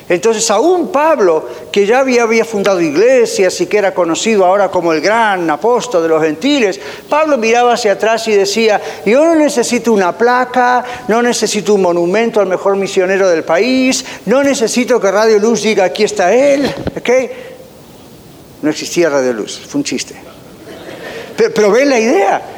Entonces 0.09 0.49
aún 0.51 0.89
Pablo, 0.89 1.47
que 1.71 1.85
ya 1.85 1.99
había, 1.99 2.45
fundado 2.45 2.79
iglesias 2.79 3.59
y 3.59 3.65
que 3.65 3.77
era 3.77 3.93
conocido 3.93 4.45
ahora 4.45 4.69
como 4.69 4.93
el 4.93 5.01
gran 5.01 5.49
apóstol 5.49 6.03
de 6.03 6.09
los 6.09 6.23
gentiles, 6.23 6.79
Pablo 7.09 7.37
miraba 7.37 7.73
hacia 7.73 7.93
atrás 7.93 8.27
y 8.29 8.31
decía, 8.31 8.81
yo 9.05 9.25
no 9.25 9.35
necesito 9.35 9.91
una 9.91 10.17
placa, 10.17 10.85
no 11.09 11.21
necesito 11.21 11.73
un 11.73 11.81
monumento 11.81 12.39
al 12.39 12.47
mejor 12.47 12.77
misionero 12.77 13.27
del 13.27 13.43
país, 13.43 14.05
no 14.25 14.43
necesito 14.43 14.99
que 14.99 15.11
Radio 15.11 15.39
Luz 15.39 15.63
diga, 15.63 15.83
aquí 15.83 16.03
está 16.03 16.33
él, 16.33 16.73
¿ok? 16.97 17.09
No 18.61 18.69
existía 18.69 19.09
Radio 19.09 19.33
Luz, 19.33 19.59
fue 19.67 19.79
un 19.79 19.83
chiste. 19.83 20.15
Pero, 21.35 21.53
pero 21.53 21.71
ven 21.71 21.89
la 21.89 21.99
idea, 21.99 22.56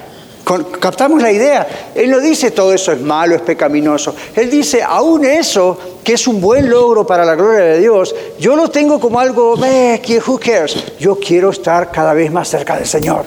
captamos 0.80 1.22
la 1.22 1.32
idea. 1.32 1.92
Él 1.94 2.10
no 2.10 2.20
dice 2.20 2.52
todo 2.52 2.74
eso 2.74 2.92
es 2.92 3.02
malo, 3.02 3.36
es 3.36 3.42
pecaminoso. 3.42 4.16
Él 4.36 4.50
dice, 4.50 4.82
aún 4.82 5.26
eso, 5.26 5.78
que 6.04 6.14
es 6.14 6.28
un 6.28 6.42
buen 6.42 6.70
logro 6.70 7.06
para 7.06 7.26
la 7.26 7.36
gloria 7.36 7.66
de 7.66 7.80
Dios, 7.80 8.16
yo 8.40 8.56
lo 8.56 8.70
tengo 8.70 9.00
como 9.00 9.20
algo, 9.20 9.58
eh, 9.64 10.02
who 10.26 10.40
cares? 10.40 10.76
Yo 11.00 11.20
quiero 11.20 11.52
estar 11.52 11.92
cada 11.92 12.14
vez 12.14 12.32
más 12.32 12.50
cerca 12.50 12.76
del 12.76 12.88
Señor. 12.88 13.26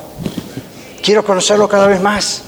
Quiero 1.03 1.25
conocerlo 1.25 1.69
cada 1.69 1.87
vez 1.87 2.01
más. 2.01 2.43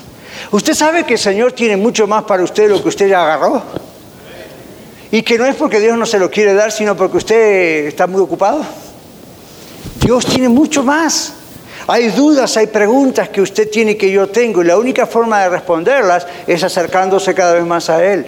Usted 0.51 0.75
sabe 0.75 1.05
que 1.05 1.15
el 1.15 1.21
Señor 1.21 1.53
tiene 1.53 1.77
mucho 1.77 2.07
más 2.07 2.25
para 2.25 2.43
usted 2.43 2.65
de 2.65 2.69
lo 2.71 2.83
que 2.83 2.89
usted 2.89 3.09
ya 3.09 3.23
agarró. 3.23 3.63
Y 5.11 5.23
que 5.23 5.39
no 5.39 5.47
es 5.47 5.55
porque 5.55 5.79
Dios 5.79 5.97
no 5.97 6.07
se 6.07 6.19
lo 6.19 6.31
quiere 6.31 6.55
dar, 6.55 6.73
sino 6.73 6.97
porque 6.97 7.19
usted 7.19 7.87
está 7.87 8.07
muy 8.07 8.21
ocupado. 8.21 8.65
Dios 10.01 10.27
tiene 10.27 10.49
mucho 10.49 10.83
más. 10.83 11.44
Hay 11.87 12.09
dudas, 12.09 12.57
hay 12.57 12.69
preguntas 12.69 13.29
que 13.29 13.43
usted 13.43 13.71
tiene 13.71 13.93
y 13.93 13.95
que 13.97 14.11
yo 14.11 14.29
tengo 14.29 14.63
y 14.63 14.67
la 14.67 14.79
única 14.79 15.07
forma 15.07 15.43
de 15.43 15.51
responderlas 15.51 16.27
es 16.47 16.63
acercándose 16.63 17.35
cada 17.35 17.55
vez 17.55 17.65
más 17.65 17.91
a 17.91 18.03
Él. 18.03 18.27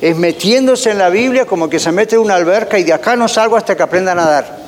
Es 0.00 0.16
metiéndose 0.16 0.90
en 0.90 0.98
la 0.98 1.08
Biblia 1.08 1.44
como 1.44 1.70
que 1.70 1.78
se 1.78 1.92
mete 1.92 2.16
en 2.16 2.22
una 2.22 2.34
alberca 2.34 2.76
y 2.78 2.82
de 2.82 2.92
acá 2.92 3.14
no 3.14 3.28
salgo 3.28 3.56
hasta 3.56 3.76
que 3.76 3.82
aprenda 3.84 4.12
a 4.12 4.16
nadar. 4.16 4.58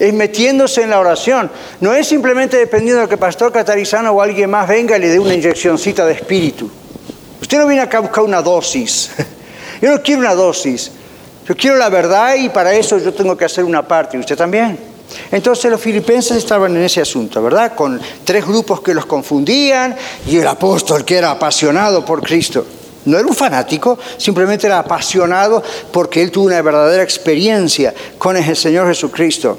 Es 0.00 0.12
metiéndose 0.12 0.82
en 0.82 0.90
la 0.90 0.98
oración. 0.98 1.48
No 1.80 1.94
es 1.94 2.08
simplemente 2.08 2.56
dependiendo 2.56 3.02
de 3.02 3.08
que 3.08 3.16
pastor 3.16 3.52
catarizano 3.52 4.10
o 4.10 4.20
alguien 4.20 4.50
más 4.50 4.66
venga 4.66 4.96
y 4.96 5.00
le 5.00 5.08
dé 5.08 5.20
una 5.20 5.34
inyeccióncita 5.34 6.04
de 6.04 6.14
espíritu. 6.14 6.68
Usted 7.40 7.58
no 7.58 7.68
viene 7.68 7.82
acá 7.82 7.98
a 7.98 8.00
buscar 8.00 8.24
una 8.24 8.42
dosis. 8.42 9.12
Yo 9.80 9.92
no 9.92 10.02
quiero 10.02 10.22
una 10.22 10.34
dosis. 10.34 10.90
Yo 11.46 11.56
quiero 11.56 11.76
la 11.76 11.88
verdad 11.88 12.34
y 12.34 12.48
para 12.48 12.72
eso 12.72 12.96
yo 12.96 13.12
tengo 13.12 13.36
que 13.36 13.44
hacer 13.44 13.64
una 13.64 13.86
parte. 13.86 14.16
¿Y 14.16 14.20
usted 14.20 14.34
también? 14.34 14.93
Entonces 15.30 15.70
los 15.70 15.80
filipenses 15.80 16.36
estaban 16.36 16.76
en 16.76 16.82
ese 16.82 17.00
asunto, 17.00 17.42
¿verdad? 17.42 17.74
Con 17.74 18.00
tres 18.24 18.46
grupos 18.46 18.80
que 18.80 18.94
los 18.94 19.06
confundían 19.06 19.96
y 20.26 20.38
el 20.38 20.46
apóstol 20.46 21.04
que 21.04 21.16
era 21.16 21.30
apasionado 21.30 22.04
por 22.04 22.22
Cristo. 22.22 22.64
No 23.06 23.18
era 23.18 23.26
un 23.26 23.34
fanático, 23.34 23.98
simplemente 24.16 24.66
era 24.66 24.78
apasionado 24.78 25.62
porque 25.92 26.22
él 26.22 26.30
tuvo 26.30 26.46
una 26.46 26.62
verdadera 26.62 27.02
experiencia 27.02 27.94
con 28.16 28.36
el 28.36 28.56
Señor 28.56 28.88
Jesucristo. 28.88 29.58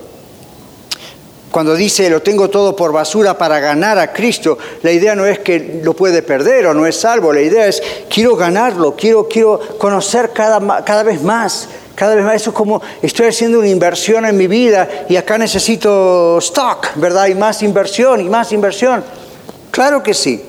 Cuando 1.52 1.74
dice 1.74 2.10
lo 2.10 2.22
tengo 2.22 2.50
todo 2.50 2.76
por 2.76 2.92
basura 2.92 3.38
para 3.38 3.60
ganar 3.60 3.98
a 3.98 4.12
Cristo, 4.12 4.58
la 4.82 4.92
idea 4.92 5.16
no 5.16 5.26
es 5.26 5.40
que 5.40 5.80
lo 5.84 5.94
puede 5.94 6.22
perder 6.22 6.66
o 6.66 6.74
no 6.74 6.86
es 6.86 6.98
salvo, 6.98 7.32
la 7.32 7.42
idea 7.42 7.68
es 7.68 7.82
quiero 8.10 8.36
ganarlo, 8.36 8.96
quiero, 8.96 9.30
quiero 9.30 9.60
conocer 9.78 10.32
cada, 10.34 10.84
cada 10.84 11.04
vez 11.04 11.22
más 11.22 11.70
cada 11.96 12.14
vez 12.14 12.26
más, 12.26 12.36
eso 12.36 12.50
es 12.50 12.56
como 12.56 12.82
estoy 13.02 13.28
haciendo 13.28 13.60
una 13.60 13.70
inversión 13.70 14.26
en 14.26 14.36
mi 14.36 14.48
vida 14.48 15.06
y 15.08 15.16
acá 15.16 15.38
necesito 15.38 16.38
stock, 16.40 16.90
¿verdad? 16.96 17.28
Y 17.28 17.36
más 17.36 17.64
inversión 17.64 18.20
y 18.20 18.30
más 18.30 18.52
inversión. 18.52 19.04
Claro 19.72 20.04
que 20.04 20.14
sí. 20.14 20.42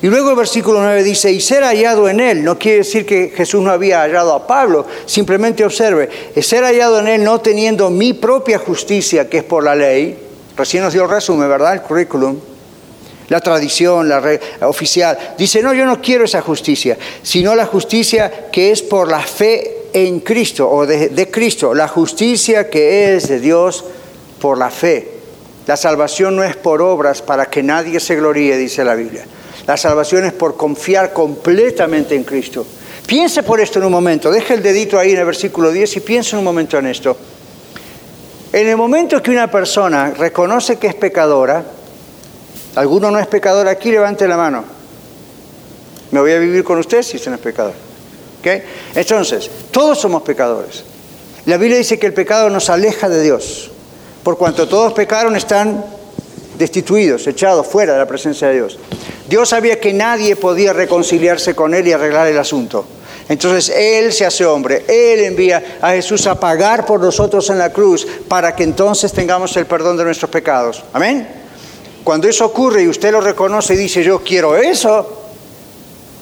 Y 0.00 0.06
luego 0.06 0.30
el 0.30 0.36
versículo 0.36 0.80
9 0.80 1.02
dice, 1.02 1.32
y 1.32 1.40
ser 1.40 1.64
hallado 1.64 2.08
en 2.08 2.20
él, 2.20 2.44
no 2.44 2.56
quiere 2.56 2.78
decir 2.78 3.04
que 3.04 3.32
Jesús 3.34 3.60
no 3.62 3.72
había 3.72 4.00
hallado 4.00 4.32
a 4.32 4.46
Pablo, 4.46 4.86
simplemente 5.06 5.64
observe, 5.64 6.08
ser 6.40 6.62
hallado 6.62 7.00
en 7.00 7.08
él 7.08 7.24
no 7.24 7.40
teniendo 7.40 7.90
mi 7.90 8.12
propia 8.12 8.58
justicia, 8.58 9.28
que 9.28 9.38
es 9.38 9.44
por 9.44 9.64
la 9.64 9.74
ley, 9.74 10.16
recién 10.56 10.84
nos 10.84 10.92
dio 10.92 11.02
el 11.04 11.10
resumen, 11.10 11.48
¿verdad? 11.48 11.74
El 11.74 11.82
currículum, 11.82 12.38
la 13.28 13.40
tradición, 13.40 14.08
la 14.08 14.38
oficial. 14.62 15.18
Dice, 15.36 15.62
no, 15.62 15.74
yo 15.74 15.84
no 15.84 16.00
quiero 16.00 16.24
esa 16.24 16.42
justicia, 16.42 16.96
sino 17.22 17.56
la 17.56 17.66
justicia 17.66 18.50
que 18.52 18.70
es 18.70 18.82
por 18.82 19.08
la 19.08 19.20
fe 19.20 19.81
en 19.92 20.20
Cristo 20.20 20.70
o 20.70 20.86
de, 20.86 21.30
Cristo, 21.30 21.74
la 21.74 21.88
justicia 21.88 22.68
que 22.68 23.14
es 23.14 23.28
de 23.28 23.40
Dios 23.40 23.84
por 24.40 24.58
la 24.58 24.70
fe. 24.70 25.08
La 25.66 25.76
salvación 25.76 26.36
no 26.36 26.42
es 26.42 26.56
por 26.56 26.82
obras 26.82 27.22
para 27.22 27.46
que 27.46 27.62
nadie 27.62 28.00
se 28.00 28.16
gloríe, 28.16 28.56
dice 28.56 28.84
la 28.84 28.94
Biblia. 28.94 29.24
La 29.66 29.76
salvación 29.76 30.24
es 30.24 30.32
por 30.32 30.56
confiar 30.56 31.12
completamente 31.12 32.16
en 32.16 32.24
Cristo. 32.24 32.66
Piense 33.06 33.42
por 33.42 33.60
esto 33.60 33.78
en 33.78 33.84
un 33.84 33.92
momento, 33.92 34.30
deje 34.30 34.54
el 34.54 34.62
dedito 34.62 34.98
ahí 34.98 35.12
en 35.12 35.18
el 35.18 35.26
versículo 35.26 35.70
10 35.70 35.96
y 35.96 36.00
piense 36.00 36.36
un 36.36 36.44
momento 36.44 36.78
en 36.78 36.86
esto. 36.86 37.16
En 38.52 38.68
el 38.68 38.76
momento 38.76 39.22
que 39.22 39.30
una 39.30 39.50
persona 39.50 40.10
reconoce 40.10 40.76
que 40.78 40.88
es 40.88 40.94
pecadora, 40.94 41.64
¿alguno 42.74 43.10
no 43.10 43.18
es 43.18 43.26
pecador 43.26 43.68
aquí? 43.68 43.90
Levante 43.90 44.26
la 44.28 44.36
mano. 44.36 44.64
Me 46.10 46.20
voy 46.20 46.32
a 46.32 46.38
vivir 46.38 46.62
con 46.62 46.78
usted 46.78 47.02
si 47.02 47.16
usted 47.16 47.30
no 47.30 47.36
es 47.36 47.42
pecador. 47.42 47.91
Entonces, 48.94 49.50
todos 49.70 49.98
somos 49.98 50.22
pecadores. 50.22 50.84
La 51.46 51.56
Biblia 51.56 51.78
dice 51.78 51.98
que 51.98 52.06
el 52.06 52.14
pecado 52.14 52.50
nos 52.50 52.70
aleja 52.70 53.08
de 53.08 53.22
Dios. 53.22 53.70
Por 54.22 54.38
cuanto 54.38 54.68
todos 54.68 54.92
pecaron, 54.92 55.34
están 55.34 55.84
destituidos, 56.56 57.26
echados 57.26 57.66
fuera 57.66 57.94
de 57.94 57.98
la 57.98 58.06
presencia 58.06 58.48
de 58.48 58.54
Dios. 58.54 58.78
Dios 59.28 59.48
sabía 59.48 59.80
que 59.80 59.92
nadie 59.92 60.36
podía 60.36 60.72
reconciliarse 60.72 61.54
con 61.54 61.74
Él 61.74 61.88
y 61.88 61.92
arreglar 61.92 62.28
el 62.28 62.38
asunto. 62.38 62.84
Entonces 63.28 63.74
Él 63.74 64.12
se 64.12 64.26
hace 64.26 64.44
hombre, 64.44 64.84
Él 64.86 65.20
envía 65.20 65.78
a 65.80 65.92
Jesús 65.92 66.26
a 66.26 66.38
pagar 66.38 66.84
por 66.84 67.00
nosotros 67.00 67.48
en 67.50 67.58
la 67.58 67.72
cruz 67.72 68.06
para 68.28 68.54
que 68.54 68.64
entonces 68.64 69.12
tengamos 69.12 69.56
el 69.56 69.66
perdón 69.66 69.96
de 69.96 70.04
nuestros 70.04 70.30
pecados. 70.30 70.84
Amén. 70.92 71.26
Cuando 72.04 72.28
eso 72.28 72.44
ocurre 72.44 72.82
y 72.82 72.88
usted 72.88 73.12
lo 73.12 73.20
reconoce 73.20 73.74
y 73.74 73.76
dice 73.76 74.02
yo 74.02 74.20
quiero 74.20 74.56
eso, 74.56 75.21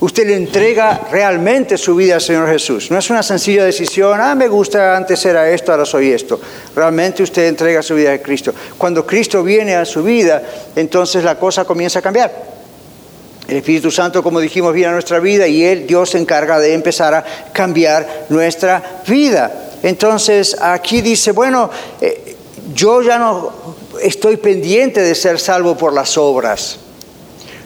usted 0.00 0.26
le 0.26 0.34
entrega 0.34 1.08
realmente 1.10 1.76
su 1.78 1.94
vida 1.94 2.14
al 2.14 2.20
Señor 2.20 2.48
Jesús. 2.48 2.90
No 2.90 2.98
es 2.98 3.10
una 3.10 3.22
sencilla 3.22 3.64
decisión, 3.64 4.18
ah, 4.20 4.34
me 4.34 4.48
gusta, 4.48 4.96
antes 4.96 5.24
era 5.24 5.48
esto, 5.50 5.72
ahora 5.72 5.84
soy 5.84 6.10
esto. 6.10 6.40
Realmente 6.74 7.22
usted 7.22 7.46
entrega 7.46 7.82
su 7.82 7.94
vida 7.94 8.12
a 8.12 8.18
Cristo. 8.18 8.52
Cuando 8.76 9.06
Cristo 9.06 9.42
viene 9.42 9.76
a 9.76 9.84
su 9.84 10.02
vida, 10.02 10.42
entonces 10.74 11.22
la 11.22 11.38
cosa 11.38 11.64
comienza 11.64 11.98
a 11.98 12.02
cambiar. 12.02 12.50
El 13.46 13.56
Espíritu 13.56 13.90
Santo, 13.90 14.22
como 14.22 14.38
dijimos, 14.40 14.72
viene 14.72 14.90
a 14.90 14.92
nuestra 14.92 15.18
vida 15.18 15.46
y 15.46 15.64
Él, 15.64 15.86
Dios, 15.86 16.10
se 16.10 16.18
encarga 16.18 16.58
de 16.58 16.72
empezar 16.72 17.14
a 17.14 17.24
cambiar 17.52 18.26
nuestra 18.28 19.02
vida. 19.06 19.52
Entonces, 19.82 20.56
aquí 20.60 21.00
dice, 21.00 21.32
bueno, 21.32 21.68
eh, 22.00 22.36
yo 22.74 23.02
ya 23.02 23.18
no 23.18 23.52
estoy 24.00 24.36
pendiente 24.36 25.02
de 25.02 25.14
ser 25.14 25.38
salvo 25.38 25.76
por 25.76 25.92
las 25.92 26.16
obras. 26.16 26.78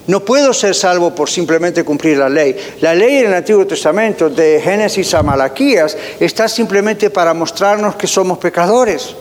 No 0.07 0.21
puedo 0.21 0.53
ser 0.53 0.75
salvo 0.75 1.15
por 1.15 1.31
simplemente 1.31 1.85
cumplir 1.85 2.19
la 2.19 2.29
ley. 2.29 2.57
La 2.81 2.95
ley 2.95 3.19
en 3.19 3.27
el 3.27 3.35
Antiguo 3.35 3.67
Testamento, 3.67 4.29
de 4.29 4.61
Génesis 4.63 5.15
a 5.15 5.23
Malaquías, 5.23 5.97
está 6.21 6.47
simplemente 6.47 7.09
para 7.09 7.33
mostrarnos 7.33 7.97
que 7.97 8.07
somos 8.07 8.39
pecadores 8.39 9.15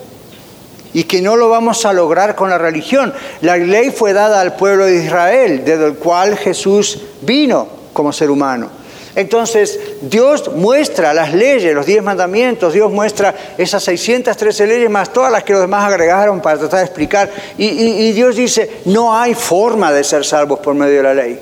y 0.94 1.06
que 1.06 1.22
no 1.22 1.36
lo 1.36 1.50
vamos 1.50 1.86
a 1.86 1.94
lograr 1.94 2.36
con 2.36 2.50
la 2.50 2.58
religión. 2.58 3.14
La 3.42 3.58
ley 3.58 3.92
fue 3.92 4.14
dada 4.14 4.42
al 4.42 4.56
pueblo 4.56 4.86
de 4.86 5.04
Israel, 5.04 5.64
desde 5.66 5.88
el 5.88 5.96
cual 5.96 6.38
Jesús 6.38 7.00
vino 7.22 7.68
como 7.94 8.12
ser 8.12 8.30
humano. 8.30 8.83
Entonces, 9.16 9.80
Dios 10.02 10.52
muestra 10.56 11.14
las 11.14 11.34
leyes, 11.34 11.74
los 11.76 11.86
diez 11.86 12.02
mandamientos, 12.02 12.74
Dios 12.74 12.92
muestra 12.92 13.36
esas 13.58 13.84
613 13.84 14.66
leyes 14.66 14.90
más 14.90 15.14
todas 15.14 15.32
las 15.32 15.44
que 15.44 15.54
los 15.54 15.62
demás 15.62 15.88
agregaron 15.88 16.42
para 16.42 16.58
tratar 16.58 16.80
de 16.80 16.86
explicar. 16.86 17.30
Y, 17.58 18.12
Dios 18.14 18.36
dice, 18.36 18.82
no 18.86 19.16
hay 19.16 19.36
forma 19.36 19.92
de 19.92 20.04
ser 20.04 20.26
salvos 20.26 20.60
por 20.60 20.74
medio 20.74 20.98
de 20.98 21.04
la 21.04 21.14
ley. 21.14 21.40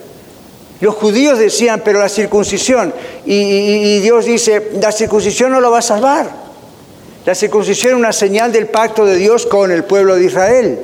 Los 0.81 0.95
judíos 0.95 1.39
decían, 1.39 1.81
pero 1.85 1.99
la 1.99 2.09
circuncisión, 2.09 2.93
y 3.25 3.99
Dios 3.99 4.25
dice, 4.25 4.71
la 4.81 4.91
circuncisión 4.91 5.51
no 5.51 5.61
lo 5.61 5.71
va 5.71 5.79
a 5.79 5.83
salvar. 5.83 6.41
La 7.25 7.35
circuncisión 7.35 7.93
es 7.93 7.99
una 7.99 8.13
señal 8.13 8.51
del 8.51 8.67
pacto 8.67 9.05
de 9.05 9.15
Dios 9.15 9.45
con 9.45 9.71
el 9.71 9.83
pueblo 9.83 10.15
de 10.15 10.25
Israel. 10.25 10.79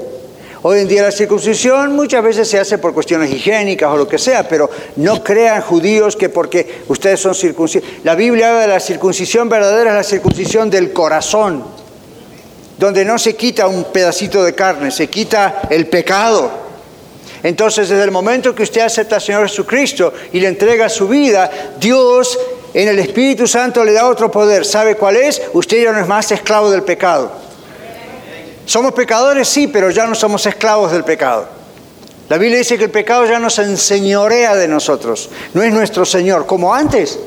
Hoy 0.70 0.82
en 0.82 0.88
día 0.90 1.02
la 1.02 1.14
circuncisión 1.14 1.96
muchas 1.96 2.22
veces 2.22 2.46
se 2.46 2.60
hace 2.60 2.78
por 2.78 2.94
cuestiones 2.94 3.32
higiénicas 3.32 3.90
o 3.90 3.96
lo 3.96 4.06
que 4.06 4.18
sea, 4.18 4.46
pero 4.50 4.70
no 4.98 5.24
crean 5.24 5.62
judíos 5.62 6.18
que 6.18 6.28
porque 6.28 6.82
ustedes 6.90 7.22
son 7.22 7.34
circuncisos. 7.34 7.90
La 8.04 8.16
Biblia 8.16 8.50
habla 8.50 8.62
de 8.64 8.68
la 8.68 8.80
circuncisión 8.82 9.48
verdadera, 9.48 9.92
es 9.92 9.96
la 9.96 10.04
circuncisión 10.04 10.70
del 10.70 10.92
corazón, 10.92 11.64
donde 12.78 13.06
no 13.06 13.18
se 13.18 13.38
quita 13.38 13.66
un 13.68 13.86
pedacito 13.94 14.44
de 14.44 14.54
carne, 14.54 14.92
se 14.92 15.08
quita 15.08 15.62
el 15.70 15.88
pecado. 15.88 16.52
Entonces, 17.44 17.88
desde 17.88 18.04
el 18.04 18.12
momento 18.12 18.54
que 18.54 18.64
usted 18.64 18.82
acepta 18.82 19.16
al 19.16 19.22
Señor 19.22 19.48
Jesucristo 19.48 20.14
y 20.34 20.42
le 20.42 20.50
entrega 20.50 20.90
su 20.90 21.08
vida, 21.08 21.50
Dios 21.80 22.38
en 22.74 22.90
el 22.90 23.00
Espíritu 23.00 23.48
Santo 23.48 23.86
le 23.86 23.94
da 23.94 24.06
otro 24.06 24.30
poder. 24.30 24.66
¿Sabe 24.66 24.96
cuál 24.96 25.16
es? 25.16 25.42
Usted 25.54 25.82
ya 25.82 25.94
no 25.94 26.00
es 26.02 26.08
más 26.10 26.30
esclavo 26.30 26.70
del 26.70 26.84
pecado. 26.84 27.47
Somos 28.68 28.94
pecadores, 28.94 29.48
sí, 29.48 29.68
pero 29.68 29.90
ya 29.90 30.06
no 30.06 30.14
somos 30.14 30.46
esclavos 30.46 30.92
del 30.92 31.04
pecado. 31.04 31.48
La 32.30 32.38
Biblia 32.38 32.60
dice 32.60 32.78
que 32.78 32.84
el 32.84 32.92
pecado 32.92 33.26
ya 33.26 33.40
nos 33.40 33.58
enseñorea 33.58 34.56
de 34.56 34.68
nosotros, 34.68 35.30
no 35.56 35.64
es 35.64 35.74
nuestro 35.74 36.06
Señor, 36.06 36.46
como 36.46 36.76
antes. 36.76 37.18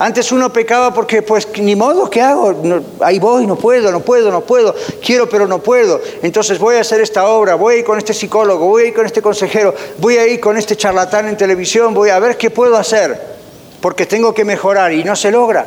Antes 0.00 0.32
uno 0.32 0.52
pecaba 0.52 0.94
porque, 0.94 1.22
pues, 1.22 1.46
ni 1.60 1.76
modo, 1.76 2.08
¿qué 2.08 2.22
hago? 2.22 2.54
ahí 3.00 3.18
voy, 3.18 3.46
no 3.46 3.56
puedo, 3.56 3.92
no 3.92 4.00
puedo, 4.00 4.30
no 4.30 4.40
puedo, 4.40 4.74
quiero 5.04 5.28
pero 5.28 5.46
no 5.46 5.58
puedo. 5.58 6.00
Entonces 6.22 6.58
voy 6.58 6.76
a 6.76 6.80
hacer 6.80 7.00
esta 7.00 7.28
obra, 7.28 7.54
voy 7.56 7.74
a 7.74 7.78
ir 7.78 7.84
con 7.84 7.98
este 7.98 8.14
psicólogo, 8.14 8.66
voy 8.66 8.84
a 8.84 8.86
ir 8.86 8.94
con 8.94 9.06
este 9.06 9.20
consejero, 9.20 9.74
voy 9.98 10.16
a 10.16 10.26
ir 10.26 10.40
con 10.40 10.56
este 10.56 10.76
charlatán 10.76 11.28
en 11.28 11.36
televisión, 11.36 11.94
voy 11.94 12.10
a 12.10 12.18
ver 12.18 12.36
qué 12.36 12.50
puedo 12.50 12.76
hacer 12.76 13.38
porque 13.80 14.06
tengo 14.06 14.34
que 14.34 14.44
mejorar 14.44 14.92
y 14.92 15.04
no 15.04 15.14
se 15.14 15.30
logra. 15.30 15.66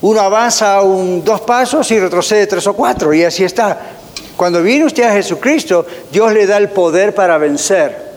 Uno 0.00 0.20
avanza 0.20 0.80
un, 0.82 1.24
dos 1.24 1.40
pasos 1.40 1.90
y 1.90 1.98
retrocede 1.98 2.46
tres 2.46 2.66
o 2.66 2.74
cuatro 2.74 3.12
y 3.12 3.24
así 3.24 3.44
está. 3.44 3.97
Cuando 4.38 4.62
viene 4.62 4.84
usted 4.84 5.02
a 5.02 5.14
Jesucristo, 5.14 5.84
Dios 6.12 6.32
le 6.32 6.46
da 6.46 6.58
el 6.58 6.68
poder 6.68 7.12
para 7.12 7.38
vencer. 7.38 8.08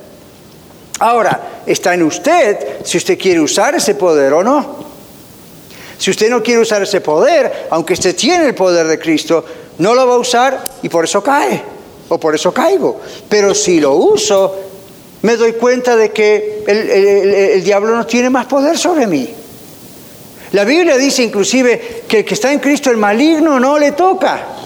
Ahora, 0.99 1.63
está 1.65 1.95
en 1.95 2.03
usted 2.03 2.83
si 2.83 2.99
usted 2.99 3.17
quiere 3.17 3.39
usar 3.39 3.73
ese 3.73 3.95
poder 3.95 4.31
o 4.33 4.43
no. 4.43 4.85
Si 5.97 6.11
usted 6.11 6.29
no 6.29 6.43
quiere 6.43 6.61
usar 6.61 6.83
ese 6.83 7.01
poder, 7.01 7.65
aunque 7.71 7.93
usted 7.93 8.15
tiene 8.15 8.45
el 8.45 8.53
poder 8.53 8.85
de 8.85 8.99
Cristo, 8.99 9.43
no 9.79 9.95
lo 9.95 10.05
va 10.05 10.13
a 10.13 10.17
usar 10.19 10.73
y 10.83 10.89
por 10.89 11.05
eso 11.05 11.23
cae 11.23 11.59
o 12.07 12.19
por 12.19 12.35
eso 12.35 12.53
caigo. 12.53 13.01
Pero 13.27 13.55
si 13.55 13.79
lo 13.79 13.93
uso, 13.93 14.55
me 15.23 15.35
doy 15.35 15.53
cuenta 15.53 15.95
de 15.95 16.11
que 16.11 16.63
el, 16.67 17.63
diablo 17.63 17.95
no 17.95 18.05
tiene 18.05 18.29
más 18.29 18.45
poder 18.45 18.77
sobre 18.77 19.07
mí. 19.07 19.27
La 20.51 20.65
Biblia 20.65 20.97
dice 20.97 21.23
inclusive 21.23 22.03
que 22.07 22.19
el 22.19 22.25
que 22.25 22.35
está 22.35 22.53
en 22.53 22.59
Cristo, 22.59 22.91
el 22.91 22.97
maligno, 22.97 23.59
no 23.59 23.79
le 23.79 23.93
toca. 23.93 24.61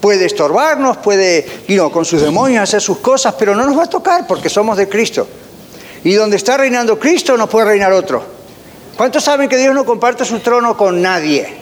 Puede 0.00 0.26
estorbarnos, 0.26 0.96
puede, 0.98 1.46
y 1.68 1.74
no, 1.74 1.90
con 1.90 2.04
sus 2.04 2.22
demonios 2.22 2.62
hacer 2.62 2.80
sus 2.80 2.98
cosas, 2.98 3.34
pero 3.38 3.54
no 3.54 3.66
nos 3.66 3.78
va 3.78 3.84
a 3.84 3.90
tocar 3.90 4.26
porque 4.26 4.48
somos 4.48 4.76
de 4.76 4.88
Cristo. 4.88 5.26
Y 6.04 6.14
donde 6.14 6.36
está 6.36 6.56
reinando 6.56 6.98
Cristo 6.98 7.36
no 7.36 7.48
puede 7.48 7.66
reinar 7.66 7.92
otro. 7.92 8.22
¿Cuántos 8.96 9.24
saben 9.24 9.48
que 9.48 9.56
Dios 9.56 9.74
no 9.74 9.84
comparte 9.84 10.24
su 10.24 10.40
trono 10.40 10.76
con 10.76 11.00
nadie? 11.00 11.60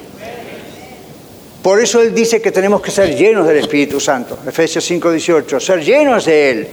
Por 1.63 1.81
eso 1.81 2.01
Él 2.01 2.15
dice 2.15 2.41
que 2.41 2.53
tenemos 2.53 2.81
que 2.81 2.91
ser 2.91 3.15
llenos 3.15 3.47
del 3.47 3.59
Espíritu 3.59 4.01
Santo. 4.01 4.39
Efesios 4.47 4.85
5, 4.85 5.11
18. 5.11 5.61
Ser 5.61 5.85
llenos 5.85 6.25
de 6.25 6.51
Él. 6.51 6.69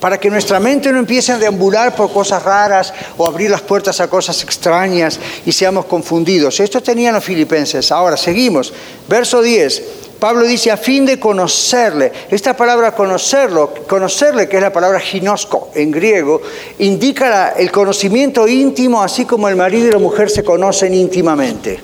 Para 0.00 0.18
que 0.18 0.30
nuestra 0.30 0.60
mente 0.60 0.92
no 0.92 0.98
empiece 0.98 1.32
a 1.32 1.38
deambular 1.38 1.94
por 1.96 2.12
cosas 2.12 2.42
raras 2.42 2.94
o 3.16 3.26
abrir 3.26 3.50
las 3.50 3.62
puertas 3.62 4.00
a 4.00 4.08
cosas 4.08 4.42
extrañas 4.44 5.18
y 5.44 5.52
seamos 5.52 5.86
confundidos. 5.86 6.60
Esto 6.60 6.80
tenían 6.80 7.14
los 7.14 7.24
filipenses. 7.24 7.90
Ahora 7.90 8.16
seguimos. 8.16 8.72
Verso 9.08 9.42
10. 9.42 9.82
Pablo 10.18 10.44
dice 10.44 10.70
a 10.70 10.76
fin 10.76 11.06
de 11.06 11.18
conocerle. 11.18 12.12
Esta 12.30 12.56
palabra 12.56 12.94
conocerlo, 12.94 13.72
conocerle, 13.86 14.48
que 14.48 14.56
es 14.56 14.62
la 14.62 14.72
palabra 14.72 14.98
ginosco 14.98 15.70
en 15.74 15.90
griego, 15.92 16.42
indica 16.78 17.50
el 17.50 17.70
conocimiento 17.70 18.48
íntimo, 18.48 19.00
así 19.00 19.24
como 19.24 19.48
el 19.48 19.54
marido 19.54 19.88
y 19.88 19.92
la 19.92 19.98
mujer 19.98 20.28
se 20.28 20.42
conocen 20.42 20.94
íntimamente. 20.94 21.80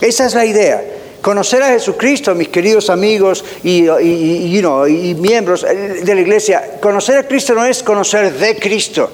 Esa 0.00 0.26
es 0.26 0.34
la 0.34 0.46
idea. 0.46 0.97
Conocer 1.20 1.62
a 1.62 1.68
Jesucristo, 1.70 2.34
mis 2.34 2.48
queridos 2.48 2.90
amigos 2.90 3.44
y, 3.64 3.88
y, 3.88 5.16
miembros 5.18 5.62
de 5.62 6.14
la 6.14 6.20
iglesia, 6.20 6.78
conocer 6.80 7.18
a 7.18 7.22
Cristo 7.26 7.54
no 7.54 7.64
es 7.64 7.82
conocer 7.82 8.32
de 8.32 8.56
Cristo 8.56 9.10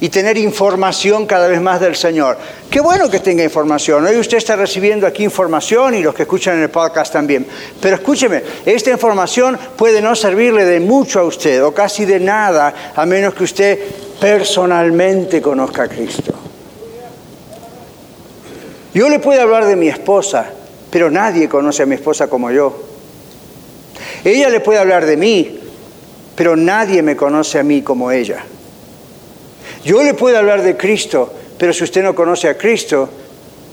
y 0.00 0.08
tener 0.08 0.36
información 0.38 1.26
cada 1.26 1.48
vez 1.48 1.60
más 1.60 1.80
del 1.80 1.96
Señor. 1.96 2.38
Qué 2.70 2.80
bueno 2.80 3.10
que 3.10 3.20
tenga 3.20 3.42
información. 3.42 4.04
Hoy 4.04 4.16
usted 4.16 4.38
está 4.38 4.56
recibiendo 4.56 5.06
aquí 5.06 5.24
información 5.24 5.94
y 5.94 6.02
los 6.02 6.14
que 6.14 6.22
escuchan 6.22 6.56
en 6.56 6.62
el 6.62 6.70
podcast 6.70 7.12
también. 7.12 7.46
Pero 7.80 7.96
escúcheme, 7.96 8.42
esta 8.64 8.90
información 8.90 9.58
puede 9.76 10.00
no 10.00 10.14
servirle 10.14 10.64
de 10.64 10.80
mucho 10.80 11.20
a 11.20 11.24
usted 11.24 11.62
o 11.64 11.72
casi 11.72 12.04
de 12.04 12.20
nada 12.20 12.92
a 12.94 13.06
menos 13.06 13.34
que 13.34 13.44
usted 13.44 13.78
personalmente 14.20 15.40
conozca 15.42 15.84
a 15.84 15.88
Cristo. 15.88 16.34
Yo 18.94 19.08
le 19.08 19.18
puedo 19.18 19.40
hablar 19.40 19.66
de 19.66 19.76
mi 19.76 19.88
esposa, 19.88 20.46
pero 20.90 21.10
nadie 21.10 21.48
conoce 21.48 21.82
a 21.82 21.86
mi 21.86 21.94
esposa 21.94 22.28
como 22.28 22.50
yo. 22.50 22.74
Ella 24.24 24.48
le 24.48 24.60
puede 24.60 24.78
hablar 24.78 25.06
de 25.06 25.16
mí, 25.16 25.60
pero 26.34 26.56
nadie 26.56 27.02
me 27.02 27.16
conoce 27.16 27.58
a 27.58 27.62
mí 27.62 27.82
como 27.82 28.10
ella. 28.10 28.44
Yo 29.84 30.02
le 30.02 30.14
puedo 30.14 30.38
hablar 30.38 30.62
de 30.62 30.76
Cristo, 30.76 31.32
pero 31.58 31.72
si 31.72 31.84
usted 31.84 32.02
no 32.02 32.14
conoce 32.14 32.48
a 32.48 32.56
Cristo, 32.56 33.08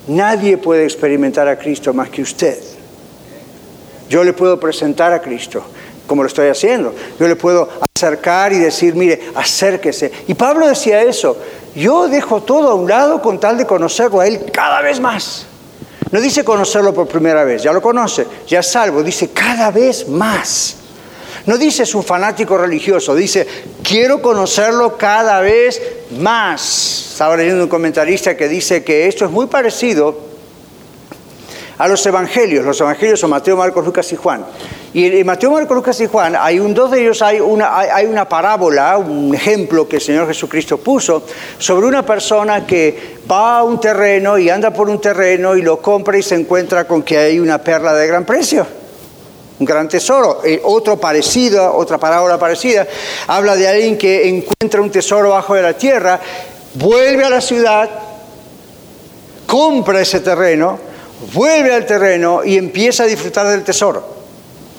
nadie 0.08 0.58
puede 0.58 0.84
experimentar 0.84 1.48
a 1.48 1.58
Cristo 1.58 1.94
más 1.94 2.10
que 2.10 2.22
usted. 2.22 2.58
Yo 4.10 4.24
le 4.24 4.34
puedo 4.34 4.60
presentar 4.60 5.12
a 5.14 5.22
Cristo, 5.22 5.64
como 6.06 6.22
lo 6.22 6.28
estoy 6.28 6.48
haciendo. 6.48 6.94
Yo 7.20 7.28
le 7.28 7.36
puedo 7.36 7.70
acercar 7.96 8.54
y 8.54 8.60
decir, 8.60 8.94
mire, 8.96 9.30
acérquese. 9.34 10.12
Y 10.28 10.36
Pablo 10.36 10.68
decía 10.68 11.02
eso, 11.02 11.38
yo 11.76 12.08
dejo 12.08 12.44
todo 12.44 12.70
a 12.70 12.76
un 12.76 12.88
lado 12.88 13.22
con 13.22 13.40
tal 13.40 13.58
de 13.58 13.66
conocerlo 13.66 14.20
a 14.20 14.28
Él 14.28 14.46
cada 14.52 14.82
vez 14.82 15.00
más. 15.00 15.48
No 16.16 16.22
dice 16.22 16.46
conocerlo 16.46 16.94
por 16.94 17.10
primera 17.10 17.44
vez, 17.44 17.62
ya 17.62 17.74
lo 17.74 17.82
conoce, 17.82 18.26
ya 18.48 18.62
es 18.62 18.72
salvo, 18.72 19.04
dice 19.04 19.32
cada 19.32 19.70
vez 19.70 20.08
más. 20.08 20.78
No 21.46 21.58
dice 21.58 21.84
es 21.84 21.94
un 21.94 22.06
fanático 22.06 22.58
religioso, 22.58 23.14
dice 23.14 23.46
quiero 23.84 24.22
conocerlo 24.22 24.98
cada 24.98 25.42
vez 25.42 25.82
más. 26.18 27.10
Estaba 27.12 27.36
leyendo 27.36 27.64
un 27.64 27.70
comentarista 27.70 28.38
que 28.38 28.48
dice 28.48 28.82
que 28.82 29.08
esto 29.08 29.26
es 29.26 29.32
muy 29.32 29.48
parecido 29.48 30.18
a 31.78 31.86
los 31.90 32.06
evangelios. 32.06 32.64
Los 32.64 32.80
evangelios 32.80 33.20
son 33.20 33.32
Mateo, 33.32 33.58
Marcos, 33.58 33.84
Lucas 33.84 34.10
y 34.14 34.16
Juan. 34.16 34.46
Y 34.96 35.08
en 35.08 35.26
Mateo, 35.26 35.52
Marcos, 35.52 35.76
Lucas 35.76 36.00
y 36.00 36.08
Juan, 36.08 36.38
hay 36.40 36.58
un, 36.58 36.74
dos 36.74 36.90
de 36.90 37.02
ellos 37.02 37.22
hay 37.22 37.42
una, 37.42 37.78
hay 37.80 38.06
una 38.06 38.30
parábola, 38.30 38.98
un 38.98 39.36
ejemplo 39.36 39.86
que 39.90 39.98
el 39.98 40.02
Señor 40.02 40.26
Jesucristo 40.26 40.78
puso 40.78 41.24
sobre 41.58 41.86
una 41.86 42.06
persona 42.06 42.66
que 42.66 43.18
va 43.30 43.58
a 43.58 43.64
un 43.64 43.78
terreno 43.78 44.38
y 44.38 44.50
anda 44.50 44.72
por 44.72 44.90
un 44.90 45.02
terreno 45.02 45.58
y 45.58 45.62
lo 45.62 45.82
compra 45.82 46.18
y 46.18 46.24
se 46.24 46.36
encuentra 46.36 46.88
con 46.88 47.04
que 47.04 47.18
hay 47.18 47.42
una 47.42 47.58
perla 47.58 47.94
de 47.94 48.08
gran 48.08 48.24
precio 48.24 48.66
un 49.60 49.66
gran 49.66 49.90
tesoro. 49.90 50.40
Eh, 50.46 50.62
otro 50.64 50.98
parecido, 50.98 51.76
otra 51.76 51.98
parábola 51.98 52.40
parecida, 52.40 52.88
habla 53.28 53.58
de 53.58 53.68
alguien 53.68 53.98
que 53.98 54.30
encuentra 54.30 54.80
un 54.80 54.92
tesoro 54.92 55.32
bajo 55.32 55.56
de 55.56 55.62
la 55.62 55.74
tierra, 55.74 56.22
vuelve 56.76 57.26
a 57.26 57.30
la 57.30 57.42
ciudad, 57.42 57.90
compra 59.46 60.00
ese 60.00 60.22
terreno, 60.22 60.80
vuelve 61.34 61.74
al 61.74 61.86
terreno 61.86 62.46
y 62.46 62.58
empieza 62.58 63.04
a 63.04 63.08
disfrutar 63.08 63.46
del 63.50 63.66
tesoro. 63.66 64.16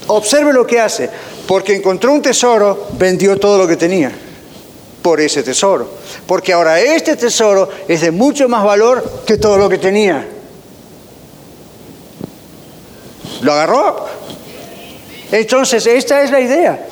Observe 0.08 0.52
lo 0.52 0.66
que 0.66 0.80
hace, 0.80 1.10
porque 1.46 1.74
encontró 1.74 2.12
un 2.12 2.22
tesoro, 2.22 2.88
vendió 2.92 3.38
todo 3.38 3.58
lo 3.58 3.66
que 3.66 3.76
tenía. 3.76 4.12
por 5.02 5.20
ese 5.20 5.44
tesoro. 5.44 5.88
Porque 6.26 6.52
ahora 6.52 6.80
este 6.80 7.14
tesoro 7.14 7.68
es 7.86 8.00
de 8.00 8.10
mucho 8.10 8.48
más 8.48 8.64
valor 8.64 9.22
que 9.24 9.36
todo 9.38 9.56
lo 9.56 9.68
que 9.68 9.78
tenía. 9.78 10.26
¿Lo 13.40 13.52
agarró? 13.52 14.04
Entonces, 15.30 15.86
esta 15.86 16.22
es 16.22 16.32
la 16.32 16.40
idea. 16.40 16.88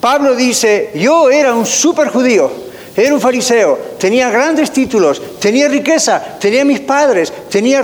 Pablo 0.00 0.34
dice, 0.34 0.90
yo 0.96 1.30
era 1.30 1.54
un 1.54 1.64
super 1.64 2.08
judío, 2.08 2.50
era 2.94 3.14
un 3.14 3.20
fariseo, 3.20 3.78
tenía 3.98 4.28
grandes 4.28 4.70
títulos, 4.70 5.22
tenía 5.40 5.66
riqueza, 5.66 6.22
tenía 6.38 6.62
mis 6.62 6.80
padres, 6.80 7.32
tenía 7.48 7.82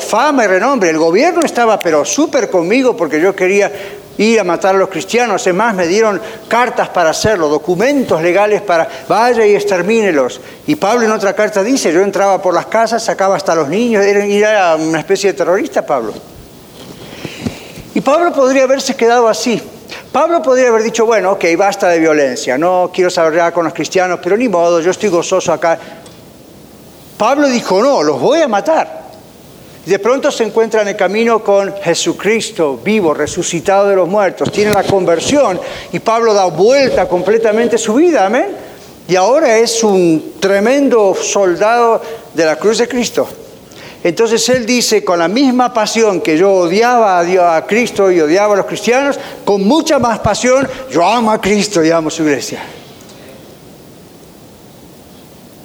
fama 0.00 0.44
y 0.44 0.46
renombre. 0.46 0.88
El 0.88 0.98
gobierno 0.98 1.44
estaba 1.44 1.78
pero 1.78 2.06
súper 2.06 2.48
conmigo 2.48 2.96
porque 2.96 3.20
yo 3.20 3.36
quería 3.36 3.70
ir 4.16 4.40
a 4.40 4.44
matar 4.44 4.76
a 4.76 4.78
los 4.78 4.88
cristianos. 4.88 5.42
Además, 5.42 5.74
me 5.74 5.86
dieron 5.86 6.20
cartas 6.48 6.88
para 6.88 7.10
hacerlo, 7.10 7.48
documentos 7.48 8.22
legales 8.22 8.62
para 8.62 8.88
vaya 9.06 9.44
y 9.44 9.54
extermínelos. 9.54 10.40
Y 10.66 10.76
Pablo 10.76 11.04
en 11.04 11.12
otra 11.12 11.34
carta 11.34 11.62
dice, 11.62 11.92
yo 11.92 12.00
entraba 12.00 12.40
por 12.40 12.54
las 12.54 12.66
casas, 12.66 13.04
sacaba 13.04 13.36
hasta 13.36 13.54
los 13.54 13.68
niños, 13.68 14.02
era 14.02 14.76
una 14.76 15.00
especie 15.00 15.32
de 15.32 15.36
terrorista 15.36 15.84
Pablo. 15.84 16.14
Y 17.94 18.00
Pablo 18.00 18.32
podría 18.32 18.64
haberse 18.64 18.96
quedado 18.96 19.28
así. 19.28 19.60
Pablo 20.14 20.40
podría 20.40 20.68
haber 20.68 20.84
dicho, 20.84 21.06
bueno, 21.06 21.32
ok, 21.32 21.44
basta 21.58 21.88
de 21.88 21.98
violencia, 21.98 22.56
no 22.56 22.88
quiero 22.94 23.10
saber 23.10 23.52
con 23.52 23.64
los 23.64 23.74
cristianos, 23.74 24.20
pero 24.22 24.36
ni 24.36 24.48
modo, 24.48 24.80
yo 24.80 24.92
estoy 24.92 25.08
gozoso 25.08 25.52
acá. 25.52 25.76
Pablo 27.18 27.48
dijo, 27.48 27.82
no, 27.82 28.00
los 28.00 28.20
voy 28.20 28.40
a 28.40 28.46
matar. 28.46 29.02
De 29.84 29.98
pronto 29.98 30.30
se 30.30 30.44
encuentra 30.44 30.82
en 30.82 30.88
el 30.88 30.96
camino 30.96 31.42
con 31.42 31.74
Jesucristo 31.82 32.78
vivo, 32.84 33.12
resucitado 33.12 33.88
de 33.88 33.96
los 33.96 34.08
muertos. 34.08 34.52
Tiene 34.52 34.70
la 34.70 34.84
conversión 34.84 35.60
y 35.90 35.98
Pablo 35.98 36.32
da 36.32 36.44
vuelta 36.44 37.08
completamente 37.08 37.76
su 37.76 37.94
vida, 37.94 38.26
amén. 38.26 38.54
Y 39.08 39.16
ahora 39.16 39.58
es 39.58 39.82
un 39.82 40.34
tremendo 40.38 41.16
soldado 41.20 42.00
de 42.32 42.44
la 42.44 42.54
cruz 42.54 42.78
de 42.78 42.86
Cristo. 42.86 43.26
Entonces 44.04 44.46
él 44.50 44.66
dice, 44.66 45.02
con 45.02 45.18
la 45.18 45.28
misma 45.28 45.72
pasión 45.72 46.20
que 46.20 46.36
yo 46.36 46.52
odiaba 46.52 47.18
a, 47.18 47.24
Dios, 47.24 47.42
a 47.42 47.66
Cristo 47.66 48.10
y 48.10 48.20
odiaba 48.20 48.52
a 48.52 48.58
los 48.58 48.66
cristianos, 48.66 49.18
con 49.46 49.64
mucha 49.64 49.98
más 49.98 50.18
pasión, 50.18 50.68
yo 50.90 51.02
amo 51.02 51.32
a 51.32 51.40
Cristo 51.40 51.82
y 51.82 51.90
amo 51.90 52.08
a 52.08 52.10
su 52.10 52.22
iglesia. 52.22 52.62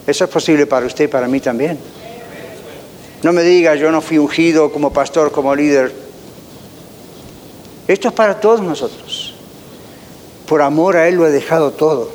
Eso 0.08 0.24
es 0.24 0.30
posible 0.30 0.66
para 0.68 0.86
usted 0.86 1.04
y 1.04 1.08
para 1.10 1.28
mí 1.28 1.42
también. 1.42 1.78
No 3.24 3.34
me 3.34 3.44
diga, 3.44 3.76
yo 3.76 3.92
no 3.92 4.00
fui 4.00 4.18
ungido 4.18 4.72
como 4.72 4.94
pastor, 4.94 5.34
como 5.34 5.54
líder. 5.54 5.94
Esto 7.90 8.08
es 8.08 8.14
para 8.14 8.40
todos 8.40 8.62
nosotros. 8.62 9.36
Por 10.48 10.62
amor 10.62 10.96
a 10.96 11.10
Él 11.10 11.16
lo 11.16 11.28
he 11.28 11.32
dejado 11.32 11.72
todo. 11.72 12.10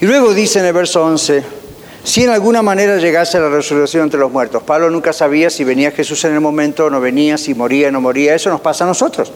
Y 0.00 0.06
luego 0.06 0.34
dice 0.34 0.58
en 0.58 0.64
el 0.64 0.72
verso 0.72 1.04
11, 1.04 1.61
si 2.04 2.24
en 2.24 2.30
alguna 2.30 2.62
manera 2.62 2.96
llegase 2.96 3.38
la 3.38 3.48
resurrección 3.48 4.04
entre 4.04 4.18
los 4.18 4.30
muertos. 4.30 4.62
Pablo 4.64 4.90
nunca 4.90 5.12
sabía 5.12 5.50
si 5.50 5.62
venía 5.62 5.92
Jesús 5.92 6.24
en 6.24 6.34
el 6.34 6.40
momento 6.40 6.86
o 6.86 6.90
no 6.90 7.00
venía, 7.00 7.38
si 7.38 7.54
moría 7.54 7.88
o 7.88 7.90
no 7.92 8.00
moría. 8.00 8.34
Eso 8.34 8.50
nos 8.50 8.60
pasa 8.60 8.84
a 8.84 8.88
nosotros. 8.88 9.32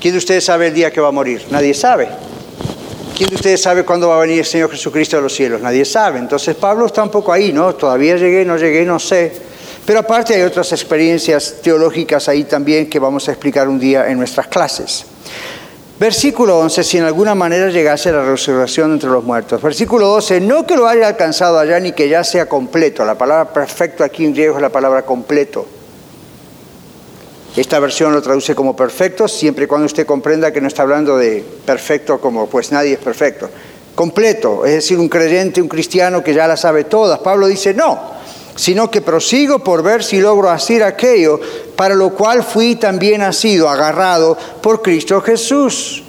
¿Quién 0.00 0.14
de 0.14 0.18
ustedes 0.18 0.44
sabe 0.44 0.68
el 0.68 0.74
día 0.74 0.90
que 0.90 1.00
va 1.00 1.08
a 1.08 1.12
morir? 1.12 1.44
Nadie 1.50 1.74
sabe. 1.74 2.08
¿Quién 3.16 3.28
de 3.28 3.36
ustedes 3.36 3.60
sabe 3.60 3.84
cuándo 3.84 4.08
va 4.08 4.16
a 4.16 4.20
venir 4.20 4.38
el 4.38 4.44
Señor 4.44 4.70
Jesucristo 4.70 5.18
a 5.18 5.20
los 5.20 5.34
cielos? 5.34 5.60
Nadie 5.60 5.84
sabe. 5.84 6.18
Entonces 6.18 6.56
Pablo 6.56 6.86
está 6.86 7.02
un 7.02 7.10
poco 7.10 7.30
ahí, 7.30 7.52
¿no? 7.52 7.74
Todavía 7.74 8.16
llegué, 8.16 8.44
no 8.44 8.56
llegué, 8.56 8.84
no 8.86 8.98
sé. 8.98 9.32
Pero 9.84 10.00
aparte 10.00 10.34
hay 10.34 10.42
otras 10.42 10.72
experiencias 10.72 11.56
teológicas 11.62 12.28
ahí 12.28 12.44
también 12.44 12.88
que 12.88 12.98
vamos 12.98 13.28
a 13.28 13.32
explicar 13.32 13.68
un 13.68 13.78
día 13.78 14.08
en 14.08 14.16
nuestras 14.16 14.46
clases. 14.46 15.04
Versículo 16.02 16.58
11, 16.58 16.82
si 16.82 16.98
en 16.98 17.04
alguna 17.04 17.36
manera 17.36 17.68
llegase 17.68 18.10
la 18.10 18.24
resurrección 18.24 18.90
entre 18.90 19.08
los 19.08 19.22
muertos. 19.22 19.62
Versículo 19.62 20.08
12, 20.08 20.40
no 20.40 20.66
que 20.66 20.74
lo 20.74 20.88
haya 20.88 21.06
alcanzado 21.06 21.60
allá 21.60 21.78
ni 21.78 21.92
que 21.92 22.08
ya 22.08 22.24
sea 22.24 22.48
completo. 22.48 23.04
La 23.04 23.16
palabra 23.16 23.52
perfecto 23.52 24.02
aquí 24.02 24.24
en 24.24 24.32
griego 24.32 24.56
es 24.56 24.62
la 24.62 24.70
palabra 24.70 25.02
completo. 25.02 25.64
Esta 27.54 27.78
versión 27.78 28.12
lo 28.12 28.20
traduce 28.20 28.52
como 28.52 28.74
perfecto, 28.74 29.28
siempre 29.28 29.66
y 29.66 29.68
cuando 29.68 29.86
usted 29.86 30.04
comprenda 30.04 30.50
que 30.50 30.60
no 30.60 30.66
está 30.66 30.82
hablando 30.82 31.16
de 31.16 31.44
perfecto 31.64 32.20
como 32.20 32.48
pues 32.48 32.72
nadie 32.72 32.94
es 32.94 32.98
perfecto. 32.98 33.48
Completo, 33.94 34.66
es 34.66 34.72
decir, 34.72 34.98
un 34.98 35.08
creyente, 35.08 35.62
un 35.62 35.68
cristiano 35.68 36.24
que 36.24 36.34
ya 36.34 36.48
la 36.48 36.56
sabe 36.56 36.82
todas. 36.82 37.20
Pablo 37.20 37.46
dice, 37.46 37.74
no, 37.74 38.00
sino 38.56 38.90
que 38.90 39.02
prosigo 39.02 39.60
por 39.60 39.84
ver 39.84 40.02
si 40.02 40.20
logro 40.20 40.50
hacer 40.50 40.82
aquello 40.82 41.38
para 41.82 41.96
lo 41.96 42.10
cual 42.10 42.44
fui 42.44 42.76
también 42.76 43.22
nacido, 43.22 43.68
agarrado 43.68 44.38
por 44.60 44.82
Cristo 44.82 45.20
Jesús. 45.20 46.04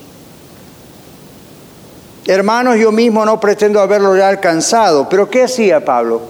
Hermanos, 2.27 2.77
yo 2.77 2.91
mismo 2.91 3.25
no 3.25 3.39
pretendo 3.39 3.79
haberlo 3.79 4.15
ya 4.15 4.27
alcanzado, 4.27 5.09
pero 5.09 5.31
¿qué 5.31 5.45
hacía 5.45 5.83
Pablo? 5.83 6.21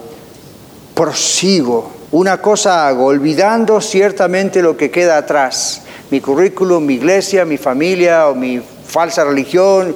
Prosigo, 0.94 1.92
una 2.12 2.40
cosa 2.40 2.88
hago, 2.88 3.04
olvidando 3.04 3.82
ciertamente 3.82 4.62
lo 4.62 4.78
que 4.78 4.90
queda 4.90 5.18
atrás, 5.18 5.82
mi 6.10 6.22
currículum, 6.22 6.82
mi 6.82 6.94
iglesia, 6.94 7.44
mi 7.44 7.58
familia 7.58 8.28
o 8.28 8.34
mi 8.34 8.62
falsa 8.86 9.24
religión. 9.24 9.94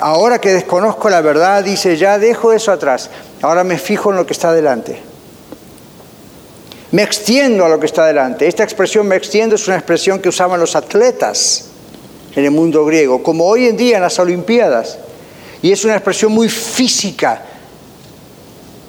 Ahora 0.00 0.38
que 0.38 0.52
desconozco 0.52 1.08
la 1.08 1.22
verdad, 1.22 1.64
dice, 1.64 1.96
ya 1.96 2.18
dejo 2.18 2.52
eso 2.52 2.70
atrás, 2.70 3.08
ahora 3.40 3.64
me 3.64 3.78
fijo 3.78 4.10
en 4.10 4.18
lo 4.18 4.26
que 4.26 4.34
está 4.34 4.52
delante 4.52 5.11
me 6.92 7.02
extiendo 7.02 7.64
a 7.64 7.68
lo 7.68 7.80
que 7.80 7.86
está 7.86 8.06
delante. 8.06 8.46
Esta 8.46 8.62
expresión 8.62 9.08
me 9.08 9.16
extiendo 9.16 9.56
es 9.56 9.66
una 9.66 9.76
expresión 9.76 10.20
que 10.20 10.28
usaban 10.28 10.60
los 10.60 10.76
atletas 10.76 11.66
en 12.36 12.44
el 12.44 12.50
mundo 12.50 12.84
griego, 12.84 13.22
como 13.22 13.46
hoy 13.46 13.66
en 13.66 13.76
día 13.76 13.96
en 13.96 14.02
las 14.02 14.18
Olimpiadas. 14.18 14.98
Y 15.62 15.72
es 15.72 15.84
una 15.84 15.94
expresión 15.94 16.32
muy 16.32 16.48
física. 16.48 17.42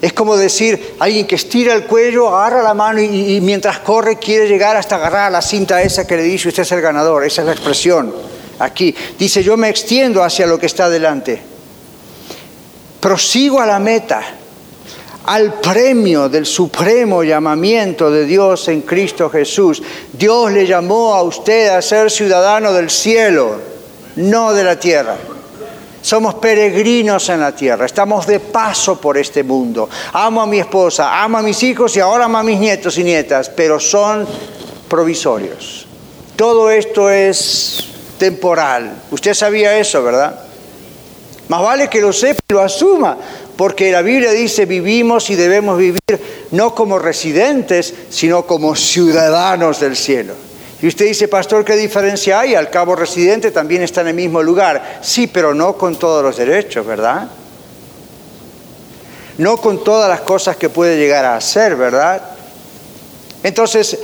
Es 0.01 0.11
como 0.11 0.35
decir, 0.35 0.95
alguien 0.99 1.25
que 1.25 1.35
estira 1.35 1.73
el 1.73 1.85
cuello, 1.85 2.27
agarra 2.35 2.61
la 2.61 2.73
mano 2.73 3.01
y, 3.01 3.39
mientras 3.41 3.79
corre 3.79 4.17
quiere 4.17 4.49
llegar 4.49 4.75
hasta 4.75 4.97
agarrar 4.97 5.31
la 5.31 5.41
cinta 5.41 5.81
esa 5.81 6.05
que 6.05 6.17
le 6.17 6.23
dice 6.23 6.49
usted 6.49 6.63
es 6.63 6.71
el 6.73 6.81
ganador. 6.81 7.23
Esa 7.23 7.41
es 7.41 7.47
la 7.47 7.53
expresión 7.53 8.13
aquí. 8.59 8.93
Dice, 9.17 9.41
yo 9.41 9.55
me 9.55 9.69
extiendo 9.69 10.21
hacia 10.21 10.45
lo 10.45 10.59
que 10.59 10.65
está 10.65 10.89
delante. 10.89 11.41
Prosigo 12.99 13.61
a 13.61 13.65
la 13.65 13.79
meta 13.79 14.21
al 15.25 15.53
premio 15.55 16.27
del 16.29 16.45
supremo 16.45 17.23
llamamiento 17.23 18.11
de 18.11 18.25
Dios 18.25 18.67
en 18.67 18.81
Cristo 18.81 19.29
Jesús. 19.29 19.81
Dios 20.11 20.51
le 20.51 20.67
llamó 20.67 21.13
a 21.13 21.23
usted 21.23 21.69
a 21.69 21.81
ser 21.81 22.11
ciudadano 22.11 22.73
del 22.73 22.89
cielo, 22.89 23.55
no 24.17 24.53
de 24.53 24.63
la 24.63 24.79
tierra. 24.79 25.17
Somos 26.01 26.35
peregrinos 26.35 27.29
en 27.29 27.39
la 27.39 27.55
tierra, 27.55 27.85
estamos 27.85 28.27
de 28.27 28.41
paso 28.41 28.99
por 28.99 29.17
este 29.17 29.41
mundo. 29.41 29.89
Amo 30.11 30.41
a 30.41 30.45
mi 30.45 30.59
esposa, 30.59 31.23
amo 31.23 31.37
a 31.37 31.41
mis 31.41 31.63
hijos 31.63 31.95
y 31.95 32.01
ahora 32.01 32.25
amo 32.25 32.39
a 32.39 32.43
mis 32.43 32.59
nietos 32.59 32.97
y 32.97 33.05
nietas, 33.05 33.49
pero 33.49 33.79
son 33.79 34.27
provisorios. 34.89 35.87
Todo 36.35 36.69
esto 36.69 37.09
es 37.09 37.85
temporal. 38.17 39.03
Usted 39.11 39.33
sabía 39.33 39.77
eso, 39.77 40.03
¿verdad? 40.03 40.41
Más 41.47 41.61
vale 41.61 41.89
que 41.89 42.01
lo 42.01 42.11
sepa 42.11 42.39
y 42.49 42.53
lo 42.53 42.61
asuma, 42.61 43.17
porque 43.55 43.91
la 43.91 44.01
Biblia 44.01 44.31
dice 44.31 44.65
vivimos 44.65 45.29
y 45.29 45.35
debemos 45.35 45.77
vivir 45.77 45.99
no 46.51 46.73
como 46.73 46.99
residentes, 46.99 47.93
sino 48.09 48.45
como 48.45 48.75
ciudadanos 48.75 49.79
del 49.79 49.95
cielo. 49.95 50.33
Y 50.81 50.87
usted 50.87 51.05
dice, 51.05 51.29
pastor, 51.29 51.63
¿qué 51.63 51.77
diferencia 51.77 52.41
hay? 52.41 52.55
Al 52.55 52.69
cabo 52.69 52.95
residente 52.95 53.51
también 53.51 53.83
está 53.83 54.01
en 54.01 54.09
el 54.09 54.15
mismo 54.15 54.43
lugar. 54.43 54.99
Sí, 55.01 55.27
pero 55.27 55.53
no 55.53 55.77
con 55.77 55.95
todos 55.95 56.21
los 56.21 56.35
derechos, 56.35 56.85
¿verdad? 56.85 57.29
No 59.37 59.55
con 59.57 59.81
todas 59.83 60.09
las 60.09 60.21
cosas 60.21 60.57
que 60.57 60.67
puede 60.69 60.97
llegar 60.97 61.23
a 61.23 61.37
hacer, 61.37 61.77
¿verdad? 61.77 62.21
Entonces, 63.43 63.97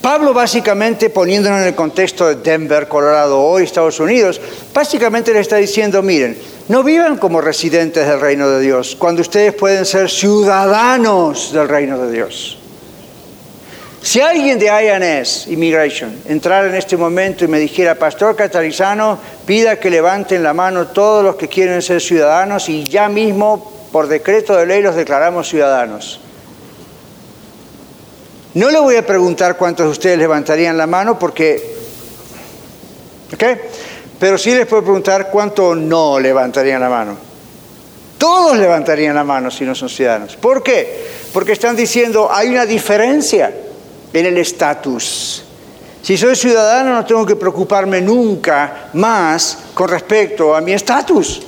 Pablo 0.00 0.32
básicamente, 0.32 1.10
poniéndolo 1.10 1.58
en 1.58 1.64
el 1.64 1.74
contexto 1.74 2.28
de 2.28 2.36
Denver, 2.36 2.88
Colorado, 2.88 3.42
hoy 3.42 3.64
Estados 3.64 4.00
Unidos, 4.00 4.40
básicamente 4.72 5.32
le 5.32 5.40
está 5.40 5.56
diciendo, 5.56 6.02
miren, 6.02 6.38
no 6.68 6.82
vivan 6.82 7.16
como 7.16 7.40
residentes 7.40 8.06
del 8.06 8.20
reino 8.20 8.48
de 8.48 8.60
Dios, 8.60 8.96
cuando 8.96 9.22
ustedes 9.22 9.54
pueden 9.54 9.84
ser 9.84 10.10
ciudadanos 10.10 11.52
del 11.52 11.68
reino 11.68 11.98
de 11.98 12.12
Dios. 12.12 12.58
Si 14.02 14.20
alguien 14.20 14.58
de 14.58 14.66
INS, 14.66 15.48
Immigration, 15.48 16.16
entrara 16.26 16.68
en 16.68 16.74
este 16.76 16.96
momento 16.96 17.44
y 17.44 17.48
me 17.48 17.58
dijera, 17.58 17.96
Pastor 17.96 18.36
Catarizano, 18.36 19.18
pida 19.44 19.80
que 19.80 19.90
levanten 19.90 20.42
la 20.42 20.54
mano 20.54 20.86
todos 20.88 21.24
los 21.24 21.36
que 21.36 21.48
quieren 21.48 21.82
ser 21.82 22.00
ciudadanos 22.00 22.68
y 22.68 22.84
ya 22.84 23.08
mismo, 23.08 23.88
por 23.90 24.06
decreto 24.06 24.56
de 24.56 24.66
ley, 24.66 24.80
los 24.80 24.94
declaramos 24.94 25.48
ciudadanos. 25.48 26.20
No 28.54 28.70
le 28.70 28.78
voy 28.78 28.96
a 28.96 29.04
preguntar 29.04 29.56
cuántos 29.56 29.86
de 29.86 29.92
ustedes 29.92 30.18
levantarían 30.18 30.78
la 30.78 30.86
mano 30.86 31.18
porque... 31.18 31.74
¿Ok? 33.34 33.44
Pero 34.18 34.38
sí 34.38 34.54
les 34.54 34.66
puedo 34.66 34.82
preguntar 34.82 35.30
cuánto 35.30 35.74
no 35.74 36.18
levantarían 36.18 36.80
la 36.80 36.88
mano. 36.88 37.16
Todos 38.18 38.56
levantarían 38.56 39.14
la 39.14 39.24
mano 39.24 39.50
si 39.50 39.64
no 39.64 39.74
son 39.74 39.88
ciudadanos. 39.88 40.36
¿Por 40.36 40.62
qué? 40.62 41.06
Porque 41.32 41.52
están 41.52 41.76
diciendo, 41.76 42.30
hay 42.32 42.48
una 42.48 42.64
diferencia 42.64 43.52
en 44.12 44.26
el 44.26 44.38
estatus. 44.38 45.44
Si 46.02 46.16
soy 46.16 46.36
ciudadano 46.36 46.94
no 46.94 47.04
tengo 47.04 47.26
que 47.26 47.36
preocuparme 47.36 48.00
nunca 48.00 48.90
más 48.94 49.58
con 49.74 49.88
respecto 49.88 50.54
a 50.54 50.60
mi 50.60 50.72
estatus. 50.72 51.42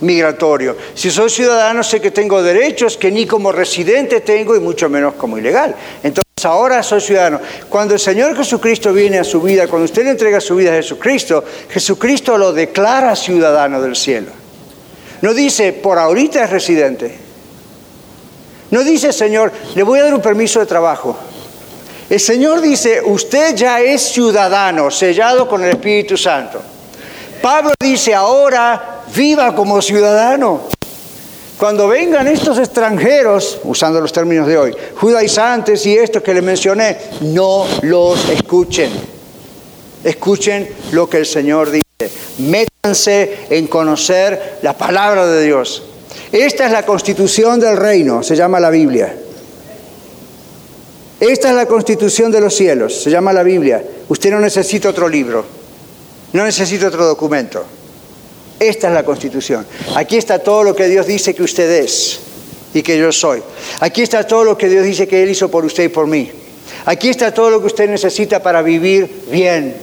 migratorio. 0.00 0.76
Si 0.94 1.10
soy 1.10 1.30
ciudadano 1.30 1.82
sé 1.82 2.00
que 2.00 2.10
tengo 2.10 2.42
derechos 2.42 2.96
que 2.96 3.10
ni 3.10 3.26
como 3.26 3.52
residente 3.52 4.20
tengo 4.20 4.56
y 4.56 4.60
mucho 4.60 4.88
menos 4.88 5.14
como 5.14 5.38
ilegal. 5.38 5.74
Entonces 6.02 6.23
ahora 6.44 6.82
soy 6.82 7.00
ciudadano. 7.00 7.40
Cuando 7.68 7.94
el 7.94 8.00
Señor 8.00 8.36
Jesucristo 8.36 8.92
viene 8.92 9.18
a 9.18 9.24
su 9.24 9.40
vida, 9.40 9.66
cuando 9.66 9.84
usted 9.84 10.04
le 10.04 10.10
entrega 10.10 10.40
su 10.40 10.56
vida 10.56 10.72
a 10.72 10.76
Jesucristo, 10.76 11.44
Jesucristo 11.68 12.36
lo 12.36 12.52
declara 12.52 13.16
ciudadano 13.16 13.80
del 13.80 13.96
cielo. 13.96 14.30
No 15.22 15.32
dice, 15.32 15.72
por 15.72 15.98
ahorita 15.98 16.44
es 16.44 16.50
residente. 16.50 17.18
No 18.70 18.82
dice, 18.82 19.12
Señor, 19.12 19.52
le 19.74 19.82
voy 19.82 20.00
a 20.00 20.04
dar 20.04 20.14
un 20.14 20.20
permiso 20.20 20.60
de 20.60 20.66
trabajo. 20.66 21.16
El 22.10 22.20
Señor 22.20 22.60
dice, 22.60 23.00
usted 23.04 23.54
ya 23.54 23.80
es 23.80 24.02
ciudadano, 24.02 24.90
sellado 24.90 25.48
con 25.48 25.62
el 25.64 25.70
Espíritu 25.70 26.16
Santo. 26.16 26.60
Pablo 27.40 27.72
dice, 27.80 28.14
ahora 28.14 29.02
viva 29.14 29.54
como 29.54 29.80
ciudadano. 29.80 30.73
Cuando 31.64 31.88
vengan 31.88 32.28
estos 32.28 32.58
extranjeros, 32.58 33.58
usando 33.64 33.98
los 33.98 34.12
términos 34.12 34.46
de 34.46 34.58
hoy, 34.58 34.76
judaizantes 34.96 35.86
y 35.86 35.96
estos 35.96 36.22
que 36.22 36.34
le 36.34 36.42
mencioné, 36.42 36.94
no 37.22 37.64
los 37.80 38.28
escuchen. 38.28 38.90
Escuchen 40.04 40.68
lo 40.92 41.08
que 41.08 41.16
el 41.16 41.24
Señor 41.24 41.70
dice. 41.70 42.10
Métanse 42.36 43.46
en 43.48 43.66
conocer 43.66 44.58
la 44.60 44.76
palabra 44.76 45.26
de 45.26 45.42
Dios. 45.42 45.84
Esta 46.30 46.66
es 46.66 46.70
la 46.70 46.84
constitución 46.84 47.58
del 47.58 47.78
reino, 47.78 48.22
se 48.22 48.36
llama 48.36 48.60
la 48.60 48.68
Biblia. 48.68 49.16
Esta 51.18 51.48
es 51.48 51.54
la 51.54 51.64
constitución 51.64 52.30
de 52.30 52.42
los 52.42 52.54
cielos, 52.54 52.94
se 52.94 53.08
llama 53.08 53.32
la 53.32 53.42
Biblia. 53.42 53.82
Usted 54.06 54.30
no 54.32 54.38
necesita 54.38 54.90
otro 54.90 55.08
libro, 55.08 55.42
no 56.34 56.44
necesita 56.44 56.88
otro 56.88 57.06
documento. 57.06 57.64
Esta 58.68 58.88
es 58.88 58.94
la 58.94 59.04
constitución. 59.04 59.66
Aquí 59.94 60.16
está 60.16 60.38
todo 60.38 60.64
lo 60.64 60.74
que 60.74 60.88
Dios 60.88 61.06
dice 61.06 61.34
que 61.34 61.42
usted 61.42 61.70
es 61.70 62.20
y 62.72 62.82
que 62.82 62.96
yo 62.98 63.12
soy. 63.12 63.42
Aquí 63.80 64.02
está 64.02 64.26
todo 64.26 64.42
lo 64.42 64.56
que 64.56 64.68
Dios 64.68 64.84
dice 64.84 65.06
que 65.06 65.22
Él 65.22 65.30
hizo 65.30 65.50
por 65.50 65.64
usted 65.64 65.84
y 65.84 65.88
por 65.88 66.06
mí. 66.06 66.30
Aquí 66.86 67.10
está 67.10 67.32
todo 67.32 67.50
lo 67.50 67.60
que 67.60 67.66
usted 67.66 67.88
necesita 67.88 68.42
para 68.42 68.62
vivir 68.62 69.24
bien. 69.30 69.76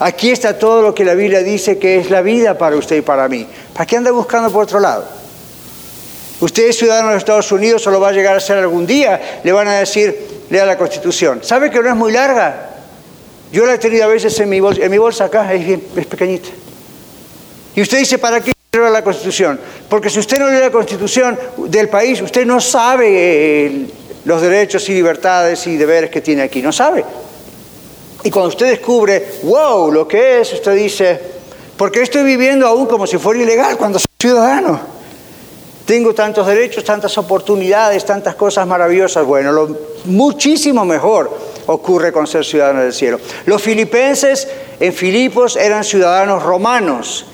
Aquí 0.00 0.30
está 0.30 0.58
todo 0.58 0.80
lo 0.80 0.94
que 0.94 1.04
la 1.04 1.14
Biblia 1.14 1.42
dice 1.42 1.78
que 1.78 1.98
es 1.98 2.10
la 2.10 2.22
vida 2.22 2.56
para 2.56 2.76
usted 2.76 2.96
y 2.96 3.00
para 3.02 3.28
mí. 3.28 3.46
¿Para 3.74 3.84
qué 3.84 3.96
anda 3.96 4.10
buscando 4.12 4.50
por 4.50 4.64
otro 4.64 4.80
lado? 4.80 5.04
Usted 6.40 6.68
es 6.68 6.78
ciudadano 6.78 7.08
de 7.08 7.14
los 7.14 7.22
Estados 7.22 7.50
Unidos 7.52 7.86
o 7.86 7.90
lo 7.90 8.00
va 8.00 8.08
a 8.08 8.12
llegar 8.12 8.36
a 8.36 8.40
ser 8.40 8.58
algún 8.58 8.86
día, 8.86 9.40
le 9.42 9.52
van 9.52 9.68
a 9.68 9.80
decir, 9.80 10.16
lea 10.48 10.64
la 10.64 10.78
Constitución. 10.78 11.40
¿Sabe 11.42 11.70
que 11.70 11.80
no 11.80 11.88
es 11.88 11.96
muy 11.96 12.12
larga? 12.12 12.70
Yo 13.52 13.66
la 13.66 13.74
he 13.74 13.78
tenido 13.78 14.04
a 14.04 14.08
veces 14.08 14.38
en 14.40 14.48
mi 14.48 14.60
bolsa, 14.60 14.82
en 14.82 14.90
mi 14.90 14.98
bolsa 14.98 15.24
acá, 15.24 15.52
es, 15.52 15.78
es 15.96 16.06
pequeñita. 16.06 16.48
Y 17.78 17.80
usted 17.80 17.98
dice, 18.00 18.18
¿para 18.18 18.40
qué 18.40 18.52
quiero 18.72 18.90
la 18.90 19.04
Constitución? 19.04 19.56
Porque 19.88 20.10
si 20.10 20.18
usted 20.18 20.40
no 20.40 20.50
lee 20.50 20.58
la 20.58 20.72
Constitución 20.72 21.38
del 21.58 21.88
país, 21.88 22.20
usted 22.20 22.44
no 22.44 22.60
sabe 22.60 23.06
eh, 23.08 23.86
los 24.24 24.42
derechos 24.42 24.88
y 24.88 24.94
libertades 24.94 25.64
y 25.68 25.76
deberes 25.76 26.10
que 26.10 26.20
tiene 26.20 26.42
aquí, 26.42 26.60
no 26.60 26.72
sabe. 26.72 27.04
Y 28.24 28.32
cuando 28.32 28.48
usted 28.48 28.68
descubre, 28.68 29.24
wow, 29.44 29.92
lo 29.92 30.08
que 30.08 30.40
es, 30.40 30.54
usted 30.54 30.74
dice, 30.74 31.20
¿por 31.76 31.92
qué 31.92 32.02
estoy 32.02 32.24
viviendo 32.24 32.66
aún 32.66 32.86
como 32.86 33.06
si 33.06 33.16
fuera 33.16 33.40
ilegal 33.40 33.76
cuando 33.76 34.00
soy 34.00 34.08
ciudadano? 34.18 34.80
Tengo 35.86 36.12
tantos 36.14 36.48
derechos, 36.48 36.82
tantas 36.82 37.16
oportunidades, 37.16 38.04
tantas 38.04 38.34
cosas 38.34 38.66
maravillosas. 38.66 39.24
Bueno, 39.24 39.52
lo 39.52 39.76
muchísimo 40.06 40.84
mejor 40.84 41.30
ocurre 41.66 42.10
con 42.10 42.26
ser 42.26 42.44
ciudadano 42.44 42.82
del 42.82 42.92
cielo. 42.92 43.20
Los 43.46 43.62
filipenses 43.62 44.48
en 44.80 44.92
Filipos 44.92 45.54
eran 45.54 45.84
ciudadanos 45.84 46.42
romanos 46.42 47.26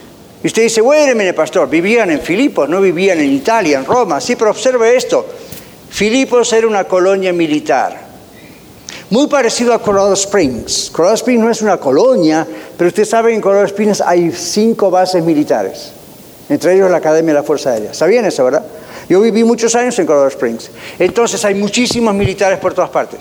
y 0.45 0.47
usted 0.47 0.65
dice, 0.65 0.83
bueno, 0.83 1.15
mire 1.15 1.33
pastor, 1.33 1.71
vivían 1.71 2.11
en 2.11 2.21
Filipos, 2.21 2.69
no 2.69 2.79
vivían 2.79 3.19
en 3.19 3.33
Italia, 3.33 3.79
en 3.79 3.87
Roma. 3.87 4.21
Sí, 4.21 4.37
pero 4.37 4.51
observe 4.51 4.95
esto. 4.95 5.25
Filipos 5.89 6.53
era 6.53 6.67
una 6.67 6.85
colonia 6.85 7.33
militar. 7.33 7.99
Muy 9.09 9.27
parecido 9.27 9.73
a 9.73 9.81
Colorado 9.81 10.13
Springs. 10.13 10.91
Colorado 10.93 11.15
Springs 11.15 11.41
no 11.41 11.51
es 11.51 11.63
una 11.63 11.79
colonia, 11.79 12.47
pero 12.77 12.89
usted 12.89 13.07
sabe 13.07 13.31
que 13.31 13.37
en 13.37 13.41
Colorado 13.41 13.65
Springs 13.65 14.03
hay 14.03 14.31
cinco 14.33 14.91
bases 14.91 15.25
militares, 15.25 15.93
entre 16.51 16.75
ellos 16.75 16.91
la 16.91 16.99
Academia 16.99 17.33
de 17.33 17.41
la 17.41 17.43
Fuerza 17.43 17.71
Aérea. 17.71 17.95
¿Sabían 17.95 18.27
eso, 18.27 18.45
verdad? 18.45 18.67
Yo 19.09 19.23
viví 19.23 19.45
muchos 19.45 19.75
años 19.75 19.99
en 19.99 20.05
Colorado 20.05 20.29
Springs. 20.29 20.71
Entonces 20.99 21.43
hay 21.47 21.55
muchísimos 21.55 22.15
militares 22.15 22.59
por 22.59 22.75
todas 22.75 22.91
partes. 22.91 23.21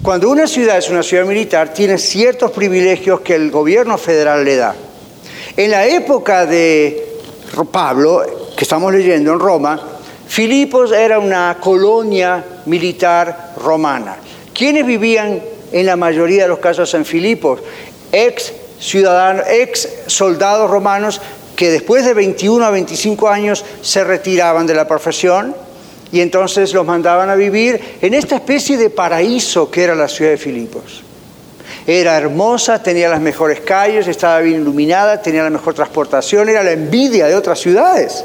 Cuando 0.00 0.30
una 0.30 0.46
ciudad 0.46 0.78
es 0.78 0.88
una 0.88 1.02
ciudad 1.02 1.24
militar, 1.24 1.74
tiene 1.74 1.98
ciertos 1.98 2.52
privilegios 2.52 3.20
que 3.22 3.34
el 3.34 3.50
gobierno 3.50 3.98
federal 3.98 4.44
le 4.44 4.54
da. 4.54 4.76
En 5.54 5.70
la 5.70 5.86
época 5.86 6.46
de 6.46 7.18
Pablo, 7.70 8.22
que 8.56 8.64
estamos 8.64 8.90
leyendo 8.90 9.32
en 9.32 9.38
Roma, 9.38 9.80
Filipos 10.26 10.92
era 10.92 11.18
una 11.18 11.58
colonia 11.60 12.42
militar 12.64 13.52
romana. 13.58 14.16
¿Quiénes 14.54 14.86
vivían 14.86 15.42
en 15.70 15.84
la 15.84 15.94
mayoría 15.96 16.44
de 16.44 16.48
los 16.48 16.58
casos 16.58 16.94
en 16.94 17.04
Filipos? 17.04 17.60
Ex 18.10 18.50
ciudadanos, 18.80 19.44
ex 19.46 19.88
soldados 20.06 20.70
romanos 20.70 21.20
que 21.54 21.70
después 21.70 22.06
de 22.06 22.14
21 22.14 22.64
a 22.64 22.70
25 22.70 23.28
años 23.28 23.62
se 23.82 24.04
retiraban 24.04 24.66
de 24.66 24.74
la 24.74 24.88
profesión 24.88 25.54
y 26.10 26.20
entonces 26.20 26.72
los 26.72 26.86
mandaban 26.86 27.28
a 27.28 27.34
vivir 27.34 27.98
en 28.00 28.14
esta 28.14 28.36
especie 28.36 28.78
de 28.78 28.88
paraíso 28.88 29.70
que 29.70 29.84
era 29.84 29.94
la 29.94 30.08
ciudad 30.08 30.30
de 30.30 30.38
Filipos. 30.38 31.02
Era 31.86 32.16
hermosa, 32.16 32.82
tenía 32.82 33.08
las 33.08 33.20
mejores 33.20 33.60
calles, 33.60 34.06
estaba 34.06 34.38
bien 34.40 34.62
iluminada, 34.62 35.20
tenía 35.20 35.42
la 35.42 35.50
mejor 35.50 35.74
transportación, 35.74 36.48
era 36.48 36.62
la 36.62 36.72
envidia 36.72 37.26
de 37.26 37.34
otras 37.34 37.58
ciudades. 37.58 38.24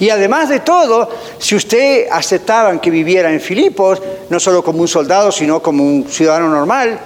Y 0.00 0.10
además 0.10 0.48
de 0.48 0.60
todo, 0.60 1.10
si 1.38 1.56
usted 1.56 2.06
aceptaba 2.10 2.80
que 2.80 2.90
viviera 2.90 3.32
en 3.32 3.40
Filipos, 3.40 4.00
no 4.30 4.38
solo 4.38 4.62
como 4.62 4.80
un 4.80 4.88
soldado, 4.88 5.32
sino 5.32 5.60
como 5.60 5.84
un 5.84 6.08
ciudadano 6.08 6.48
normal, 6.48 6.98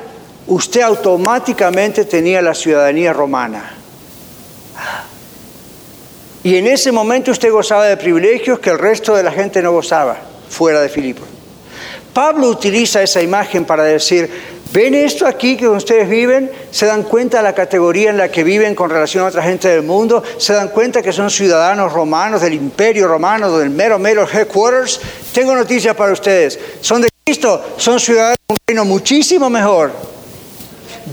usted 0.46 0.82
automáticamente 0.82 2.04
tenía 2.04 2.42
la 2.42 2.54
ciudadanía 2.54 3.12
romana. 3.12 3.76
Y 6.44 6.56
en 6.56 6.66
ese 6.66 6.92
momento 6.92 7.30
usted 7.30 7.50
gozaba 7.50 7.86
de 7.86 7.96
privilegios 7.96 8.58
que 8.58 8.70
el 8.70 8.78
resto 8.78 9.14
de 9.14 9.22
la 9.22 9.32
gente 9.32 9.62
no 9.62 9.72
gozaba 9.72 10.18
fuera 10.48 10.80
de 10.80 10.88
Filipos. 10.88 11.26
Pablo 12.12 12.48
utiliza 12.48 13.02
esa 13.02 13.22
imagen 13.22 13.64
para 13.64 13.84
decir, 13.84 14.28
¿Ven 14.72 14.94
esto 14.94 15.26
aquí 15.26 15.58
que 15.58 15.68
ustedes 15.68 16.08
viven? 16.08 16.50
¿Se 16.70 16.86
dan 16.86 17.02
cuenta 17.02 17.36
de 17.38 17.42
la 17.42 17.54
categoría 17.54 18.08
en 18.08 18.16
la 18.16 18.30
que 18.30 18.42
viven 18.42 18.74
con 18.74 18.88
relación 18.88 19.24
a 19.24 19.28
otra 19.28 19.42
gente 19.42 19.68
del 19.68 19.82
mundo? 19.82 20.22
¿Se 20.38 20.54
dan 20.54 20.68
cuenta 20.68 21.02
que 21.02 21.12
son 21.12 21.30
ciudadanos 21.30 21.92
romanos 21.92 22.40
del 22.40 22.54
imperio 22.54 23.06
romano, 23.06 23.58
del 23.58 23.68
mero, 23.68 23.98
mero 23.98 24.26
headquarters? 24.26 24.98
Tengo 25.34 25.54
noticias 25.54 25.94
para 25.94 26.14
ustedes. 26.14 26.58
Son 26.80 27.02
de 27.02 27.10
Cristo, 27.22 27.62
son 27.76 28.00
ciudadanos 28.00 28.38
de 28.48 28.54
un 28.54 28.58
reino 28.66 28.84
muchísimo 28.86 29.50
mejor. 29.50 29.92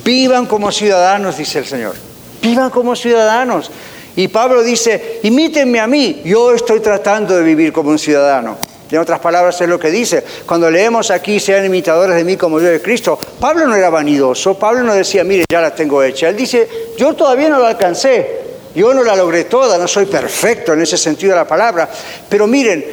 Vivan 0.05 0.45
como 0.45 0.72
ciudadanos, 0.72 1.38
dice 1.38 1.60
el 1.60 1.66
Señor. 1.66 1.95
Vivan 2.41 2.70
como 2.70 2.95
ciudadanos. 2.95 3.70
Y 4.16 4.30
Pablo 4.30 4.64
dice, 4.64 5.20
imítenme 5.24 5.82
a 5.82 5.88
mí, 5.88 6.22
yo 6.24 6.53
estoy 6.53 6.80
tratando 6.80 7.36
de 7.36 7.43
vivir 7.43 7.74
como 7.74 7.89
un 7.89 7.99
ciudadano. 7.99 8.57
En 8.92 8.98
otras 8.98 9.20
palabras 9.20 9.60
es 9.62 9.70
lo 9.70 9.80
que 9.80 9.92
dice. 9.92 10.24
Cuando 10.46 10.70
leemos 10.70 11.12
aquí, 11.12 11.40
sean 11.40 11.64
imitadores 11.66 12.16
de 12.16 12.24
mí 12.24 12.36
como 12.38 12.60
yo 12.60 12.68
de 12.68 12.82
Cristo, 12.82 13.20
Pablo 13.40 13.68
no 13.68 13.76
era 13.76 13.90
vanidoso, 13.90 14.58
Pablo 14.58 14.84
no 14.84 14.94
decía, 14.94 15.24
mire, 15.24 15.46
ya 15.50 15.62
la 15.62 15.74
tengo 15.76 16.02
hecha. 16.02 16.30
Él 16.30 16.36
dice, 16.36 16.68
yo 16.98 17.14
todavía 17.14 17.50
no 17.50 17.60
la 17.60 17.70
alcancé, 17.70 18.42
yo 18.74 18.94
no 18.94 19.04
la 19.04 19.16
logré 19.16 19.44
toda, 19.44 19.78
no 19.78 19.88
soy 19.88 20.08
perfecto 20.08 20.74
en 20.74 20.82
ese 20.82 20.98
sentido 20.98 21.34
de 21.34 21.38
la 21.38 21.48
palabra, 21.48 21.88
pero 22.28 22.48
miren, 22.48 22.84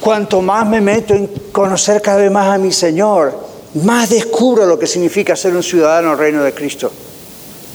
cuanto 0.00 0.42
más 0.42 0.66
me 0.66 0.80
meto 0.80 1.14
en 1.14 1.28
conocer 1.52 2.02
cada 2.02 2.18
vez 2.18 2.30
más 2.32 2.52
a 2.54 2.58
mi 2.58 2.72
Señor, 2.72 3.32
más 3.74 4.10
descubro 4.10 4.66
lo 4.66 4.78
que 4.78 4.88
significa 4.88 5.36
ser 5.36 5.54
un 5.54 5.62
ciudadano 5.62 6.10
del 6.10 6.18
reino 6.18 6.42
de 6.42 6.52
Cristo. 6.52 6.90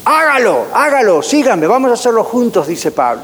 Hágalo, 0.03 0.65
hágalo, 0.73 1.21
síganme, 1.23 1.65
vamos 1.65 1.91
a 1.91 1.93
hacerlo 1.93 2.25
juntos, 2.25 2.67
dice 2.67 2.91
Pablo. 2.91 3.23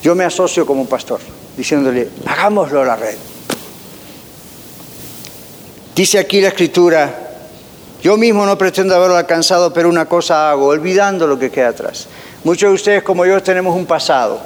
Yo 0.00 0.14
me 0.14 0.24
asocio 0.24 0.64
como 0.64 0.80
un 0.80 0.86
pastor 0.86 1.18
diciéndole, 1.58 2.08
hagámoslo 2.24 2.84
la 2.84 2.94
red. 2.94 3.16
Dice 5.94 6.20
aquí 6.20 6.40
la 6.40 6.48
escritura, 6.48 7.12
yo 8.00 8.16
mismo 8.16 8.46
no 8.46 8.56
pretendo 8.56 8.94
haberlo 8.94 9.16
alcanzado, 9.16 9.72
pero 9.72 9.88
una 9.88 10.06
cosa 10.06 10.52
hago, 10.52 10.68
olvidando 10.68 11.26
lo 11.26 11.36
que 11.36 11.50
queda 11.50 11.70
atrás. 11.70 12.06
Muchos 12.44 12.70
de 12.70 12.74
ustedes 12.74 13.02
como 13.02 13.26
yo 13.26 13.42
tenemos 13.42 13.74
un 13.74 13.86
pasado. 13.86 14.38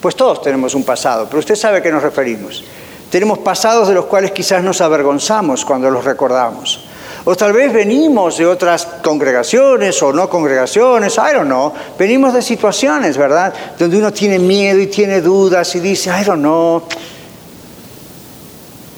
Pues 0.00 0.16
todos 0.16 0.40
tenemos 0.40 0.74
un 0.74 0.82
pasado, 0.82 1.26
pero 1.26 1.40
usted 1.40 1.54
sabe 1.54 1.78
a 1.78 1.82
qué 1.82 1.92
nos 1.92 2.02
referimos. 2.02 2.64
Tenemos 3.10 3.38
pasados 3.40 3.88
de 3.88 3.94
los 3.94 4.06
cuales 4.06 4.32
quizás 4.32 4.64
nos 4.64 4.80
avergonzamos 4.80 5.66
cuando 5.66 5.90
los 5.90 6.02
recordamos. 6.02 6.86
O 7.24 7.36
tal 7.36 7.52
vez 7.52 7.72
venimos 7.72 8.38
de 8.38 8.46
otras 8.46 8.84
congregaciones 9.02 10.02
o 10.02 10.12
no 10.12 10.28
congregaciones, 10.28 11.14
I 11.18 11.34
don't 11.34 11.46
know. 11.46 11.72
Venimos 11.96 12.34
de 12.34 12.42
situaciones, 12.42 13.16
¿verdad? 13.16 13.54
Donde 13.78 13.96
uno 13.98 14.12
tiene 14.12 14.40
miedo 14.40 14.80
y 14.80 14.88
tiene 14.88 15.20
dudas 15.20 15.74
y 15.76 15.80
dice, 15.80 16.10
I 16.10 16.24
don't 16.24 16.40
know. 16.40 16.82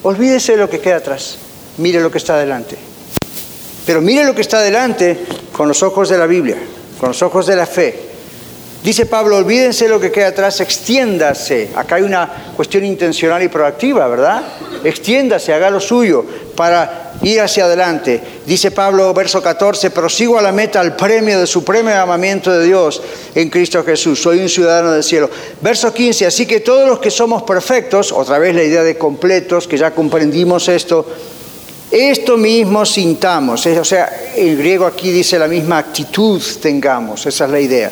Olvídese 0.04 0.52
de 0.52 0.58
lo 0.58 0.70
que 0.70 0.80
queda 0.80 0.96
atrás. 0.96 1.36
Mire 1.76 2.00
lo 2.00 2.10
que 2.10 2.18
está 2.18 2.34
adelante. 2.34 2.76
Pero 3.84 4.00
mire 4.00 4.24
lo 4.24 4.34
que 4.34 4.40
está 4.40 4.58
adelante 4.58 5.26
con 5.52 5.68
los 5.68 5.82
ojos 5.82 6.08
de 6.08 6.16
la 6.16 6.26
Biblia, 6.26 6.56
con 6.98 7.10
los 7.10 7.22
ojos 7.22 7.46
de 7.46 7.56
la 7.56 7.66
fe. 7.66 8.14
Dice 8.82 9.04
Pablo, 9.06 9.36
olvídense 9.36 9.88
lo 9.88 10.00
que 10.00 10.10
queda 10.10 10.28
atrás, 10.28 10.60
extiéndase. 10.60 11.70
Acá 11.74 11.96
hay 11.96 12.02
una 12.02 12.52
cuestión 12.56 12.84
intencional 12.84 13.42
y 13.42 13.48
proactiva, 13.48 14.08
¿verdad? 14.08 14.42
Extiéndase, 14.82 15.52
haga 15.52 15.70
lo 15.70 15.80
suyo 15.80 16.24
para 16.54 17.03
ir 17.22 17.40
hacia 17.40 17.64
adelante. 17.64 18.20
Dice 18.46 18.70
Pablo, 18.70 19.12
verso 19.14 19.42
14, 19.42 19.90
prosigo 19.90 20.38
a 20.38 20.42
la 20.42 20.52
meta, 20.52 20.80
al 20.80 20.96
premio 20.96 21.38
de 21.38 21.46
supremo 21.46 21.90
amamiento 21.90 22.52
de 22.52 22.66
Dios 22.66 23.02
en 23.34 23.50
Cristo 23.50 23.82
Jesús. 23.84 24.20
Soy 24.20 24.40
un 24.40 24.48
ciudadano 24.48 24.92
del 24.92 25.02
cielo. 25.02 25.30
Verso 25.60 25.92
15, 25.92 26.26
así 26.26 26.46
que 26.46 26.60
todos 26.60 26.88
los 26.88 26.98
que 26.98 27.10
somos 27.10 27.42
perfectos, 27.42 28.12
otra 28.12 28.38
vez 28.38 28.54
la 28.54 28.62
idea 28.62 28.82
de 28.82 28.98
completos, 28.98 29.66
que 29.68 29.76
ya 29.76 29.92
comprendimos 29.92 30.68
esto, 30.68 31.06
esto 31.90 32.36
mismo 32.36 32.84
sintamos. 32.84 33.64
O 33.66 33.84
sea, 33.84 34.10
el 34.36 34.56
griego 34.56 34.86
aquí 34.86 35.10
dice 35.10 35.38
la 35.38 35.48
misma 35.48 35.78
actitud 35.78 36.42
tengamos, 36.60 37.26
esa 37.26 37.44
es 37.44 37.50
la 37.50 37.60
idea. 37.60 37.90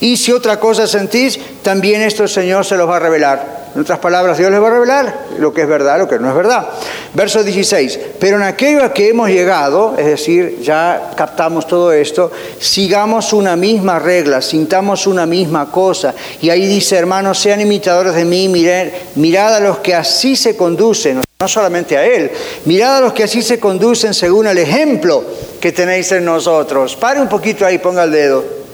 Y 0.00 0.16
si 0.16 0.32
otra 0.32 0.58
cosa 0.58 0.86
sentís, 0.86 1.38
también 1.62 2.02
esto 2.02 2.24
el 2.24 2.28
Señor 2.28 2.64
se 2.64 2.76
los 2.76 2.88
va 2.88 2.96
a 2.96 3.00
revelar. 3.00 3.65
En 3.76 3.82
otras 3.82 3.98
palabras, 3.98 4.38
Dios 4.38 4.50
les 4.50 4.58
va 4.58 4.68
a 4.68 4.70
revelar 4.70 5.26
lo 5.38 5.52
que 5.52 5.60
es 5.60 5.68
verdad, 5.68 5.98
lo 5.98 6.08
que 6.08 6.18
no 6.18 6.30
es 6.30 6.34
verdad. 6.34 6.66
Verso 7.12 7.44
16, 7.44 8.00
pero 8.18 8.38
en 8.38 8.42
aquello 8.44 8.82
a 8.82 8.90
que 8.90 9.10
hemos 9.10 9.28
llegado, 9.28 9.96
es 9.98 10.06
decir, 10.06 10.60
ya 10.62 11.10
captamos 11.14 11.66
todo 11.66 11.92
esto, 11.92 12.32
sigamos 12.58 13.34
una 13.34 13.54
misma 13.54 13.98
regla, 13.98 14.40
sintamos 14.40 15.06
una 15.06 15.26
misma 15.26 15.70
cosa. 15.70 16.14
Y 16.40 16.48
ahí 16.48 16.66
dice, 16.66 16.96
hermanos, 16.96 17.38
sean 17.38 17.60
imitadores 17.60 18.14
de 18.14 18.24
mí, 18.24 18.48
mirad, 18.48 18.86
mirad 19.16 19.56
a 19.56 19.60
los 19.60 19.80
que 19.80 19.94
así 19.94 20.36
se 20.36 20.56
conducen, 20.56 21.20
no 21.38 21.46
solamente 21.46 21.98
a 21.98 22.06
Él, 22.06 22.30
mirad 22.64 22.96
a 22.96 23.00
los 23.02 23.12
que 23.12 23.24
así 23.24 23.42
se 23.42 23.60
conducen 23.60 24.14
según 24.14 24.46
el 24.46 24.56
ejemplo 24.56 25.22
que 25.60 25.72
tenéis 25.72 26.10
en 26.12 26.24
nosotros. 26.24 26.96
Pare 26.96 27.20
un 27.20 27.28
poquito 27.28 27.66
ahí, 27.66 27.76
ponga 27.76 28.04
el 28.04 28.12
dedo. 28.12 28.65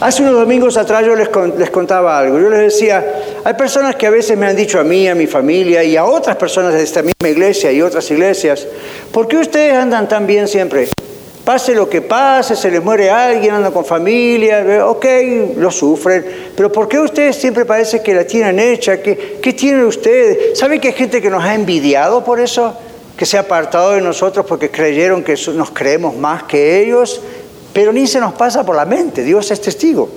Hace 0.00 0.22
unos 0.22 0.34
domingos 0.34 0.76
atrás 0.76 1.04
yo 1.04 1.16
les, 1.16 1.28
contaba 1.70 2.18
algo. 2.18 2.38
Yo 2.38 2.48
les 2.50 2.60
decía, 2.60 3.04
hay 3.42 3.54
personas 3.54 3.96
que 3.96 4.06
a 4.06 4.10
veces 4.10 4.38
me 4.38 4.46
han 4.46 4.54
dicho 4.54 4.78
a 4.78 4.84
mí, 4.84 5.08
a 5.08 5.14
mi 5.16 5.26
familia 5.26 5.82
y 5.82 5.96
a 5.96 6.04
otras 6.04 6.36
personas 6.36 6.72
de 6.74 6.84
esta 6.84 7.02
misma 7.02 7.28
iglesia 7.28 7.72
y 7.72 7.82
otras 7.82 8.08
iglesias, 8.12 8.64
¿por 9.10 9.26
qué 9.26 9.38
ustedes 9.38 9.74
andan 9.74 10.08
tan 10.08 10.24
bien 10.24 10.46
siempre? 10.46 10.88
Pase 11.44 11.74
lo 11.74 11.88
que 11.88 12.00
pase, 12.00 12.54
se 12.54 12.70
les 12.70 12.84
muere 12.84 13.10
alguien, 13.10 13.54
andan 13.54 13.72
con 13.72 13.84
familia, 13.84 14.86
ok, 14.86 15.04
lo 15.56 15.70
sufren, 15.72 16.24
pero 16.54 16.70
¿por 16.70 16.86
qué 16.86 17.00
ustedes 17.00 17.34
siempre 17.34 17.64
parece 17.64 18.00
que 18.00 18.14
la 18.14 18.24
tienen 18.24 18.60
hecha? 18.60 19.02
¿Qué, 19.02 19.38
qué 19.42 19.52
tienen 19.52 19.84
ustedes? 19.84 20.56
¿Saben 20.56 20.80
que 20.80 20.88
hay 20.88 20.94
gente 20.94 21.20
que 21.20 21.30
nos 21.30 21.42
ha 21.42 21.54
envidiado 21.54 22.22
por 22.22 22.38
eso? 22.38 22.76
Que 23.16 23.26
se 23.26 23.36
ha 23.36 23.40
apartado 23.40 23.92
de 23.92 24.00
nosotros 24.00 24.46
porque 24.46 24.70
creyeron 24.70 25.24
que 25.24 25.34
nos 25.54 25.72
creemos 25.72 26.14
más 26.16 26.44
que 26.44 26.80
ellos 26.80 27.20
pero 27.78 27.92
ni 27.92 28.08
se 28.08 28.18
nos 28.18 28.32
pasa 28.32 28.66
por 28.66 28.74
la 28.74 28.84
mente, 28.84 29.22
Dios 29.22 29.52
es 29.52 29.60
testigo. 29.60 30.10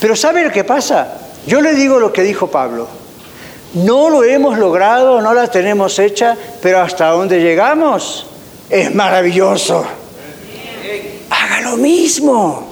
Pero 0.00 0.16
¿sabe 0.16 0.42
lo 0.42 0.50
que 0.50 0.64
pasa? 0.64 1.18
Yo 1.46 1.60
le 1.60 1.74
digo 1.74 2.00
lo 2.00 2.10
que 2.14 2.22
dijo 2.22 2.46
Pablo. 2.46 2.88
No 3.74 4.08
lo 4.08 4.24
hemos 4.24 4.56
logrado, 4.56 5.20
no 5.20 5.34
la 5.34 5.48
tenemos 5.48 5.98
hecha, 5.98 6.34
pero 6.62 6.80
hasta 6.80 7.08
donde 7.10 7.42
llegamos 7.42 8.24
es 8.70 8.94
maravilloso. 8.94 9.84
Haga 11.28 11.60
lo 11.60 11.76
mismo. 11.76 12.66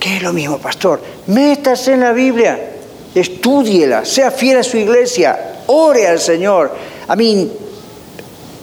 ¿Qué 0.00 0.16
es 0.16 0.22
lo 0.24 0.32
mismo, 0.32 0.58
pastor? 0.58 1.00
Métase 1.28 1.92
en 1.92 2.00
la 2.00 2.12
Biblia, 2.12 2.72
estúdiela, 3.14 4.04
sea 4.04 4.32
fiel 4.32 4.58
a 4.58 4.64
su 4.64 4.78
iglesia, 4.78 5.60
ore 5.68 6.08
al 6.08 6.18
Señor. 6.18 6.74
A 7.06 7.14
mí, 7.14 7.52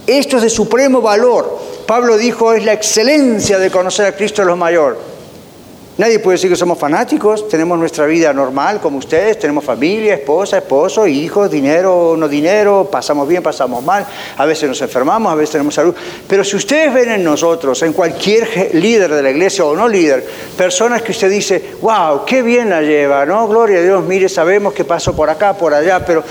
esto 0.05 0.35
es 0.35 0.43
de 0.43 0.49
supremo 0.49 0.99
valor. 0.99 1.66
Pablo 1.87 2.17
dijo, 2.17 2.53
es 2.53 2.65
la 2.65 2.73
excelencia 2.73 3.57
de 3.57 3.71
conocer 3.71 4.07
a 4.07 4.11
Cristo 4.11 4.43
lo 4.43 4.57
mayor. 4.57 4.99
Nadie 5.97 6.19
puede 6.19 6.35
decir 6.35 6.49
que 6.49 6.57
somos 6.57 6.77
fanáticos, 6.77 7.47
tenemos 7.47 7.79
nuestra 7.79 8.05
vida 8.05 8.31
normal 8.33 8.79
como 8.81 8.97
ustedes, 8.97 9.39
tenemos 9.39 9.63
familia, 9.63 10.13
esposa, 10.13 10.57
esposo, 10.57 11.07
hijos, 11.07 11.49
dinero 11.49 12.15
no 12.17 12.27
dinero, 12.27 12.87
pasamos 12.91 13.27
bien, 13.27 13.41
pasamos 13.41 13.83
mal, 13.83 14.05
a 14.35 14.45
veces 14.45 14.67
nos 14.69 14.81
enfermamos, 14.81 15.31
a 15.31 15.35
veces 15.35 15.53
tenemos 15.53 15.73
salud. 15.73 15.95
Pero 16.27 16.43
si 16.43 16.57
ustedes 16.57 16.93
ven 16.93 17.09
en 17.09 17.23
nosotros, 17.23 17.81
en 17.81 17.93
cualquier 17.93 18.71
líder 18.73 19.11
de 19.11 19.23
la 19.23 19.31
iglesia 19.31 19.63
o 19.63 19.73
no 19.73 19.87
líder, 19.87 20.23
personas 20.57 21.01
que 21.01 21.13
usted 21.13 21.29
dice, 21.29 21.71
wow, 21.81 22.25
qué 22.25 22.43
bien 22.43 22.69
la 22.69 22.81
lleva, 22.81 23.25
¿no? 23.25 23.47
Gloria 23.47 23.79
a 23.79 23.81
Dios, 23.81 24.03
mire, 24.03 24.27
sabemos 24.27 24.73
que 24.73 24.83
pasó 24.83 25.15
por 25.15 25.29
acá, 25.29 25.53
por 25.53 25.73
allá, 25.73 26.05
pero 26.05 26.21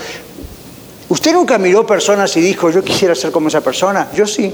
usted 1.09 1.33
nunca 1.33 1.57
miró 1.57 1.85
personas 1.85 2.37
y 2.37 2.41
dijo, 2.41 2.69
yo 2.69 2.83
quisiera 2.83 3.15
ser 3.15 3.31
como 3.31 3.47
esa 3.47 3.61
persona, 3.61 4.07
yo 4.13 4.27
sí. 4.27 4.53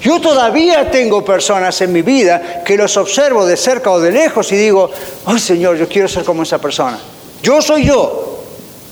Yo 0.00 0.20
todavía 0.20 0.90
tengo 0.90 1.24
personas 1.24 1.80
en 1.82 1.92
mi 1.92 2.02
vida 2.02 2.62
que 2.64 2.76
los 2.76 2.96
observo 2.96 3.44
de 3.44 3.56
cerca 3.56 3.90
o 3.90 4.00
de 4.00 4.10
lejos 4.10 4.50
y 4.52 4.56
digo, 4.56 4.90
oh 5.26 5.38
Señor, 5.38 5.76
yo 5.76 5.88
quiero 5.88 6.08
ser 6.08 6.24
como 6.24 6.42
esa 6.42 6.58
persona. 6.58 6.98
Yo 7.42 7.60
soy 7.60 7.84
yo. 7.84 8.26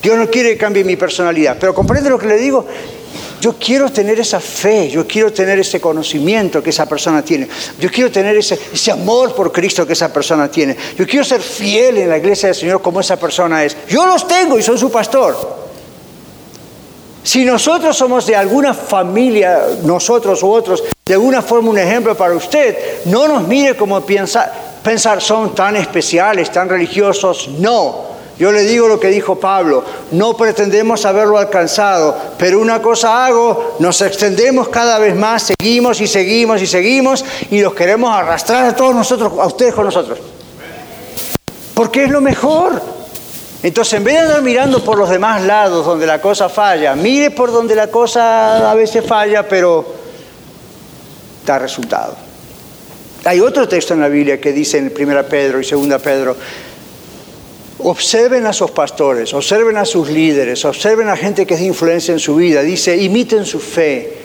Dios 0.03 0.17
no 0.17 0.29
quiere 0.29 0.51
que 0.51 0.59
cambie 0.59 0.85
mi 0.85 0.97
personalidad. 0.97 1.57
Pero 1.59 1.75
comprende 1.75 2.11
lo 2.11 2.19
que 2.19 2.27
le 2.27 2.37
digo. 2.37 2.65
Yo 3.41 3.55
quiero 3.57 3.91
tener 3.91 4.19
esa 4.19 4.41
fe, 4.41 4.91
yo 4.91 5.07
quiero 5.07 5.33
tener 5.33 5.61
ese 5.61 5.81
conocimiento 5.81 6.61
que 6.61 6.71
esa 6.71 6.87
persona 6.87 7.23
tiene. 7.23 7.49
Yo 7.79 7.89
quiero 7.89 8.11
tener 8.11 8.37
ese, 8.37 8.59
ese 8.73 8.91
amor 8.91 9.35
por 9.35 9.53
Cristo 9.53 9.87
que 9.87 9.93
esa 9.93 10.13
persona 10.13 10.51
tiene. 10.51 10.77
Yo 10.97 11.07
quiero 11.07 11.25
ser 11.25 11.41
fiel 11.41 11.99
en 11.99 12.09
la 12.09 12.19
iglesia 12.19 12.49
del 12.49 12.57
Señor 12.57 12.83
como 12.83 13.01
esa 13.01 13.17
persona 13.17 13.65
es. 13.65 13.77
Yo 13.89 14.07
los 14.07 14.27
tengo 14.27 14.59
y 14.59 14.63
soy 14.63 14.77
su 14.77 14.91
pastor. 14.91 15.68
Si 17.29 17.45
nosotros 17.45 17.95
somos 17.95 18.25
de 18.25 18.35
alguna 18.35 18.73
familia, 18.73 19.61
nosotros 19.83 20.43
u 20.43 20.51
otros, 20.51 20.83
de 21.05 21.13
alguna 21.13 21.43
forma 21.43 21.69
un 21.69 21.79
ejemplo 21.79 22.17
para 22.17 22.33
usted, 22.33 23.05
no 23.05 23.29
nos 23.29 23.47
mire 23.47 23.77
como 23.77 24.01
piensa, 24.01 24.51
pensar 24.83 25.21
son 25.21 25.55
tan 25.55 25.77
especiales, 25.77 26.51
tan 26.51 26.71
religiosos, 26.71 27.51
no. 27.59 28.07
Yo 28.39 28.51
le 28.51 28.63
digo 28.63 28.89
lo 28.89 28.99
que 28.99 29.09
dijo 29.09 29.39
Pablo, 29.39 29.85
no 30.13 30.39
pretendemos 30.39 31.05
haberlo 31.05 31.37
alcanzado, 31.37 32.17
pero 32.39 32.61
una 32.61 32.81
cosa 32.81 33.27
hago, 33.27 33.77
nos 33.79 34.01
extendemos 34.01 34.71
cada 34.71 34.99
vez 34.99 35.15
más, 35.15 35.53
seguimos 35.59 36.01
y 36.01 36.07
seguimos 36.07 36.63
y 36.63 36.67
seguimos 36.67 37.23
y 37.51 37.61
los 37.61 37.75
queremos 37.75 38.11
arrastrar 38.11 38.65
a 38.65 38.75
todos 38.75 38.95
nosotros, 38.95 39.35
a 39.39 39.45
ustedes 39.45 39.75
con 39.75 39.85
nosotros. 39.85 40.19
Porque 41.75 42.05
es 42.05 42.11
lo 42.11 42.23
mejor. 42.23 42.81
Entonces, 43.63 43.95
en 43.95 44.05
vez 44.05 44.15
de 44.15 44.21
andar 44.21 44.43
mirando 44.43 44.85
por 44.85 44.97
los 44.97 45.11
demás 45.11 45.43
lados 45.43 45.85
donde 45.85 46.07
la 46.07 46.21
cosa 46.21 46.49
falla, 46.49 46.95
mire 46.95 47.33
por 47.33 47.51
donde 47.51 47.75
la 47.75 47.89
cosa 47.89 48.71
a 48.71 48.75
veces 48.75 49.05
falla, 49.05 49.49
pero 49.49 49.85
da 51.45 51.59
resultado. 51.59 52.17
Hay 53.25 53.41
otro 53.41 53.67
texto 53.67 53.95
en 53.95 54.01
la 54.01 54.09
Biblia 54.09 54.41
que 54.41 54.53
dice 54.53 54.79
en 54.79 54.93
1 54.97 55.23
Pedro 55.25 55.61
y 55.61 55.69
2 55.69 56.01
Pedro, 56.01 56.37
observen 57.81 58.47
a 58.47 58.53
sus 58.53 58.71
pastores, 58.71 59.35
observen 59.35 59.77
a 59.77 59.85
sus 59.85 60.09
líderes, 60.09 60.65
observen 60.65 61.09
a 61.09 61.17
gente 61.17 61.45
que 61.45 61.55
es 61.55 61.61
de 61.61 61.67
influencia 61.67 62.13
en 62.13 62.21
su 62.21 62.37
vida. 62.37 62.63
Dice, 62.63 62.97
imiten 62.97 63.45
su 63.45 63.59
fe. 63.59 64.19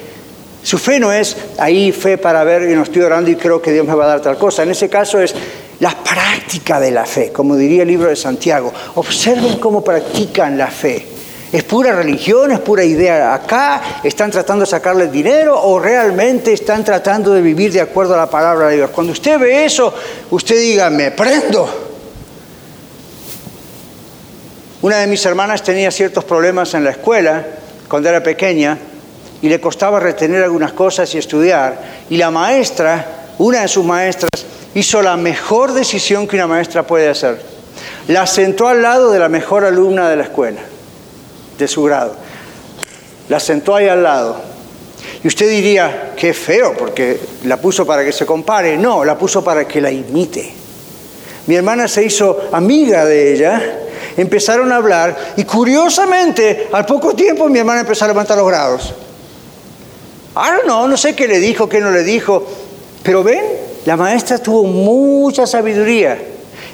Su 0.62 0.78
fe 0.78 1.00
no 1.00 1.12
es 1.12 1.36
ahí 1.58 1.92
fe 1.92 2.18
para 2.18 2.44
ver 2.44 2.70
y 2.70 2.76
no 2.76 2.84
estoy 2.84 3.02
orando 3.02 3.30
y 3.30 3.36
creo 3.36 3.62
que 3.62 3.72
Dios 3.72 3.86
me 3.86 3.96
va 3.96 4.06
a 4.06 4.08
dar 4.08 4.22
tal 4.22 4.38
cosa. 4.38 4.64
En 4.64 4.72
ese 4.72 4.90
caso 4.90 5.20
es 5.20 5.36
la 5.84 6.02
práctica 6.02 6.80
de 6.80 6.92
la 6.92 7.06
fe, 7.06 7.34
como 7.34 7.58
diría 7.58 7.82
el 7.82 7.90
libro 7.90 8.08
de 8.08 8.16
Santiago. 8.16 8.72
Observen 8.96 9.58
cómo 9.60 9.84
practican 9.84 10.58
la 10.58 10.68
fe. 10.68 11.06
¿Es 11.52 11.66
pura 11.66 11.92
religión? 11.92 12.54
¿Es 12.54 12.62
pura 12.62 12.86
idea 12.86 13.34
acá? 13.34 14.00
¿Están 14.02 14.32
tratando 14.32 14.64
de 14.64 14.72
sacarle 14.72 15.08
dinero 15.08 15.62
o 15.62 15.78
realmente 15.80 16.54
están 16.54 16.86
tratando 16.86 17.34
de 17.34 17.42
vivir 17.42 17.74
de 17.74 17.82
acuerdo 17.82 18.14
a 18.14 18.18
la 18.18 18.30
palabra 18.30 18.70
de 18.70 18.78
Dios? 18.78 18.92
Cuando 18.92 19.12
usted 19.12 19.38
ve 19.38 19.66
eso, 19.66 19.94
usted 20.32 20.58
diga, 20.58 20.90
me 20.90 21.12
prendo. 21.12 21.68
Una 24.84 25.00
de 25.00 25.08
mis 25.08 25.26
hermanas 25.26 25.64
tenía 25.64 25.92
ciertos 25.92 26.24
problemas 26.24 26.74
en 26.76 26.86
la 26.86 26.92
escuela 26.92 27.46
cuando 27.90 28.08
era 28.08 28.24
pequeña 28.24 28.78
y 29.42 29.50
le 29.50 29.60
costaba 29.60 30.00
retener 30.00 30.44
algunas 30.44 30.72
cosas 30.72 31.14
y 31.14 31.18
estudiar. 31.18 31.78
Y 32.10 32.16
la 32.16 32.32
maestra, 32.32 33.34
una 33.38 33.64
de 33.64 33.68
sus 33.68 33.84
maestras, 33.84 34.30
hizo 34.76 35.02
la 35.02 35.18
mejor 35.18 35.74
decisión 35.74 36.28
que 36.28 36.36
una 36.36 36.48
maestra 36.48 36.84
puede 36.84 37.10
hacer. 37.10 37.42
La 38.08 38.28
sentó 38.28 38.68
al 38.68 38.82
lado 38.82 39.12
de 39.12 39.20
la 39.20 39.30
mejor 39.30 39.66
alumna 39.66 40.10
de 40.10 40.18
la 40.18 40.24
escuela, 40.24 40.62
de 41.58 41.68
su 41.68 41.84
grado. 41.84 42.16
La 43.30 43.40
sentó 43.40 43.76
ahí 43.76 43.88
al 43.88 44.04
lado. 44.04 44.42
Y 45.24 45.28
usted 45.28 45.50
diría, 45.50 46.14
qué 46.18 46.34
feo, 46.34 46.76
porque 46.78 47.20
la 47.46 47.58
puso 47.58 47.86
para 47.86 48.04
que 48.04 48.12
se 48.12 48.26
compare. 48.26 48.78
No, 48.78 49.06
la 49.06 49.18
puso 49.18 49.44
para 49.44 49.66
que 49.66 49.80
la 49.80 49.92
imite. 49.92 50.54
Mi 51.48 51.56
hermana 51.56 51.88
se 51.88 52.04
hizo 52.04 52.50
amiga 52.52 53.06
de 53.06 53.34
ella, 53.34 53.80
empezaron 54.16 54.72
a 54.72 54.78
hablar 54.78 55.34
y 55.36 55.44
curiosamente, 55.44 56.70
al 56.72 56.86
poco 56.86 57.14
tiempo 57.14 57.50
mi 57.50 57.60
hermana 57.60 57.82
empezó 57.82 58.06
a 58.06 58.10
levantar 58.10 58.38
los 58.38 58.48
grados. 58.48 58.94
Ahora 60.36 60.60
no, 60.66 60.88
no 60.88 60.98
sé 60.98 61.16
qué 61.16 61.28
le 61.28 61.40
dijo, 61.40 61.68
qué 61.68 61.80
no 61.80 61.92
le 61.92 62.04
dijo, 62.04 62.48
pero 63.04 63.24
ven, 63.24 63.44
la 63.86 63.98
maestra 63.98 64.38
tuvo 64.38 64.64
mucha 64.64 65.46
sabiduría. 65.46 66.18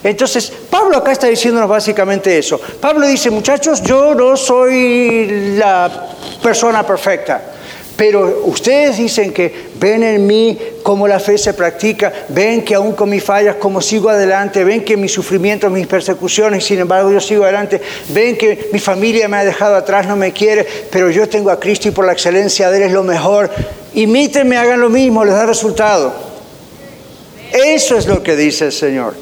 Entonces, 0.04 0.52
Pablo 0.70 0.98
acá 0.98 1.12
está 1.12 1.28
diciéndonos 1.28 1.70
básicamente 1.70 2.38
eso. 2.38 2.60
Pablo 2.80 3.08
dice, 3.08 3.30
muchachos, 3.30 3.82
yo 3.82 4.16
no 4.16 4.38
soy 4.38 5.56
la 5.58 6.16
persona 6.42 6.86
perfecta, 6.86 7.42
Pero 7.98 8.44
ustedes 8.46 8.98
dicen 8.98 9.34
que 9.34 9.72
ven 9.76 10.04
en 10.04 10.26
mí 10.26 10.58
cómo 10.84 11.06
la 11.06 11.20
fe 11.20 11.38
se 11.38 11.54
practica, 11.54 12.14
ven 12.30 12.64
que 12.64 12.76
aún 12.76 12.94
con 12.94 13.10
mis 13.10 13.22
fallas, 13.22 13.58
como 13.58 13.82
sigo 13.82 14.08
adelante, 14.08 14.64
ven 14.64 14.86
que 14.86 14.96
mis 14.96 15.12
sufrimientos, 15.12 15.70
mis 15.70 15.86
persecuciones, 15.86 16.64
sin 16.64 16.80
embargo 16.80 17.12
yo 17.12 17.20
sigo 17.20 17.44
adelante, 17.44 17.82
ven 18.08 18.38
que 18.38 18.70
mi 18.72 18.80
familia 18.80 19.28
me 19.28 19.36
ha 19.36 19.44
dejado 19.44 19.76
atrás, 19.76 20.08
no 20.08 20.16
me 20.16 20.32
quiere, 20.32 20.66
pero 20.90 21.10
yo 21.10 21.28
tengo 21.28 21.52
a 21.52 21.60
Cristo 21.60 21.90
y 21.90 21.92
por 21.92 22.06
la 22.06 22.14
excelencia 22.14 22.72
de 22.72 22.78
Él 22.78 22.84
es 22.84 22.94
lo 22.94 23.04
mejor. 23.04 23.50
Imítenme, 23.94 24.56
hagan 24.56 24.80
lo 24.80 24.90
mismo, 24.90 25.26
les 25.26 25.34
da 25.34 25.46
resultado. 25.46 26.29
Eso 27.52 27.98
es 27.98 28.06
lo 28.06 28.22
que 28.22 28.36
dice 28.36 28.66
el 28.66 28.72
Señor. 28.72 29.16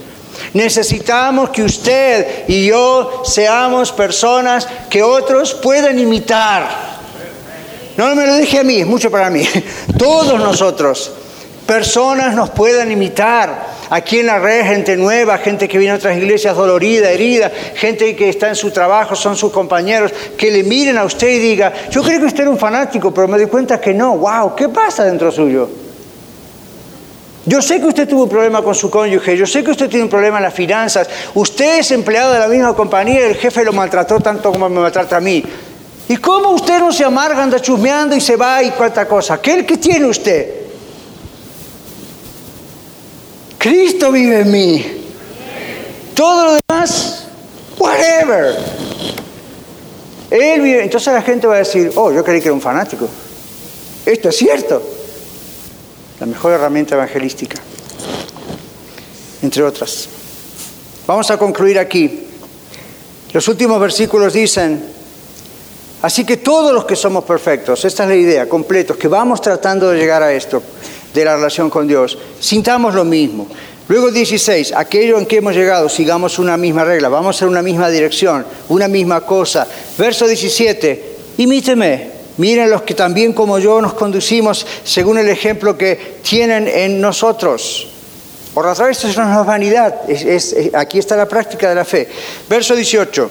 Necesitamos 0.53 1.49
que 1.49 1.63
usted 1.63 2.47
y 2.47 2.67
yo 2.67 3.23
seamos 3.25 3.91
personas 3.91 4.67
que 4.89 5.03
otros 5.03 5.53
puedan 5.53 5.99
imitar. 5.99 6.67
No 7.97 8.13
me 8.15 8.27
lo 8.27 8.35
dije 8.35 8.59
a 8.59 8.63
mí, 8.63 8.79
es 8.79 8.87
mucho 8.87 9.09
para 9.09 9.29
mí. 9.29 9.47
Todos 9.97 10.39
nosotros, 10.39 11.11
personas 11.65 12.35
nos 12.35 12.51
puedan 12.51 12.91
imitar. 12.91 13.77
Aquí 13.89 14.19
en 14.19 14.27
la 14.27 14.37
red, 14.37 14.65
gente 14.65 14.97
nueva, 14.97 15.37
gente 15.37 15.67
que 15.67 15.77
viene 15.77 15.93
a 15.93 15.97
otras 15.97 16.17
iglesias 16.17 16.55
dolorida, 16.55 17.09
herida, 17.09 17.51
gente 17.75 18.15
que 18.15 18.29
está 18.29 18.49
en 18.49 18.55
su 18.55 18.69
trabajo, 18.69 19.15
son 19.15 19.35
sus 19.35 19.51
compañeros, 19.51 20.11
que 20.37 20.51
le 20.51 20.63
miren 20.63 20.97
a 20.97 21.05
usted 21.05 21.29
y 21.29 21.39
diga, 21.39 21.73
yo 21.89 22.03
creo 22.03 22.19
que 22.19 22.25
usted 22.25 22.41
era 22.41 22.49
un 22.49 22.57
fanático, 22.57 23.13
pero 23.13 23.29
me 23.29 23.39
di 23.39 23.45
cuenta 23.45 23.79
que 23.79 23.93
no, 23.93 24.17
wow, 24.17 24.53
¿qué 24.55 24.67
pasa 24.67 25.05
dentro 25.05 25.31
suyo? 25.31 25.86
Yo 27.47 27.61
sé 27.61 27.79
que 27.79 27.87
usted 27.87 28.09
tuvo 28.09 28.23
un 28.23 28.29
problema 28.29 28.61
con 28.61 28.75
su 28.75 28.89
cónyuge, 28.89 29.37
yo 29.37 29.47
sé 29.47 29.63
que 29.63 29.71
usted 29.71 29.87
tiene 29.87 30.03
un 30.03 30.09
problema 30.09 30.35
en 30.35 30.43
las 30.43 30.53
finanzas, 30.53 31.07
usted 31.33 31.79
es 31.79 31.91
empleado 31.91 32.33
de 32.33 32.39
la 32.39 32.47
misma 32.49 32.75
compañía 32.75 33.21
y 33.21 33.29
el 33.29 33.35
jefe 33.37 33.63
lo 33.63 33.71
maltrató 33.71 34.19
tanto 34.19 34.51
como 34.51 34.67
me 34.67 34.81
maltrata 34.81 35.15
a 35.15 35.21
mí. 35.21 35.41
¿Y 36.09 36.17
cómo 36.17 36.49
usted 36.49 36.79
no 36.79 36.91
se 36.91 37.05
amarga, 37.05 37.41
anda 37.41 37.61
chusmeando 37.61 38.17
y 38.17 38.19
se 38.19 38.35
va 38.35 38.61
y 38.63 38.71
cuánta 38.71 39.07
cosa? 39.07 39.41
¿Qué, 39.41 39.65
que 39.65 39.77
tiene 39.77 40.07
usted? 40.07 40.55
Cristo 43.57 44.11
vive 44.11 44.41
en 44.41 44.51
mí. 44.51 44.85
Todo 46.13 46.43
lo 46.43 46.59
demás, 46.67 47.27
whatever. 47.77 48.57
Él 50.29 50.61
vive. 50.61 50.83
Entonces 50.83 51.13
la 51.13 51.21
gente 51.21 51.47
va 51.47 51.55
a 51.55 51.59
decir, 51.59 51.93
oh, 51.95 52.11
yo 52.11 52.25
creí 52.25 52.41
que 52.41 52.47
era 52.47 52.53
un 52.53 52.61
fanático. 52.61 53.07
Esto 54.05 54.27
es 54.27 54.35
cierto. 54.35 54.96
La 56.19 56.25
mejor 56.25 56.53
herramienta 56.53 56.95
evangelística, 56.95 57.61
entre 59.41 59.63
otras. 59.63 60.09
Vamos 61.05 61.29
a 61.29 61.37
concluir 61.37 61.77
aquí. 61.77 62.27
Los 63.33 63.47
últimos 63.47 63.79
versículos 63.79 64.33
dicen, 64.33 64.97
Así 66.01 66.23
que 66.25 66.37
todos 66.37 66.73
los 66.73 66.85
que 66.85 66.95
somos 66.95 67.23
perfectos, 67.23 67.83
esta 67.83 68.03
es 68.03 68.09
la 68.09 68.15
idea, 68.15 68.47
completos, 68.47 68.97
que 68.97 69.07
vamos 69.07 69.41
tratando 69.41 69.89
de 69.89 69.97
llegar 69.97 70.21
a 70.21 70.31
esto, 70.31 70.61
de 71.13 71.25
la 71.25 71.35
relación 71.35 71.69
con 71.71 71.87
Dios, 71.87 72.17
sintamos 72.39 72.93
lo 72.93 73.03
mismo. 73.03 73.47
Luego 73.87 74.11
16, 74.11 74.73
aquello 74.75 75.17
en 75.17 75.25
que 75.25 75.37
hemos 75.37 75.55
llegado, 75.55 75.89
sigamos 75.89 76.37
una 76.37 76.55
misma 76.55 76.83
regla, 76.83 77.09
vamos 77.09 77.41
en 77.41 77.47
una 77.47 77.63
misma 77.63 77.89
dirección, 77.89 78.45
una 78.69 78.87
misma 78.87 79.21
cosa. 79.21 79.67
Verso 79.97 80.27
17, 80.27 81.15
imíteme, 81.37 82.11
miren 82.37 82.69
los 82.69 82.83
que 82.83 82.93
también 82.93 83.33
como 83.33 83.59
yo 83.59 83.81
nos 83.81 83.93
conducimos 83.93 84.65
según 84.83 85.17
el 85.17 85.29
ejemplo 85.29 85.77
que 85.77 86.19
tienen 86.21 86.67
en 86.67 87.01
nosotros. 87.01 87.87
Por 88.53 88.65
otra 88.65 88.87
vez, 88.87 88.97
esto 88.97 89.09
es 89.09 89.17
una 89.17 89.43
vanidad, 89.43 90.01
aquí 90.73 90.97
está 90.97 91.15
la 91.15 91.27
práctica 91.27 91.69
de 91.69 91.75
la 91.75 91.85
fe. 91.85 92.09
Verso 92.49 92.75
18. 92.75 93.29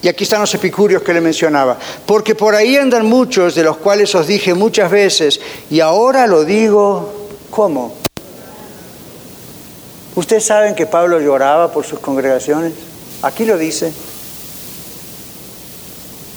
Y 0.00 0.08
aquí 0.08 0.24
están 0.24 0.40
los 0.40 0.54
epicúreos 0.54 1.02
que 1.02 1.12
le 1.12 1.20
mencionaba. 1.20 1.76
Porque 2.06 2.34
por 2.34 2.54
ahí 2.54 2.76
andan 2.76 3.04
muchos, 3.06 3.54
de 3.54 3.64
los 3.64 3.78
cuales 3.78 4.14
os 4.14 4.26
dije 4.26 4.54
muchas 4.54 4.90
veces, 4.90 5.40
y 5.70 5.80
ahora 5.80 6.26
lo 6.26 6.44
digo, 6.44 7.28
¿cómo? 7.50 7.94
¿Ustedes 10.14 10.44
saben 10.44 10.74
que 10.74 10.86
Pablo 10.86 11.20
lloraba 11.20 11.70
por 11.70 11.84
sus 11.84 11.98
congregaciones? 11.98 12.72
Aquí 13.22 13.44
lo 13.44 13.58
dice. 13.58 13.92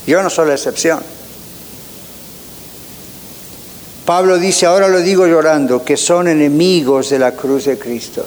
Yo 0.06 0.22
no 0.22 0.30
soy 0.30 0.48
la 0.48 0.54
excepción. 0.56 1.02
Pablo 4.06 4.38
dice, 4.38 4.66
ahora 4.66 4.88
lo 4.88 5.00
digo 5.00 5.28
llorando, 5.28 5.84
que 5.84 5.98
son 5.98 6.28
enemigos 6.28 7.10
de 7.10 7.20
la 7.20 7.34
cruz 7.34 7.66
de 7.66 7.78
Cristo, 7.78 8.26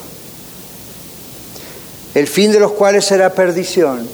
el 2.14 2.29
fin 2.29 2.53
de 2.53 2.61
los 2.61 2.72
cuales 2.72 3.05
será 3.05 3.31
perdición 3.31 4.07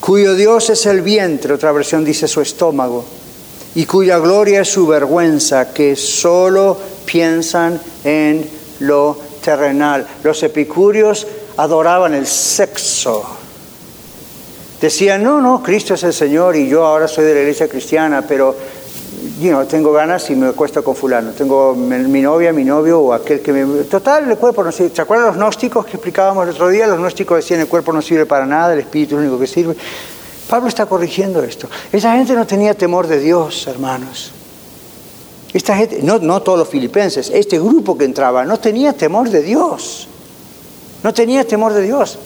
cuyo 0.00 0.34
Dios 0.34 0.70
es 0.70 0.86
el 0.86 1.02
vientre, 1.02 1.52
otra 1.52 1.72
versión 1.72 2.04
dice 2.04 2.26
su 2.26 2.40
estómago, 2.40 3.04
y 3.74 3.84
cuya 3.84 4.18
gloria 4.18 4.62
es 4.62 4.68
su 4.68 4.86
vergüenza, 4.86 5.72
que 5.72 5.94
solo 5.94 6.76
piensan 7.04 7.78
en 8.02 8.48
lo 8.80 9.18
terrenal. 9.44 10.06
Los 10.24 10.42
epicúreos 10.42 11.26
adoraban 11.58 12.14
el 12.14 12.26
sexo. 12.26 13.22
Decían, 14.80 15.22
no, 15.22 15.42
no, 15.42 15.62
Cristo 15.62 15.94
es 15.94 16.02
el 16.02 16.14
Señor 16.14 16.56
y 16.56 16.66
yo 16.66 16.86
ahora 16.86 17.06
soy 17.06 17.26
de 17.26 17.34
la 17.34 17.40
iglesia 17.40 17.68
cristiana, 17.68 18.24
pero 18.26 18.56
yo 19.48 19.66
tengo 19.66 19.92
ganas 19.92 20.28
y 20.30 20.36
me 20.36 20.48
acuesto 20.48 20.84
con 20.84 20.94
fulano. 20.94 21.30
Tengo 21.32 21.74
mi 21.74 22.20
novia, 22.20 22.52
mi 22.52 22.64
novio 22.64 23.00
o 23.00 23.12
aquel 23.12 23.40
que 23.40 23.52
me... 23.52 23.84
Total, 23.84 24.30
el 24.30 24.36
cuerpo 24.36 24.62
no 24.62 24.70
sirve. 24.70 24.94
¿Se 24.94 25.02
acuerdan 25.02 25.28
los 25.28 25.36
gnósticos 25.36 25.86
que 25.86 25.92
explicábamos 25.92 26.44
el 26.44 26.50
otro 26.50 26.68
día? 26.68 26.86
Los 26.86 26.98
gnósticos 26.98 27.36
decían 27.36 27.60
el 27.60 27.68
cuerpo 27.68 27.92
no 27.92 28.02
sirve 28.02 28.26
para 28.26 28.46
nada, 28.46 28.74
el 28.74 28.80
espíritu 28.80 29.16
es 29.16 29.22
lo 29.22 29.28
único 29.28 29.40
que 29.40 29.46
sirve. 29.46 29.74
Pablo 30.48 30.68
está 30.68 30.86
corrigiendo 30.86 31.42
esto. 31.42 31.68
Esa 31.92 32.12
gente 32.16 32.34
no 32.34 32.46
tenía 32.46 32.74
temor 32.74 33.06
de 33.06 33.18
Dios, 33.18 33.66
hermanos. 33.66 34.32
Esta 35.52 35.76
gente, 35.76 36.00
no, 36.02 36.18
no 36.18 36.42
todos 36.42 36.58
los 36.58 36.68
filipenses, 36.68 37.30
este 37.32 37.58
grupo 37.58 37.96
que 37.96 38.04
entraba 38.04 38.44
no 38.44 38.58
tenía 38.58 38.92
temor 38.92 39.30
de 39.30 39.42
Dios. 39.42 40.06
No 41.02 41.14
tenía 41.14 41.46
temor 41.46 41.72
de 41.72 41.82
Dios. 41.82 42.18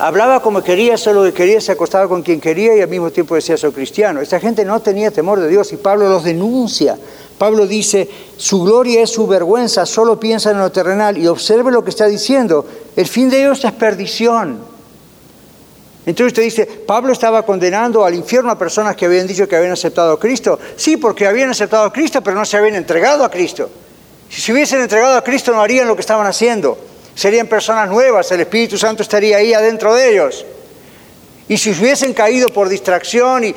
Hablaba 0.00 0.40
como 0.40 0.62
quería, 0.62 0.96
solo 0.96 1.24
que 1.24 1.32
quería, 1.32 1.60
se 1.60 1.72
acostaba 1.72 2.06
con 2.06 2.22
quien 2.22 2.40
quería 2.40 2.76
y 2.76 2.80
al 2.80 2.88
mismo 2.88 3.10
tiempo 3.10 3.34
decía 3.34 3.56
soy 3.56 3.72
cristiano. 3.72 4.20
Esta 4.20 4.38
gente 4.38 4.64
no 4.64 4.78
tenía 4.80 5.10
temor 5.10 5.40
de 5.40 5.48
Dios 5.48 5.72
y 5.72 5.76
Pablo 5.76 6.08
los 6.08 6.22
denuncia. 6.22 6.96
Pablo 7.36 7.66
dice, 7.66 8.08
su 8.36 8.62
gloria 8.62 9.02
es 9.02 9.10
su 9.10 9.26
vergüenza, 9.26 9.84
solo 9.86 10.20
piensa 10.20 10.52
en 10.52 10.58
lo 10.58 10.70
terrenal 10.70 11.18
y 11.18 11.26
observe 11.26 11.72
lo 11.72 11.82
que 11.82 11.90
está 11.90 12.06
diciendo. 12.06 12.64
El 12.94 13.08
fin 13.08 13.28
de 13.28 13.40
ellos 13.40 13.64
es 13.64 13.72
perdición. 13.72 14.60
Entonces 16.06 16.26
usted 16.32 16.42
dice, 16.44 16.66
Pablo 16.66 17.12
estaba 17.12 17.44
condenando 17.44 18.04
al 18.04 18.14
infierno 18.14 18.52
a 18.52 18.58
personas 18.58 18.94
que 18.94 19.06
habían 19.06 19.26
dicho 19.26 19.48
que 19.48 19.56
habían 19.56 19.72
aceptado 19.72 20.12
a 20.12 20.20
Cristo. 20.20 20.60
Sí, 20.76 20.96
porque 20.96 21.26
habían 21.26 21.50
aceptado 21.50 21.82
a 21.84 21.92
Cristo, 21.92 22.22
pero 22.22 22.36
no 22.36 22.44
se 22.44 22.56
habían 22.56 22.76
entregado 22.76 23.24
a 23.24 23.30
Cristo. 23.30 23.68
Si 24.30 24.40
se 24.40 24.52
hubiesen 24.52 24.80
entregado 24.80 25.16
a 25.16 25.24
Cristo 25.24 25.52
no 25.52 25.60
harían 25.60 25.88
lo 25.88 25.96
que 25.96 26.02
estaban 26.02 26.26
haciendo 26.26 26.78
serían 27.18 27.48
personas 27.48 27.90
nuevas, 27.90 28.30
el 28.30 28.42
Espíritu 28.42 28.78
Santo 28.78 29.02
estaría 29.02 29.38
ahí 29.38 29.52
adentro 29.52 29.92
de 29.92 30.12
ellos. 30.12 30.46
Y 31.48 31.58
si 31.58 31.72
hubiesen 31.72 32.14
caído 32.14 32.48
por 32.48 32.68
distracción 32.68 33.42
y 33.42 33.52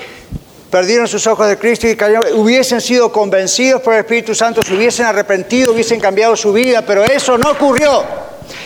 perdieron 0.71 1.07
sus 1.07 1.27
ojos 1.27 1.47
de 1.47 1.59
Cristo 1.59 1.87
y 1.87 1.95
hubiesen 2.33 2.81
sido 2.81 3.11
convencidos 3.11 3.79
por 3.83 3.93
el 3.93 3.99
Espíritu 3.99 4.33
Santo, 4.33 4.63
se 4.63 4.73
hubiesen 4.73 5.05
arrepentido, 5.05 5.73
hubiesen 5.73 5.99
cambiado 5.99 6.35
su 6.35 6.51
vida, 6.51 6.83
pero 6.83 7.03
eso 7.03 7.37
no 7.37 7.51
ocurrió. 7.51 8.03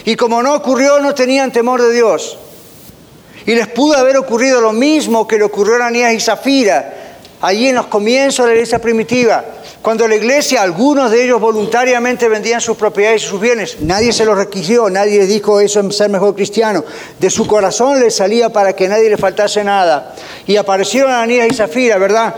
Y 0.06 0.16
como 0.16 0.42
no 0.42 0.56
ocurrió, 0.56 1.02
no 1.02 1.14
tenían 1.14 1.52
temor 1.52 1.82
de 1.82 1.92
Dios. 1.92 2.38
Y 3.46 3.54
les 3.54 3.68
pudo 3.68 3.98
haber 3.98 4.16
ocurrido 4.16 4.62
lo 4.62 4.72
mismo 4.72 5.28
que 5.28 5.38
le 5.38 5.44
ocurrió 5.44 5.76
a 5.84 5.88
Anías 5.88 6.14
y 6.14 6.22
Zafira, 6.22 7.05
allí 7.42 7.68
en 7.68 7.76
los 7.76 7.88
comienzos 7.88 8.46
de 8.46 8.52
la 8.52 8.56
iglesia 8.56 8.80
primitiva. 8.80 9.44
Cuando 9.82 10.08
la 10.08 10.16
iglesia, 10.16 10.64
algunos 10.64 11.12
de 11.12 11.24
ellos 11.24 11.40
voluntariamente 11.40 12.28
vendían 12.28 12.60
sus 12.60 12.76
propiedades 12.76 13.24
y 13.24 13.28
sus 13.28 13.40
bienes, 13.40 13.82
nadie 13.82 14.12
se 14.12 14.26
los 14.26 14.36
requirió, 14.36 14.90
nadie 14.90 15.26
dijo 15.28 15.60
eso 15.60 15.80
en 15.80 15.92
ser 15.92 16.10
mejor 16.10 16.34
cristiano. 16.34 16.84
De 17.20 17.30
su 17.30 17.46
corazón 17.46 18.00
les 18.00 18.16
salía 18.16 18.50
para 18.50 18.74
que 18.74 18.88
nadie 18.88 19.10
le 19.10 19.18
faltase 19.18 19.64
nada. 19.64 20.16
Y 20.48 20.56
aparecieron 20.56 21.12
Ananías 21.12 21.48
y 21.52 21.54
Zafira, 21.54 21.98
¿verdad? 22.00 22.34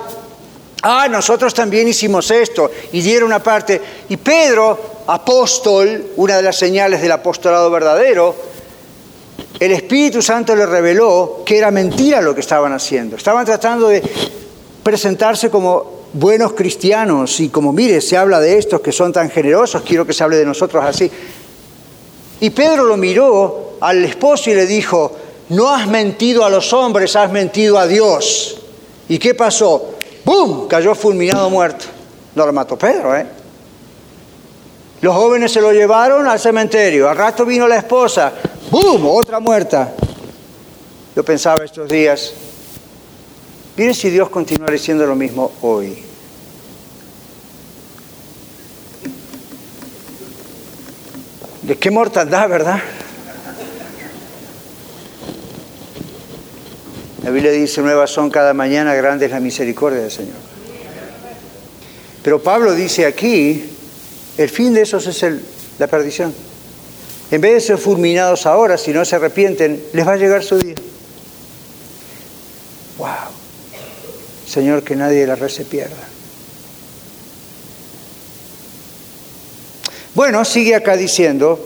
Ah, 0.84 1.08
nosotros 1.10 1.54
también 1.54 1.88
hicimos 1.88 2.30
esto 2.32 2.70
y 2.92 3.02
dieron 3.02 3.28
una 3.28 3.42
parte. 3.42 3.82
Y 4.10 4.18
Pedro, 4.18 5.04
apóstol, 5.08 6.12
una 6.18 6.36
de 6.38 6.44
las 6.44 6.58
señales 6.58 7.02
del 7.02 7.14
apostolado 7.14 7.72
verdadero, 7.72 8.36
el 9.60 9.72
Espíritu 9.72 10.22
Santo 10.22 10.56
le 10.56 10.66
reveló 10.66 11.44
que 11.46 11.58
era 11.58 11.72
mentira 11.72 12.22
lo 12.22 12.36
que 12.36 12.42
estaban 12.42 12.74
haciendo. 12.74 13.16
Estaban 13.16 13.46
tratando 13.46 13.88
de 13.88 14.04
presentarse 14.88 15.50
como 15.50 16.06
buenos 16.14 16.54
cristianos 16.54 17.42
y 17.42 17.50
como 17.50 17.74
mire, 17.74 18.00
se 18.00 18.16
habla 18.16 18.40
de 18.40 18.58
estos 18.58 18.80
que 18.80 18.94
son 18.94 19.12
tan 19.12 19.30
generosos, 19.30 19.82
quiero 19.82 20.08
que 20.08 20.14
se 20.14 20.24
hable 20.24 20.38
de 20.38 20.46
nosotros 20.46 20.82
así. 20.82 21.12
Y 22.40 22.50
Pedro 22.52 22.86
lo 22.86 22.96
miró 22.96 23.74
al 23.82 24.06
esposo 24.06 24.50
y 24.50 24.54
le 24.54 24.66
dijo, 24.66 25.12
no 25.50 25.76
has 25.76 25.90
mentido 25.90 26.46
a 26.46 26.50
los 26.50 26.72
hombres, 26.72 27.18
has 27.18 27.30
mentido 27.30 27.78
a 27.78 27.86
Dios. 27.86 28.62
¿Y 29.10 29.20
qué 29.20 29.34
pasó? 29.34 29.96
¡Bum! 30.24 30.70
Cayó 30.70 30.96
fulminado 30.96 31.50
muerto. 31.50 31.84
No 32.34 32.46
lo 32.46 32.54
mató 32.54 32.78
Pedro, 32.78 33.14
¿eh? 33.14 33.26
Los 35.02 35.14
jóvenes 35.14 35.52
se 35.52 35.60
lo 35.60 35.74
llevaron 35.74 36.26
al 36.30 36.40
cementerio. 36.40 37.10
Al 37.10 37.18
rato 37.18 37.46
vino 37.46 37.68
la 37.68 37.76
esposa. 37.76 38.32
¡Bum! 38.72 39.06
Otra 39.06 39.42
muerta. 39.42 39.94
Yo 41.14 41.26
pensaba 41.26 41.66
estos 41.66 41.90
días, 41.90 42.32
Miren 43.78 43.94
si 43.94 44.10
Dios 44.10 44.30
continúa 44.30 44.72
diciendo 44.72 45.06
lo 45.06 45.16
mismo 45.16 45.52
hoy. 45.62 45.96
¿De 51.62 51.78
qué 51.78 51.92
mortandad, 51.92 52.50
verdad? 52.50 52.80
La 57.24 57.30
Biblia 57.30 57.52
dice, 57.52 57.82
nuevas 57.82 58.10
son 58.10 58.32
cada 58.32 58.56
mañana, 58.56 58.96
grande 58.96 59.28
es 59.28 59.32
la 59.32 59.40
misericordia 59.40 60.00
del 60.00 60.12
Señor. 60.12 60.38
Pero 62.24 62.42
Pablo 62.42 62.74
dice 62.74 63.06
aquí, 63.06 63.64
el 64.40 64.50
fin 64.50 64.74
de 64.74 64.82
esos 64.82 65.06
es 65.06 65.22
el, 65.22 65.46
la 65.78 65.86
perdición. 65.86 66.34
En 67.30 67.42
vez 67.42 67.54
de 67.54 67.62
ser 67.62 67.78
fulminados 67.78 68.48
ahora, 68.48 68.76
si 68.76 68.92
no 68.92 69.06
se 69.06 69.18
arrepienten, 69.18 69.84
les 69.94 70.08
va 70.08 70.14
a 70.14 70.18
llegar 70.18 70.44
su 70.44 70.58
día. 70.58 70.76
¡Wow! 72.98 73.47
Señor, 74.48 74.84
que 74.84 74.96
nadie 74.96 75.22
de 75.22 75.28
la 75.28 75.36
red 75.36 75.50
se 75.50 75.66
pierda. 75.66 75.98
Bueno, 80.16 80.44
sigue 80.46 80.74
acá 80.74 80.96
diciendo, 80.96 81.60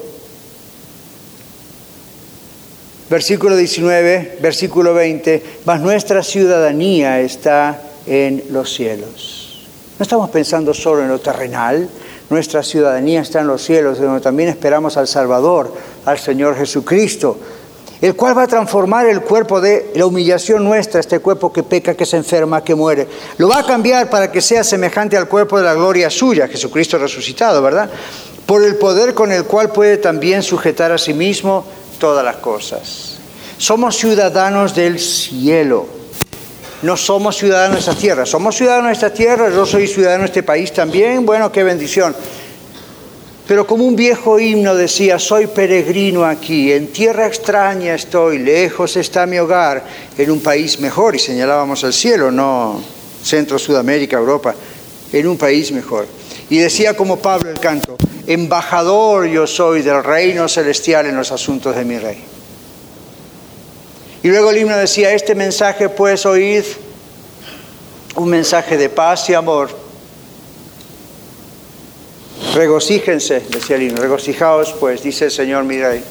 versículo 3.10 3.56
19, 3.56 4.40
versículo 4.42 4.94
20, 4.94 5.62
mas 5.64 5.80
nuestra 5.80 6.24
ciudadanía 6.24 7.22
está 7.22 7.82
en 8.08 8.44
los 8.50 8.74
cielos. 8.74 9.68
No 10.00 10.04
estamos 10.04 10.30
pensando 10.32 10.74
solo 10.74 11.04
en 11.04 11.10
lo 11.10 11.20
terrenal, 11.20 11.88
nuestra 12.30 12.64
ciudadanía 12.64 13.22
está 13.22 13.42
en 13.42 13.48
los 13.48 13.64
cielos, 13.64 14.00
donde 14.00 14.22
también 14.22 14.50
esperamos 14.50 14.98
al 14.98 15.08
Salvador, 15.08 15.74
al 16.06 16.18
Señor 16.18 16.58
Jesucristo, 16.58 17.38
el 18.02 18.16
cual 18.16 18.36
va 18.36 18.44
a 18.44 18.48
transformar 18.48 19.06
el 19.06 19.22
cuerpo 19.22 19.62
de 19.62 19.92
la 19.96 20.08
humillación 20.08 20.64
nuestra, 20.64 21.00
este 21.00 21.20
cuerpo 21.20 21.54
que 21.54 21.62
peca, 21.62 21.94
que 21.94 22.06
se 22.06 22.18
enferma, 22.18 22.64
que 22.64 22.74
muere. 22.74 23.08
Lo 23.38 23.48
va 23.48 23.60
a 23.60 23.66
cambiar 23.66 24.10
para 24.10 24.32
que 24.32 24.42
sea 24.42 24.64
semejante 24.64 25.16
al 25.16 25.28
cuerpo 25.28 25.60
de 25.60 25.66
la 25.66 25.76
gloria 25.76 26.10
suya, 26.10 26.48
Jesucristo 26.48 26.98
resucitado, 26.98 27.62
¿verdad? 27.62 27.90
Por 28.46 28.64
el 28.64 28.76
poder 28.76 29.14
con 29.14 29.32
el 29.32 29.46
cual 29.46 29.72
puede 29.72 29.98
también 29.98 30.42
sujetar 30.42 30.92
a 30.92 30.98
sí 30.98 31.14
mismo 31.14 31.64
todas 32.00 32.26
las 32.26 32.38
cosas. 32.38 33.20
Somos 33.58 33.96
ciudadanos 33.96 34.74
del 34.74 35.00
cielo. 35.00 35.86
No 36.82 36.98
somos 36.98 37.38
ciudadanos 37.38 37.76
de 37.76 37.80
esta 37.92 37.94
tierra. 37.94 38.26
Somos 38.26 38.56
ciudadanos 38.56 38.88
de 38.88 38.94
esta 38.94 39.14
tierra. 39.14 39.52
Yo 39.52 39.68
soy 39.68 39.88
ciudadano 39.88 40.24
de 40.24 40.28
este 40.28 40.42
país 40.42 40.74
también. 40.74 41.24
Bueno, 41.28 41.52
qué 41.52 41.64
bendición. 41.64 42.16
Pero 43.48 43.68
como 43.68 43.86
un 43.86 43.96
viejo 43.96 44.40
himno 44.40 44.76
decía, 44.76 45.20
soy 45.20 45.48
peregrino 45.48 46.24
aquí, 46.24 46.72
en 46.72 46.88
tierra 46.88 47.28
extraña 47.28 47.96
estoy, 47.96 48.40
lejos 48.40 48.96
está 48.98 49.26
mi 49.26 49.40
hogar, 49.40 49.84
en 50.18 50.32
un 50.32 50.40
país 50.40 50.80
mejor, 50.80 51.16
y 51.16 51.20
señalábamos 51.20 51.84
al 51.84 51.94
cielo, 51.94 52.32
no 52.32 52.82
Centro, 53.24 53.60
Sudamérica, 53.60 54.18
Europa, 54.18 54.56
en 55.12 55.28
un 55.28 55.38
país 55.38 55.72
mejor. 55.72 56.08
Y 56.50 56.60
decía 56.60 56.96
como 56.96 57.18
Pablo 57.18 57.50
el 57.50 57.60
canto, 57.60 57.98
embajador 58.28 59.28
yo 59.28 59.48
soy 59.48 59.82
del 59.82 60.04
reino 60.04 60.48
celestial 60.48 61.08
en 61.08 61.16
los 61.16 61.32
asuntos 61.32 61.76
de 61.76 61.86
mi 61.86 61.98
rey. 61.98 62.24
Y 64.24 64.28
luego 64.28 64.52
el 64.52 64.58
himno 64.58 64.78
decía, 64.78 65.14
este 65.14 65.34
mensaje 65.34 65.90
pues 65.90 66.26
oíd, 66.26 66.64
un 68.16 68.30
mensaje 68.30 68.78
de 68.78 68.90
paz 68.90 69.30
y 69.30 69.34
amor. 69.34 69.81
Regocíjense, 72.54 73.44
decía 73.50 73.78
el 73.78 73.84
himno, 73.84 74.02
regocijaos 74.02 74.76
pues, 74.78 75.02
dice 75.02 75.26
el 75.26 75.32
Señor 75.32 75.64
mi 75.64 75.82
rey, 75.82 76.04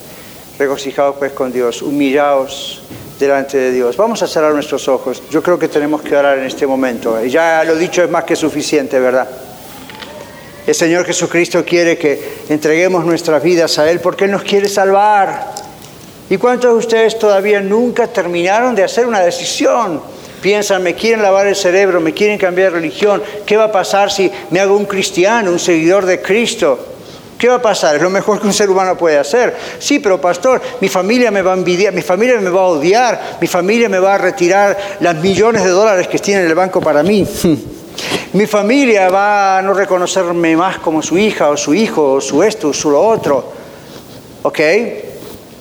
regocijaos 0.59 1.17
pues 1.19 1.33
con 1.33 1.53
Dios, 1.53 1.83
humillaos 1.83 2.81
delante 3.19 3.59
de 3.59 3.73
Dios. 3.73 3.95
Vamos 3.99 4.23
a 4.23 4.27
cerrar 4.27 4.55
nuestros 4.55 4.89
ojos. 4.89 5.23
Yo 5.31 5.43
creo 5.43 5.59
que 5.59 5.69
tenemos 5.69 6.01
que 6.01 6.17
orar 6.17 6.39
en 6.39 6.45
este 6.45 6.67
momento. 6.67 7.23
Ya 7.27 7.63
lo 7.65 7.77
dicho 7.77 8.03
es 8.03 8.11
más 8.11 8.25
que 8.25 8.35
suficiente, 8.35 8.99
¿verdad? 8.99 9.29
El 10.67 10.75
Señor 10.75 11.05
Jesucristo 11.05 11.63
quiere 11.63 11.99
que 11.99 12.39
entreguemos 12.49 13.05
nuestras 13.05 13.43
vidas 13.43 13.79
a 13.79 13.91
Él 13.91 14.01
porque 14.01 14.25
Él 14.25 14.31
nos 14.31 14.43
quiere 14.43 14.69
salvar. 14.69 15.55
¿Y 16.31 16.39
cuántos 16.39 16.73
de 16.73 16.79
ustedes 16.79 17.19
todavía 17.19 17.61
nunca 17.61 18.07
terminaron 18.07 18.75
de 18.75 18.85
hacer 18.85 19.07
una 19.07 19.21
decisión? 19.21 20.01
Piensan, 20.41 20.83
me 20.83 20.95
quieren 20.95 21.23
lavar 21.23 21.47
el 21.47 21.57
cerebro, 21.57 22.01
me 22.01 22.15
quieren 22.15 22.39
cambiar 22.39 22.73
de 22.73 22.79
religión. 22.79 23.23
¿Qué 23.45 23.57
va 23.57 23.65
a 23.65 23.73
pasar 23.73 24.11
si 24.11 24.31
me 24.51 24.61
hago 24.61 24.77
un 24.77 24.87
cristiano, 24.87 25.51
un 25.51 25.59
seguidor 25.59 26.07
de 26.07 26.23
Cristo? 26.23 26.79
¿Qué 27.41 27.49
va 27.49 27.55
a 27.55 27.63
pasar? 27.63 27.97
Es 27.97 28.03
lo 28.03 28.11
mejor 28.11 28.39
que 28.39 28.47
un 28.47 28.53
ser 28.53 28.69
humano 28.69 28.99
puede 28.99 29.19
hacer. 29.19 29.57
Sí, 29.79 29.99
pero 29.99 30.21
pastor, 30.21 30.61
mi 30.81 30.89
familia 30.89 31.31
me 31.31 31.41
va 31.41 31.53
a 31.53 31.57
envidiar, 31.57 31.93
mi 31.93 32.03
familia 32.03 32.39
me 32.39 32.51
va 32.51 32.61
a 32.61 32.67
odiar, 32.67 33.39
mi 33.41 33.47
familia 33.47 33.89
me 33.89 33.99
va 33.99 34.15
a 34.15 34.19
retirar 34.19 34.77
las 35.01 35.17
millones 35.17 35.65
de 35.65 35.71
dólares 35.71 36.07
que 36.07 36.19
tiene 36.19 36.43
en 36.43 36.49
el 36.49 36.55
banco 36.55 36.81
para 36.81 37.03
mí. 37.03 37.27
Mi 38.33 38.47
familia 38.47 39.09
va 39.09 39.59
a 39.59 39.63
no 39.63 39.75
reconocerme 39.75 40.55
más 40.55 40.79
como 40.79 41.03
su 41.03 41.19
hija 41.19 41.49
o 41.49 41.57
su 41.57 41.75
hijo 41.75 42.13
o 42.13 42.21
su 42.21 42.43
esto 42.43 42.69
o 42.69 42.73
su 42.73 42.91
lo 42.91 43.03
otro. 43.03 43.53
¿Ok? 44.43 44.61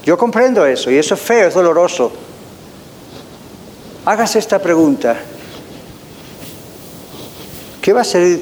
Yo 0.05 0.17
comprendo 0.17 0.65
eso 0.65 0.91
y 0.91 0.97
eso 0.97 1.15
es 1.15 1.21
feo, 1.21 1.47
es 1.47 1.53
doloroso. 1.53 2.11
Hágase 4.09 4.39
esta 4.39 4.57
pregunta. 4.57 5.15
¿Qué 7.79 7.93
va 7.93 7.99
a 7.99 8.01
hacer 8.01 8.39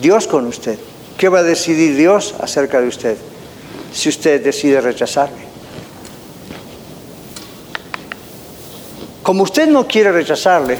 Dios 0.00 0.26
con 0.26 0.46
usted? 0.46 0.78
¿Qué 1.18 1.28
va 1.28 1.40
a 1.40 1.42
decidir 1.42 1.94
Dios 1.94 2.34
acerca 2.40 2.80
de 2.80 2.88
usted 2.88 3.18
si 3.92 4.08
usted 4.08 4.42
decide 4.42 4.80
rechazarle? 4.80 5.42
Como 9.22 9.42
usted 9.42 9.68
no 9.68 9.86
quiere 9.86 10.10
rechazarle, 10.10 10.78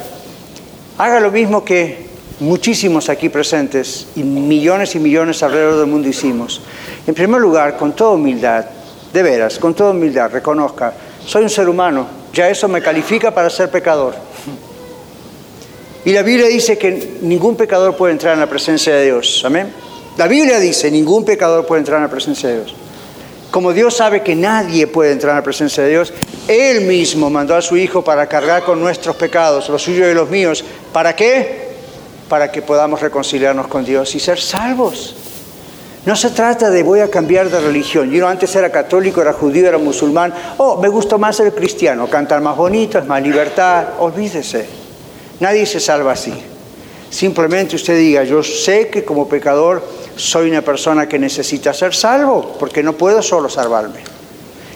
haga 0.96 1.20
lo 1.20 1.30
mismo 1.30 1.62
que 1.62 2.06
muchísimos 2.40 3.10
aquí 3.10 3.28
presentes 3.28 4.06
y 4.16 4.22
millones 4.22 4.94
y 4.94 5.00
millones 5.00 5.42
alrededor 5.42 5.80
del 5.80 5.86
mundo 5.86 6.08
hicimos. 6.08 6.62
En 7.06 7.14
primer 7.14 7.42
lugar, 7.42 7.76
con 7.76 7.92
toda 7.92 8.12
humildad, 8.12 8.64
de 9.12 9.22
veras, 9.22 9.58
con 9.58 9.74
toda 9.74 9.90
humildad, 9.90 10.30
reconozca, 10.30 10.94
soy 11.26 11.42
un 11.42 11.50
ser 11.50 11.68
humano, 11.68 12.06
ya 12.32 12.48
eso 12.48 12.68
me 12.68 12.80
califica 12.80 13.34
para 13.34 13.50
ser 13.50 13.70
pecador. 13.70 14.29
Y 16.04 16.12
la 16.12 16.22
Biblia 16.22 16.46
dice 16.48 16.78
que 16.78 17.18
ningún 17.22 17.56
pecador 17.56 17.96
puede 17.96 18.12
entrar 18.12 18.34
en 18.34 18.40
la 18.40 18.48
presencia 18.48 18.94
de 18.94 19.04
Dios. 19.04 19.42
Amén. 19.44 19.72
La 20.16 20.26
Biblia 20.26 20.58
dice, 20.58 20.90
ningún 20.90 21.24
pecador 21.24 21.66
puede 21.66 21.80
entrar 21.80 21.98
en 21.98 22.04
la 22.04 22.10
presencia 22.10 22.48
de 22.48 22.56
Dios. 22.56 22.74
Como 23.50 23.72
Dios 23.72 23.96
sabe 23.96 24.22
que 24.22 24.34
nadie 24.34 24.86
puede 24.86 25.12
entrar 25.12 25.32
en 25.32 25.38
la 25.38 25.44
presencia 25.44 25.82
de 25.82 25.90
Dios, 25.90 26.12
Él 26.46 26.82
mismo 26.82 27.30
mandó 27.30 27.54
a 27.54 27.62
su 27.62 27.76
Hijo 27.76 28.02
para 28.02 28.26
cargar 28.26 28.62
con 28.62 28.80
nuestros 28.80 29.16
pecados, 29.16 29.68
los 29.68 29.82
suyos 29.82 30.08
y 30.10 30.14
los 30.14 30.30
míos. 30.30 30.64
¿Para 30.92 31.14
qué? 31.16 31.70
para 32.30 32.50
que 32.50 32.62
podamos 32.62 33.02
reconciliarnos 33.02 33.66
con 33.66 33.84
Dios 33.84 34.14
y 34.14 34.20
ser 34.20 34.40
salvos. 34.40 35.16
No 36.06 36.14
se 36.16 36.30
trata 36.30 36.70
de 36.70 36.82
voy 36.82 37.00
a 37.00 37.10
cambiar 37.10 37.50
de 37.50 37.60
religión. 37.60 38.08
Yo 38.10 38.26
antes 38.26 38.54
era 38.54 38.70
católico, 38.70 39.20
era 39.20 39.34
judío, 39.34 39.68
era 39.68 39.76
musulmán. 39.76 40.32
Oh, 40.56 40.80
me 40.80 40.88
gustó 40.88 41.18
más 41.18 41.36
ser 41.36 41.52
cristiano, 41.52 42.06
cantar 42.08 42.40
más 42.40 42.56
bonito, 42.56 42.98
es 42.98 43.04
más 43.04 43.20
libertad. 43.20 43.84
Olvídese. 43.98 44.79
Nadie 45.40 45.66
se 45.66 45.80
salva 45.80 46.12
así. 46.12 46.32
Simplemente 47.10 47.74
usted 47.74 47.98
diga, 47.98 48.22
yo 48.22 48.42
sé 48.42 48.88
que 48.88 49.04
como 49.04 49.28
pecador 49.28 49.82
soy 50.14 50.50
una 50.50 50.62
persona 50.62 51.08
que 51.08 51.18
necesita 51.18 51.74
ser 51.74 51.94
salvo, 51.94 52.56
porque 52.58 52.82
no 52.82 52.92
puedo 52.92 53.20
solo 53.22 53.48
salvarme. 53.48 54.00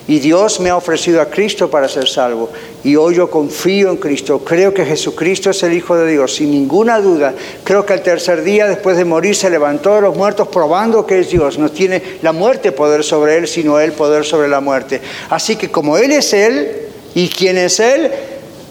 Y 0.07 0.19
Dios 0.19 0.61
me 0.61 0.69
ha 0.69 0.77
ofrecido 0.77 1.23
a 1.23 1.31
Cristo 1.31 1.71
para 1.71 1.89
ser 1.89 2.07
salvo. 2.07 2.51
Y 2.83 2.95
hoy 2.97 3.15
yo 3.15 3.31
confío 3.31 3.91
en 3.91 3.97
Cristo. 3.97 4.41
Creo 4.41 4.75
que 4.75 4.85
Jesucristo 4.85 5.49
es 5.49 5.63
el 5.63 5.73
Hijo 5.73 5.97
de 5.97 6.13
Dios, 6.13 6.35
sin 6.35 6.51
ninguna 6.51 7.01
duda. 7.01 7.33
Creo 7.63 7.87
que 7.87 7.95
al 7.95 8.03
tercer 8.03 8.43
día, 8.43 8.67
después 8.67 8.99
de 8.99 9.07
morir, 9.07 9.35
se 9.35 9.49
levantó 9.49 9.95
de 9.95 10.03
los 10.03 10.15
muertos 10.15 10.49
probando 10.49 11.07
que 11.07 11.21
es 11.21 11.31
Dios. 11.31 11.59
No 11.59 11.71
tiene 11.71 12.03
la 12.21 12.33
muerte 12.33 12.73
poder 12.73 13.03
sobre 13.03 13.39
Él, 13.39 13.49
sino 13.49 13.79
Él 13.79 13.93
poder 13.93 14.27
sobre 14.27 14.49
la 14.49 14.61
muerte. 14.61 15.01
Así 15.31 15.57
que 15.57 15.71
como 15.71 15.97
Él 15.97 16.13
es 16.13 16.35
Él 16.35 16.89
y 17.15 17.29
quien 17.29 17.57
es 17.57 17.81
Él, 17.81 18.11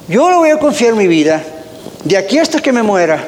yo 0.08 0.30
le 0.30 0.38
voy 0.38 0.50
a 0.52 0.60
confiar 0.60 0.94
mi 0.94 1.08
vida. 1.08 1.44
De 2.04 2.18
aquí 2.18 2.38
hasta 2.38 2.62
que 2.62 2.72
me 2.72 2.84
muera. 2.84 3.24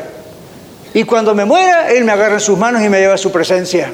Y 0.94 1.04
cuando 1.04 1.36
me 1.36 1.46
muera, 1.46 1.92
Él 1.92 2.04
me 2.04 2.12
agarra 2.12 2.36
en 2.36 2.40
sus 2.40 2.58
manos 2.58 2.82
y 2.82 2.90
me 2.90 3.00
lleva 3.00 3.16
a 3.16 3.18
su 3.18 3.32
presencia. 3.32 3.92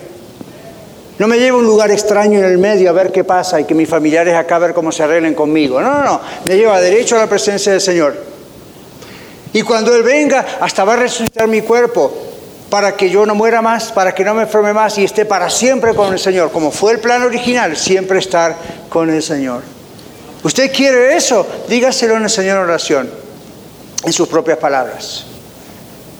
No 1.17 1.27
me 1.27 1.37
lleva 1.37 1.57
a 1.57 1.59
un 1.59 1.65
lugar 1.65 1.91
extraño 1.91 2.39
en 2.39 2.45
el 2.45 2.57
medio 2.57 2.89
a 2.89 2.93
ver 2.93 3.11
qué 3.11 3.23
pasa 3.23 3.59
y 3.59 3.65
que 3.65 3.75
mis 3.75 3.87
familiares 3.87 4.33
acá 4.33 4.55
a 4.55 4.59
ver 4.59 4.73
cómo 4.73 4.91
se 4.91 5.03
arreglen 5.03 5.35
conmigo. 5.35 5.79
No, 5.81 5.91
no, 5.91 6.03
no. 6.03 6.21
Me 6.45 6.57
lleva 6.57 6.81
derecho 6.81 7.15
a 7.15 7.19
la 7.19 7.27
presencia 7.27 7.71
del 7.71 7.81
Señor. 7.81 8.15
Y 9.53 9.61
cuando 9.63 9.95
Él 9.95 10.03
venga, 10.03 10.45
hasta 10.59 10.83
va 10.83 10.93
a 10.93 10.97
resucitar 10.97 11.47
mi 11.47 11.61
cuerpo 11.61 12.11
para 12.71 12.95
que 12.95 13.09
yo 13.09 13.25
no 13.25 13.35
muera 13.35 13.61
más, 13.61 13.91
para 13.91 14.15
que 14.15 14.23
no 14.23 14.33
me 14.33 14.43
enferme 14.43 14.73
más 14.73 14.97
y 14.97 15.03
esté 15.03 15.25
para 15.25 15.49
siempre 15.49 15.93
con 15.93 16.13
el 16.13 16.19
Señor. 16.19 16.51
Como 16.51 16.71
fue 16.71 16.93
el 16.93 16.99
plan 16.99 17.21
original, 17.21 17.75
siempre 17.75 18.17
estar 18.17 18.55
con 18.89 19.09
el 19.09 19.21
Señor. 19.21 19.61
¿Usted 20.41 20.71
quiere 20.73 21.15
eso? 21.15 21.45
Dígaselo 21.67 22.15
en 22.15 22.23
el 22.23 22.29
Señor 22.29 22.57
en 22.57 22.63
oración, 22.63 23.11
en 24.03 24.13
sus 24.13 24.27
propias 24.27 24.57
palabras. 24.57 25.25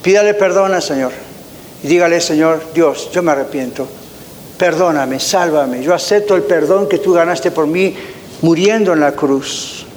Pídale 0.02 0.34
perdón 0.34 0.74
al 0.74 0.82
Señor 0.82 1.12
y 1.84 1.88
dígale, 1.88 2.22
Señor, 2.22 2.62
Dios, 2.74 3.10
yo 3.12 3.22
me 3.24 3.32
arrepiento 3.32 3.88
perdóname, 4.62 5.20
sálvame. 5.20 5.82
Yo 5.82 5.92
acepto 5.92 6.36
el 6.36 6.44
perdón 6.44 6.88
que 6.88 7.00
tú 7.00 7.14
ganaste 7.14 7.50
por 7.50 7.66
mí 7.66 7.96
muriendo 8.44 8.94
en 8.94 9.00
la 9.00 9.14
cruz. 9.14 9.88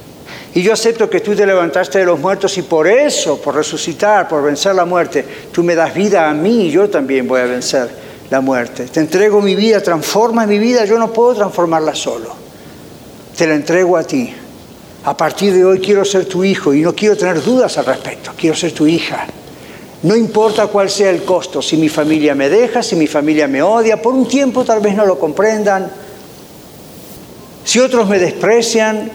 Y 0.54 0.62
yo 0.62 0.72
acepto 0.72 1.10
que 1.10 1.20
tú 1.20 1.34
te 1.34 1.44
levantaste 1.44 1.98
de 1.98 2.06
los 2.06 2.18
muertos 2.18 2.56
y 2.56 2.62
por 2.62 2.88
eso, 2.88 3.38
por 3.42 3.56
resucitar, 3.56 4.26
por 4.26 4.42
vencer 4.42 4.74
la 4.74 4.86
muerte, 4.86 5.22
tú 5.52 5.62
me 5.62 5.74
das 5.74 5.92
vida 5.92 6.30
a 6.30 6.32
mí 6.32 6.68
y 6.68 6.70
yo 6.70 6.88
también 6.88 7.28
voy 7.28 7.42
a 7.42 7.44
vencer 7.44 7.90
la 8.30 8.40
muerte. 8.40 8.86
Te 8.86 9.00
entrego 9.00 9.42
mi 9.42 9.54
vida, 9.54 9.82
transforma 9.82 10.46
mi 10.46 10.58
vida, 10.58 10.86
yo 10.86 10.98
no 10.98 11.12
puedo 11.12 11.34
transformarla 11.34 11.94
solo. 11.94 12.34
Te 13.36 13.46
la 13.46 13.56
entrego 13.56 13.98
a 13.98 14.04
ti. 14.04 14.34
A 15.04 15.14
partir 15.14 15.52
de 15.52 15.64
hoy 15.64 15.80
quiero 15.80 16.02
ser 16.04 16.24
tu 16.24 16.42
hijo 16.44 16.72
y 16.72 16.80
no 16.80 16.94
quiero 16.94 17.14
tener 17.14 17.42
dudas 17.42 17.76
al 17.76 17.84
respecto, 17.84 18.32
quiero 18.36 18.56
ser 18.56 18.72
tu 18.72 18.86
hija. 18.86 19.26
No 20.02 20.16
importa 20.16 20.66
cuál 20.66 20.88
sea 20.88 21.10
el 21.10 21.24
costo, 21.24 21.60
si 21.60 21.76
mi 21.76 21.90
familia 21.90 22.34
me 22.34 22.48
deja, 22.48 22.82
si 22.82 22.96
mi 22.96 23.06
familia 23.06 23.46
me 23.46 23.62
odia, 23.62 24.00
por 24.00 24.14
un 24.14 24.26
tiempo 24.26 24.64
tal 24.64 24.80
vez 24.80 24.94
no 24.94 25.04
lo 25.04 25.18
comprendan, 25.18 25.90
si 27.64 27.80
otros 27.80 28.08
me 28.08 28.18
desprecian, 28.18 29.10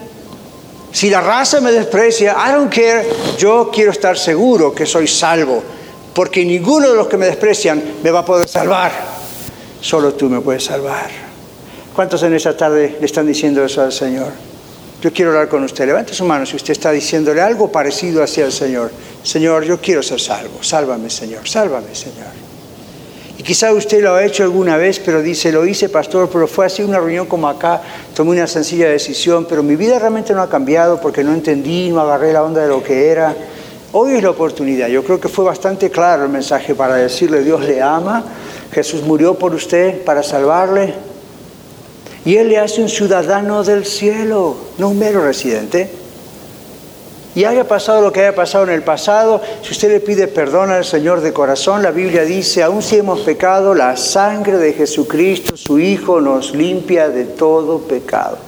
si 0.92 1.10
la 1.10 1.20
raza 1.20 1.60
me 1.60 1.72
desprecia, 1.72 2.36
I 2.38 2.52
don't 2.52 2.72
care, 2.72 3.04
yo 3.38 3.70
quiero 3.72 3.90
estar 3.90 4.16
seguro 4.16 4.72
que 4.72 4.86
soy 4.86 5.08
salvo, 5.08 5.62
porque 6.14 6.44
ninguno 6.44 6.88
de 6.90 6.96
los 6.96 7.08
que 7.08 7.16
me 7.16 7.26
desprecian 7.26 7.82
me 8.02 8.10
va 8.12 8.20
a 8.20 8.24
poder 8.24 8.48
salvar, 8.48 8.92
solo 9.80 10.14
tú 10.14 10.28
me 10.28 10.40
puedes 10.40 10.64
salvar. 10.64 11.08
¿Cuántos 11.94 12.22
en 12.22 12.34
esta 12.34 12.56
tarde 12.56 12.96
le 13.00 13.06
están 13.06 13.26
diciendo 13.26 13.64
eso 13.64 13.82
al 13.82 13.92
Señor? 13.92 14.49
Yo 15.00 15.12
quiero 15.12 15.30
hablar 15.30 15.48
con 15.48 15.64
usted. 15.64 15.86
Levante 15.86 16.12
su 16.12 16.24
mano 16.24 16.44
si 16.44 16.56
usted 16.56 16.72
está 16.72 16.90
diciéndole 16.90 17.40
algo 17.40 17.72
parecido 17.72 18.22
hacia 18.22 18.44
el 18.44 18.52
Señor. 18.52 18.90
Señor, 19.22 19.64
yo 19.64 19.80
quiero 19.80 20.02
ser 20.02 20.20
salvo. 20.20 20.62
Sálvame, 20.62 21.08
Señor. 21.08 21.48
Sálvame, 21.48 21.94
Señor. 21.94 22.28
Y 23.38 23.42
quizá 23.42 23.72
usted 23.72 24.02
lo 24.02 24.14
ha 24.14 24.22
hecho 24.22 24.42
alguna 24.42 24.76
vez, 24.76 25.00
pero 25.00 25.22
dice, 25.22 25.50
lo 25.50 25.64
hice, 25.64 25.88
pastor, 25.88 26.28
pero 26.30 26.46
fue 26.46 26.66
así 26.66 26.82
una 26.82 26.98
reunión 26.98 27.24
como 27.24 27.48
acá, 27.48 27.80
tomé 28.14 28.32
una 28.32 28.46
sencilla 28.46 28.90
decisión, 28.90 29.46
pero 29.48 29.62
mi 29.62 29.76
vida 29.76 29.98
realmente 29.98 30.34
no 30.34 30.42
ha 30.42 30.50
cambiado 30.50 31.00
porque 31.00 31.24
no 31.24 31.32
entendí, 31.32 31.88
no 31.88 32.02
agarré 32.02 32.34
la 32.34 32.42
onda 32.42 32.60
de 32.60 32.68
lo 32.68 32.82
que 32.82 33.08
era. 33.08 33.34
Hoy 33.92 34.12
es 34.12 34.22
la 34.22 34.28
oportunidad. 34.28 34.88
Yo 34.88 35.02
creo 35.02 35.18
que 35.18 35.28
fue 35.28 35.46
bastante 35.46 35.88
claro 35.88 36.24
el 36.24 36.28
mensaje 36.28 36.74
para 36.74 36.96
decirle, 36.96 37.42
Dios 37.42 37.62
le 37.62 37.80
ama, 37.80 38.22
Jesús 38.72 39.02
murió 39.04 39.32
por 39.32 39.54
usted 39.54 40.04
para 40.04 40.22
salvarle, 40.22 40.92
y 42.24 42.36
Él 42.36 42.48
le 42.48 42.58
hace 42.58 42.82
un 42.82 42.88
ciudadano 42.88 43.64
del 43.64 43.84
cielo, 43.84 44.56
no 44.78 44.90
un 44.90 44.98
mero 44.98 45.24
residente 45.24 46.00
y 47.34 47.44
haya 47.44 47.66
pasado 47.66 48.02
lo 48.02 48.12
que 48.12 48.20
haya 48.20 48.34
pasado 48.34 48.64
en 48.64 48.70
el 48.70 48.82
pasado, 48.82 49.40
si 49.62 49.70
usted 49.70 49.88
le 49.88 50.00
pide 50.00 50.26
perdón 50.26 50.70
al 50.70 50.84
Señor 50.84 51.20
de 51.20 51.32
corazón, 51.32 51.82
la 51.82 51.92
Biblia 51.92 52.24
dice, 52.24 52.62
aun 52.62 52.82
si 52.82 52.96
hemos 52.96 53.20
pecado, 53.20 53.72
la 53.72 53.96
sangre 53.96 54.56
de 54.56 54.72
Jesucristo, 54.72 55.56
su 55.56 55.78
Hijo, 55.78 56.20
nos 56.20 56.54
limpia 56.54 57.08
de 57.08 57.24
todo 57.24 57.78
pecado. 57.78 58.38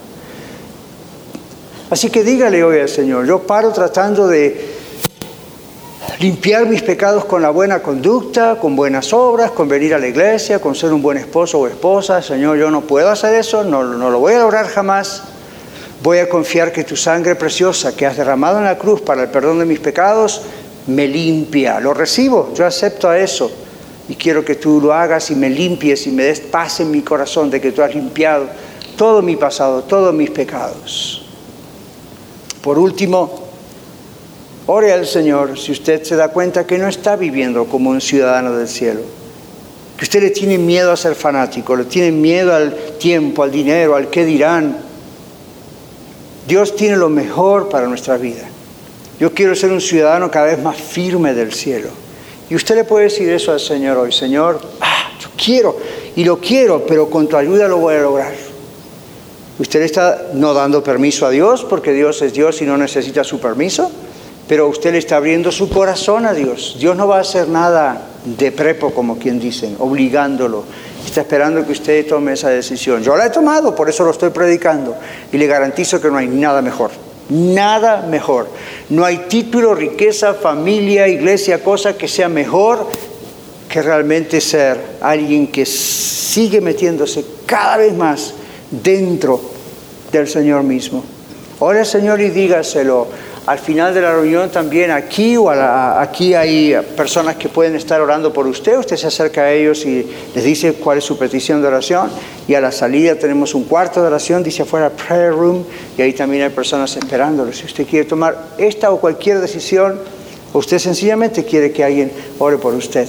Así 1.90 2.10
que 2.10 2.24
dígale 2.24 2.64
hoy 2.64 2.80
al 2.80 2.88
Señor, 2.88 3.24
yo 3.24 3.40
paro 3.40 3.70
tratando 3.70 4.26
de 4.26 4.81
limpiar 6.22 6.66
mis 6.66 6.82
pecados 6.82 7.24
con 7.24 7.42
la 7.42 7.50
buena 7.50 7.82
conducta, 7.82 8.56
con 8.60 8.76
buenas 8.76 9.12
obras, 9.12 9.50
con 9.50 9.66
venir 9.66 9.92
a 9.92 9.98
la 9.98 10.06
iglesia, 10.06 10.60
con 10.60 10.76
ser 10.76 10.92
un 10.92 11.02
buen 11.02 11.18
esposo 11.18 11.58
o 11.58 11.66
esposa. 11.66 12.22
Señor, 12.22 12.56
yo 12.58 12.70
no 12.70 12.82
puedo 12.82 13.10
hacer 13.10 13.34
eso, 13.34 13.64
no, 13.64 13.82
no 13.82 14.08
lo 14.08 14.20
voy 14.20 14.34
a 14.34 14.38
lograr 14.38 14.68
jamás. 14.68 15.24
Voy 16.00 16.18
a 16.18 16.28
confiar 16.28 16.70
que 16.70 16.84
tu 16.84 16.94
sangre 16.94 17.34
preciosa 17.34 17.96
que 17.96 18.06
has 18.06 18.16
derramado 18.16 18.58
en 18.58 18.64
la 18.64 18.78
cruz 18.78 19.00
para 19.00 19.24
el 19.24 19.30
perdón 19.30 19.58
de 19.58 19.64
mis 19.64 19.80
pecados 19.80 20.42
me 20.86 21.08
limpia. 21.08 21.80
Lo 21.80 21.92
recibo, 21.92 22.52
yo 22.54 22.66
acepto 22.66 23.08
a 23.08 23.18
eso. 23.18 23.50
Y 24.08 24.14
quiero 24.14 24.44
que 24.44 24.54
tú 24.54 24.80
lo 24.80 24.92
hagas 24.92 25.28
y 25.32 25.34
me 25.34 25.50
limpies 25.50 26.06
y 26.06 26.12
me 26.12 26.22
des 26.22 26.38
paz 26.38 26.78
en 26.78 26.92
mi 26.92 27.02
corazón 27.02 27.50
de 27.50 27.60
que 27.60 27.72
tú 27.72 27.82
has 27.82 27.96
limpiado 27.96 28.46
todo 28.96 29.22
mi 29.22 29.34
pasado, 29.34 29.82
todos 29.82 30.14
mis 30.14 30.30
pecados. 30.30 31.24
Por 32.62 32.78
último, 32.78 33.41
ore 34.66 34.92
al 34.92 35.06
Señor 35.06 35.58
si 35.58 35.72
usted 35.72 36.02
se 36.02 36.16
da 36.16 36.28
cuenta 36.28 36.66
que 36.66 36.78
no 36.78 36.88
está 36.88 37.16
viviendo 37.16 37.66
como 37.66 37.90
un 37.90 38.00
ciudadano 38.00 38.56
del 38.56 38.68
cielo. 38.68 39.00
Que 39.96 40.04
usted 40.04 40.22
le 40.22 40.30
tiene 40.30 40.58
miedo 40.58 40.92
a 40.92 40.96
ser 40.96 41.14
fanático, 41.14 41.76
le 41.76 41.84
tiene 41.84 42.10
miedo 42.10 42.54
al 42.54 42.74
tiempo, 42.98 43.42
al 43.42 43.50
dinero, 43.50 43.94
al 43.96 44.08
qué 44.08 44.24
dirán 44.24 44.76
Dios 46.46 46.74
tiene 46.74 46.96
lo 46.96 47.08
mejor 47.08 47.68
para 47.68 47.86
nuestra 47.86 48.16
vida. 48.16 48.48
Yo 49.20 49.32
quiero 49.32 49.54
ser 49.54 49.70
un 49.70 49.80
ciudadano 49.80 50.30
cada 50.30 50.46
vez 50.46 50.60
más 50.60 50.76
firme 50.76 51.34
del 51.34 51.52
cielo. 51.52 51.88
Y 52.50 52.54
usted 52.54 52.74
le 52.74 52.84
puede 52.84 53.04
decir 53.04 53.30
eso 53.30 53.52
al 53.52 53.60
Señor 53.60 53.96
hoy, 53.96 54.12
Señor, 54.12 54.60
ah, 54.80 55.10
yo 55.20 55.28
quiero 55.36 55.76
y 56.16 56.24
lo 56.24 56.40
quiero, 56.40 56.84
pero 56.86 57.08
con 57.08 57.28
tu 57.28 57.36
ayuda 57.36 57.68
lo 57.68 57.78
voy 57.78 57.94
a 57.94 58.00
lograr. 58.00 58.34
Usted 59.58 59.82
está 59.82 60.30
no 60.34 60.52
dando 60.52 60.82
permiso 60.82 61.24
a 61.24 61.30
Dios 61.30 61.64
porque 61.64 61.92
Dios 61.92 62.20
es 62.22 62.32
Dios 62.32 62.60
y 62.62 62.64
no 62.64 62.76
necesita 62.76 63.22
su 63.22 63.38
permiso, 63.38 63.90
pero 64.52 64.68
usted 64.68 64.92
le 64.92 64.98
está 64.98 65.16
abriendo 65.16 65.50
su 65.50 65.70
corazón 65.70 66.26
a 66.26 66.34
Dios. 66.34 66.76
Dios 66.78 66.94
no 66.94 67.08
va 67.08 67.16
a 67.16 67.20
hacer 67.22 67.48
nada 67.48 68.08
de 68.22 68.52
prepo, 68.52 68.90
como 68.90 69.18
quien 69.18 69.40
dicen, 69.40 69.76
obligándolo 69.78 70.64
está 71.06 71.22
esperando 71.22 71.64
que 71.64 71.72
usted 71.72 72.06
tome 72.06 72.34
esa 72.34 72.50
decisión. 72.50 73.02
Yo 73.02 73.16
la 73.16 73.24
he 73.24 73.30
tomado, 73.30 73.74
por 73.74 73.88
eso 73.88 74.04
lo 74.04 74.10
estoy 74.10 74.28
predicando. 74.28 74.94
Y 75.32 75.38
le 75.38 75.46
garantizo 75.46 76.02
que 76.02 76.10
no 76.10 76.18
hay 76.18 76.26
nada 76.28 76.60
mejor. 76.60 76.90
Nada 77.30 78.02
mejor. 78.02 78.46
No 78.90 79.06
hay 79.06 79.24
título, 79.26 79.74
riqueza, 79.74 80.34
familia, 80.34 81.08
iglesia, 81.08 81.64
cosa 81.64 81.96
que 81.96 82.06
sea 82.06 82.28
mejor 82.28 82.86
que 83.70 83.80
realmente 83.80 84.38
ser 84.42 84.78
alguien 85.00 85.46
que 85.46 85.64
sigue 85.64 86.60
metiéndose 86.60 87.24
cada 87.46 87.78
vez 87.78 87.94
más 87.94 88.34
dentro 88.70 89.40
del 90.12 90.28
Señor 90.28 90.62
mismo. 90.62 91.02
Ora 91.58 91.86
Señor 91.86 92.20
y 92.20 92.28
dígaselo 92.28 93.31
al 93.44 93.58
final 93.58 93.92
de 93.92 94.00
la 94.00 94.12
reunión 94.12 94.50
también 94.50 94.92
aquí 94.92 95.36
o 95.36 95.50
aquí 95.50 96.34
hay 96.34 96.76
personas 96.96 97.36
que 97.36 97.48
pueden 97.48 97.74
estar 97.74 98.00
orando 98.00 98.32
por 98.32 98.46
usted, 98.46 98.78
usted 98.78 98.96
se 98.96 99.08
acerca 99.08 99.42
a 99.42 99.52
ellos 99.52 99.84
y 99.84 100.06
les 100.34 100.44
dice 100.44 100.74
cuál 100.74 100.98
es 100.98 101.04
su 101.04 101.18
petición 101.18 101.60
de 101.60 101.66
oración 101.66 102.08
y 102.46 102.54
a 102.54 102.60
la 102.60 102.70
salida 102.70 103.16
tenemos 103.16 103.54
un 103.54 103.64
cuarto 103.64 104.00
de 104.00 104.06
oración, 104.06 104.44
dice 104.44 104.62
afuera 104.62 104.90
prayer 104.90 105.32
room 105.32 105.64
y 105.98 106.02
ahí 106.02 106.12
también 106.12 106.44
hay 106.44 106.50
personas 106.50 106.96
esperándolo. 106.96 107.52
Si 107.52 107.66
usted 107.66 107.84
quiere 107.86 108.04
tomar 108.08 108.36
esta 108.58 108.92
o 108.92 109.00
cualquier 109.00 109.40
decisión, 109.40 109.98
usted 110.52 110.78
sencillamente 110.78 111.44
quiere 111.44 111.72
que 111.72 111.82
alguien 111.82 112.12
ore 112.38 112.58
por 112.58 112.74
usted. 112.74 113.08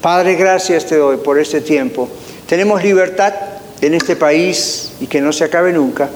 Padre, 0.00 0.36
gracias 0.36 0.86
te 0.86 0.96
doy 0.96 1.16
por 1.16 1.36
este 1.38 1.60
tiempo. 1.60 2.08
Tenemos 2.46 2.84
libertad 2.84 3.34
en 3.80 3.94
este 3.94 4.14
país 4.14 4.92
y 5.00 5.08
que 5.08 5.20
no 5.20 5.32
se 5.32 5.44
acabe 5.44 5.72
nunca 5.72 6.08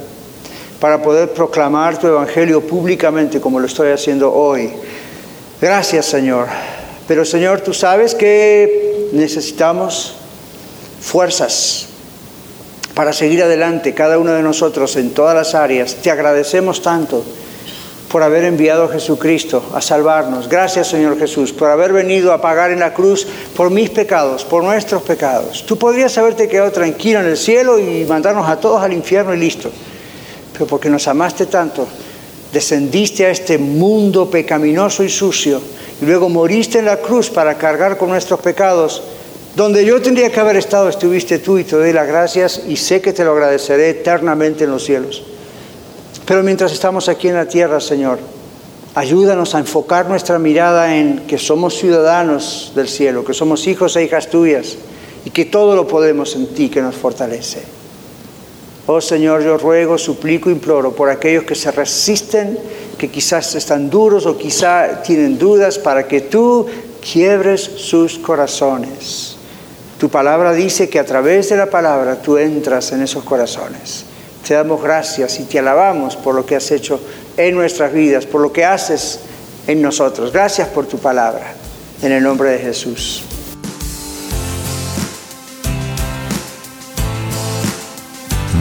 para 0.83 1.01
poder 1.01 1.33
proclamar 1.33 1.97
tu 1.97 2.09
evangelio 2.09 2.61
públicamente 2.61 3.41
como 3.41 3.61
lo 3.61 3.67
estoy 3.67 3.93
haciendo 3.93 4.33
hoy. 4.33 4.69
Gracias 5.61 6.07
Señor. 6.07 6.49
Pero 7.07 7.25
Señor, 7.25 7.61
tú 7.61 7.73
sabes 7.73 8.17
que 8.17 9.09
necesitamos 9.13 10.17
fuerzas 11.01 11.87
para 12.95 13.13
seguir 13.13 13.45
adelante, 13.45 13.95
cada 13.95 14.19
uno 14.19 14.33
de 14.33 14.43
nosotros 14.43 14.97
en 14.97 15.15
todas 15.15 15.37
las 15.37 15.55
áreas. 15.55 15.95
Te 16.03 16.11
agradecemos 16.11 16.83
tanto 16.83 17.23
por 18.11 18.25
haber 18.25 18.43
enviado 18.43 18.87
a 18.87 18.89
Jesucristo 18.89 19.63
a 19.77 19.81
salvarnos. 19.81 20.49
Gracias 20.49 20.89
Señor 20.89 21.17
Jesús 21.17 21.53
por 21.53 21.71
haber 21.71 21.93
venido 21.93 22.33
a 22.33 22.41
pagar 22.41 22.73
en 22.73 22.81
la 22.81 22.93
cruz 22.93 23.25
por 23.57 23.71
mis 23.71 23.89
pecados, 23.89 24.45
por 24.45 24.65
nuestros 24.65 25.03
pecados. 25.03 25.65
Tú 25.65 25.79
podrías 25.79 26.19
haberte 26.19 26.49
quedado 26.49 26.73
tranquilo 26.73 27.21
en 27.21 27.27
el 27.27 27.37
cielo 27.37 27.79
y 27.79 28.05
mandarnos 28.05 28.49
a 28.49 28.59
todos 28.59 28.83
al 28.83 28.93
infierno 28.93 29.33
y 29.33 29.39
listo 29.39 29.71
pero 30.53 30.67
porque 30.67 30.91
nos 30.91 31.09
amaste 31.09 31.47
tanto, 31.47 31.87
descendiste 32.53 33.27
a 33.27 33.31
este 33.31 33.59
mundo 33.59 34.31
pecaminoso 34.31 35.03
y 35.03 35.09
sucio 35.09 35.61
y 36.01 36.05
luego 36.05 36.29
moriste 36.29 36.81
en 36.81 36.87
la 36.87 36.99
cruz 36.99 37.31
para 37.31 37.57
cargar 37.57 37.97
con 37.97 38.11
nuestros 38.11 38.41
pecados. 38.41 39.03
Donde 39.55 39.85
yo 39.85 40.01
tendría 40.01 40.33
que 40.33 40.41
haber 40.41 40.57
estado, 40.57 40.89
estuviste 40.89 41.39
tú 41.39 41.59
y 41.59 41.65
te 41.65 41.77
doy 41.77 41.93
las 41.93 42.09
gracias 42.09 42.63
y 42.67 42.77
sé 42.77 43.01
que 43.01 43.13
te 43.13 43.25
lo 43.25 43.33
agradeceré 43.33 43.91
eternamente 43.91 44.65
en 44.65 44.71
los 44.71 44.85
cielos. 44.85 45.23
Pero 46.27 46.43
mientras 46.43 46.73
estamos 46.73 47.09
aquí 47.09 47.29
en 47.29 47.35
la 47.35 47.47
tierra, 47.47 47.79
Señor, 47.81 48.19
ayúdanos 48.95 49.55
a 49.55 49.59
enfocar 49.59 50.09
nuestra 50.09 50.39
mirada 50.39 50.97
en 50.97 51.27
que 51.27 51.39
somos 51.39 51.77
ciudadanos 51.77 52.73
del 52.75 52.89
cielo, 52.89 53.25
que 53.25 53.35
somos 53.35 53.67
hijos 53.67 53.95
e 53.97 54.05
hijas 54.05 54.29
tuyas 54.29 54.77
y 55.25 55.31
que 55.31 55.45
todo 55.45 55.77
lo 55.77 55.87
podemos 55.87 56.35
en 56.35 56.47
ti 56.49 56.69
que 56.69 56.83
nos 56.83 56.97
fortalece. 56.97 57.82
Oh 58.87 59.01
Señor, 59.01 59.45
yo 59.45 59.59
ruego, 59.59 59.97
suplico, 59.97 60.51
imploro 60.51 60.93
por 60.93 61.09
aquellos 61.09 61.45
que 61.45 61.55
se 61.55 61.71
resisten, 61.71 62.59
que 62.99 63.09
quizás 63.09 63.55
están 63.55 63.89
duros 63.89 64.27
o 64.27 64.37
quizás 64.37 65.05
tienen 65.05 65.39
dudas, 65.39 65.79
para 65.79 66.09
que 66.09 66.23
tú 66.23 66.67
quiebres 67.01 67.63
sus 67.63 68.19
corazones. 68.19 69.37
Tu 69.99 70.09
palabra 70.09 70.53
dice 70.53 70.89
que 70.89 70.99
a 70.99 71.05
través 71.05 71.49
de 71.49 71.57
la 71.57 71.71
palabra 71.71 72.21
tú 72.21 72.39
entras 72.39 72.91
en 72.91 73.03
esos 73.03 73.23
corazones. 73.23 74.05
Te 74.47 74.55
damos 74.55 74.83
gracias 74.83 75.39
y 75.39 75.45
te 75.45 75.61
alabamos 75.61 76.17
por 76.17 76.35
lo 76.35 76.45
que 76.45 76.57
has 76.57 76.69
hecho 76.73 76.99
en 77.37 77.55
nuestras 77.55 77.93
vidas, 77.93 78.27
por 78.27 78.41
lo 78.41 78.53
que 78.53 78.65
haces 78.65 79.21
en 79.69 79.81
nosotros. 79.81 80.33
Gracias 80.33 80.67
por 80.69 80.87
tu 80.87 80.99
palabra. 80.99 81.55
En 82.03 82.11
el 82.11 82.25
nombre 82.25 82.51
de 82.51 82.59
Jesús. 82.59 83.23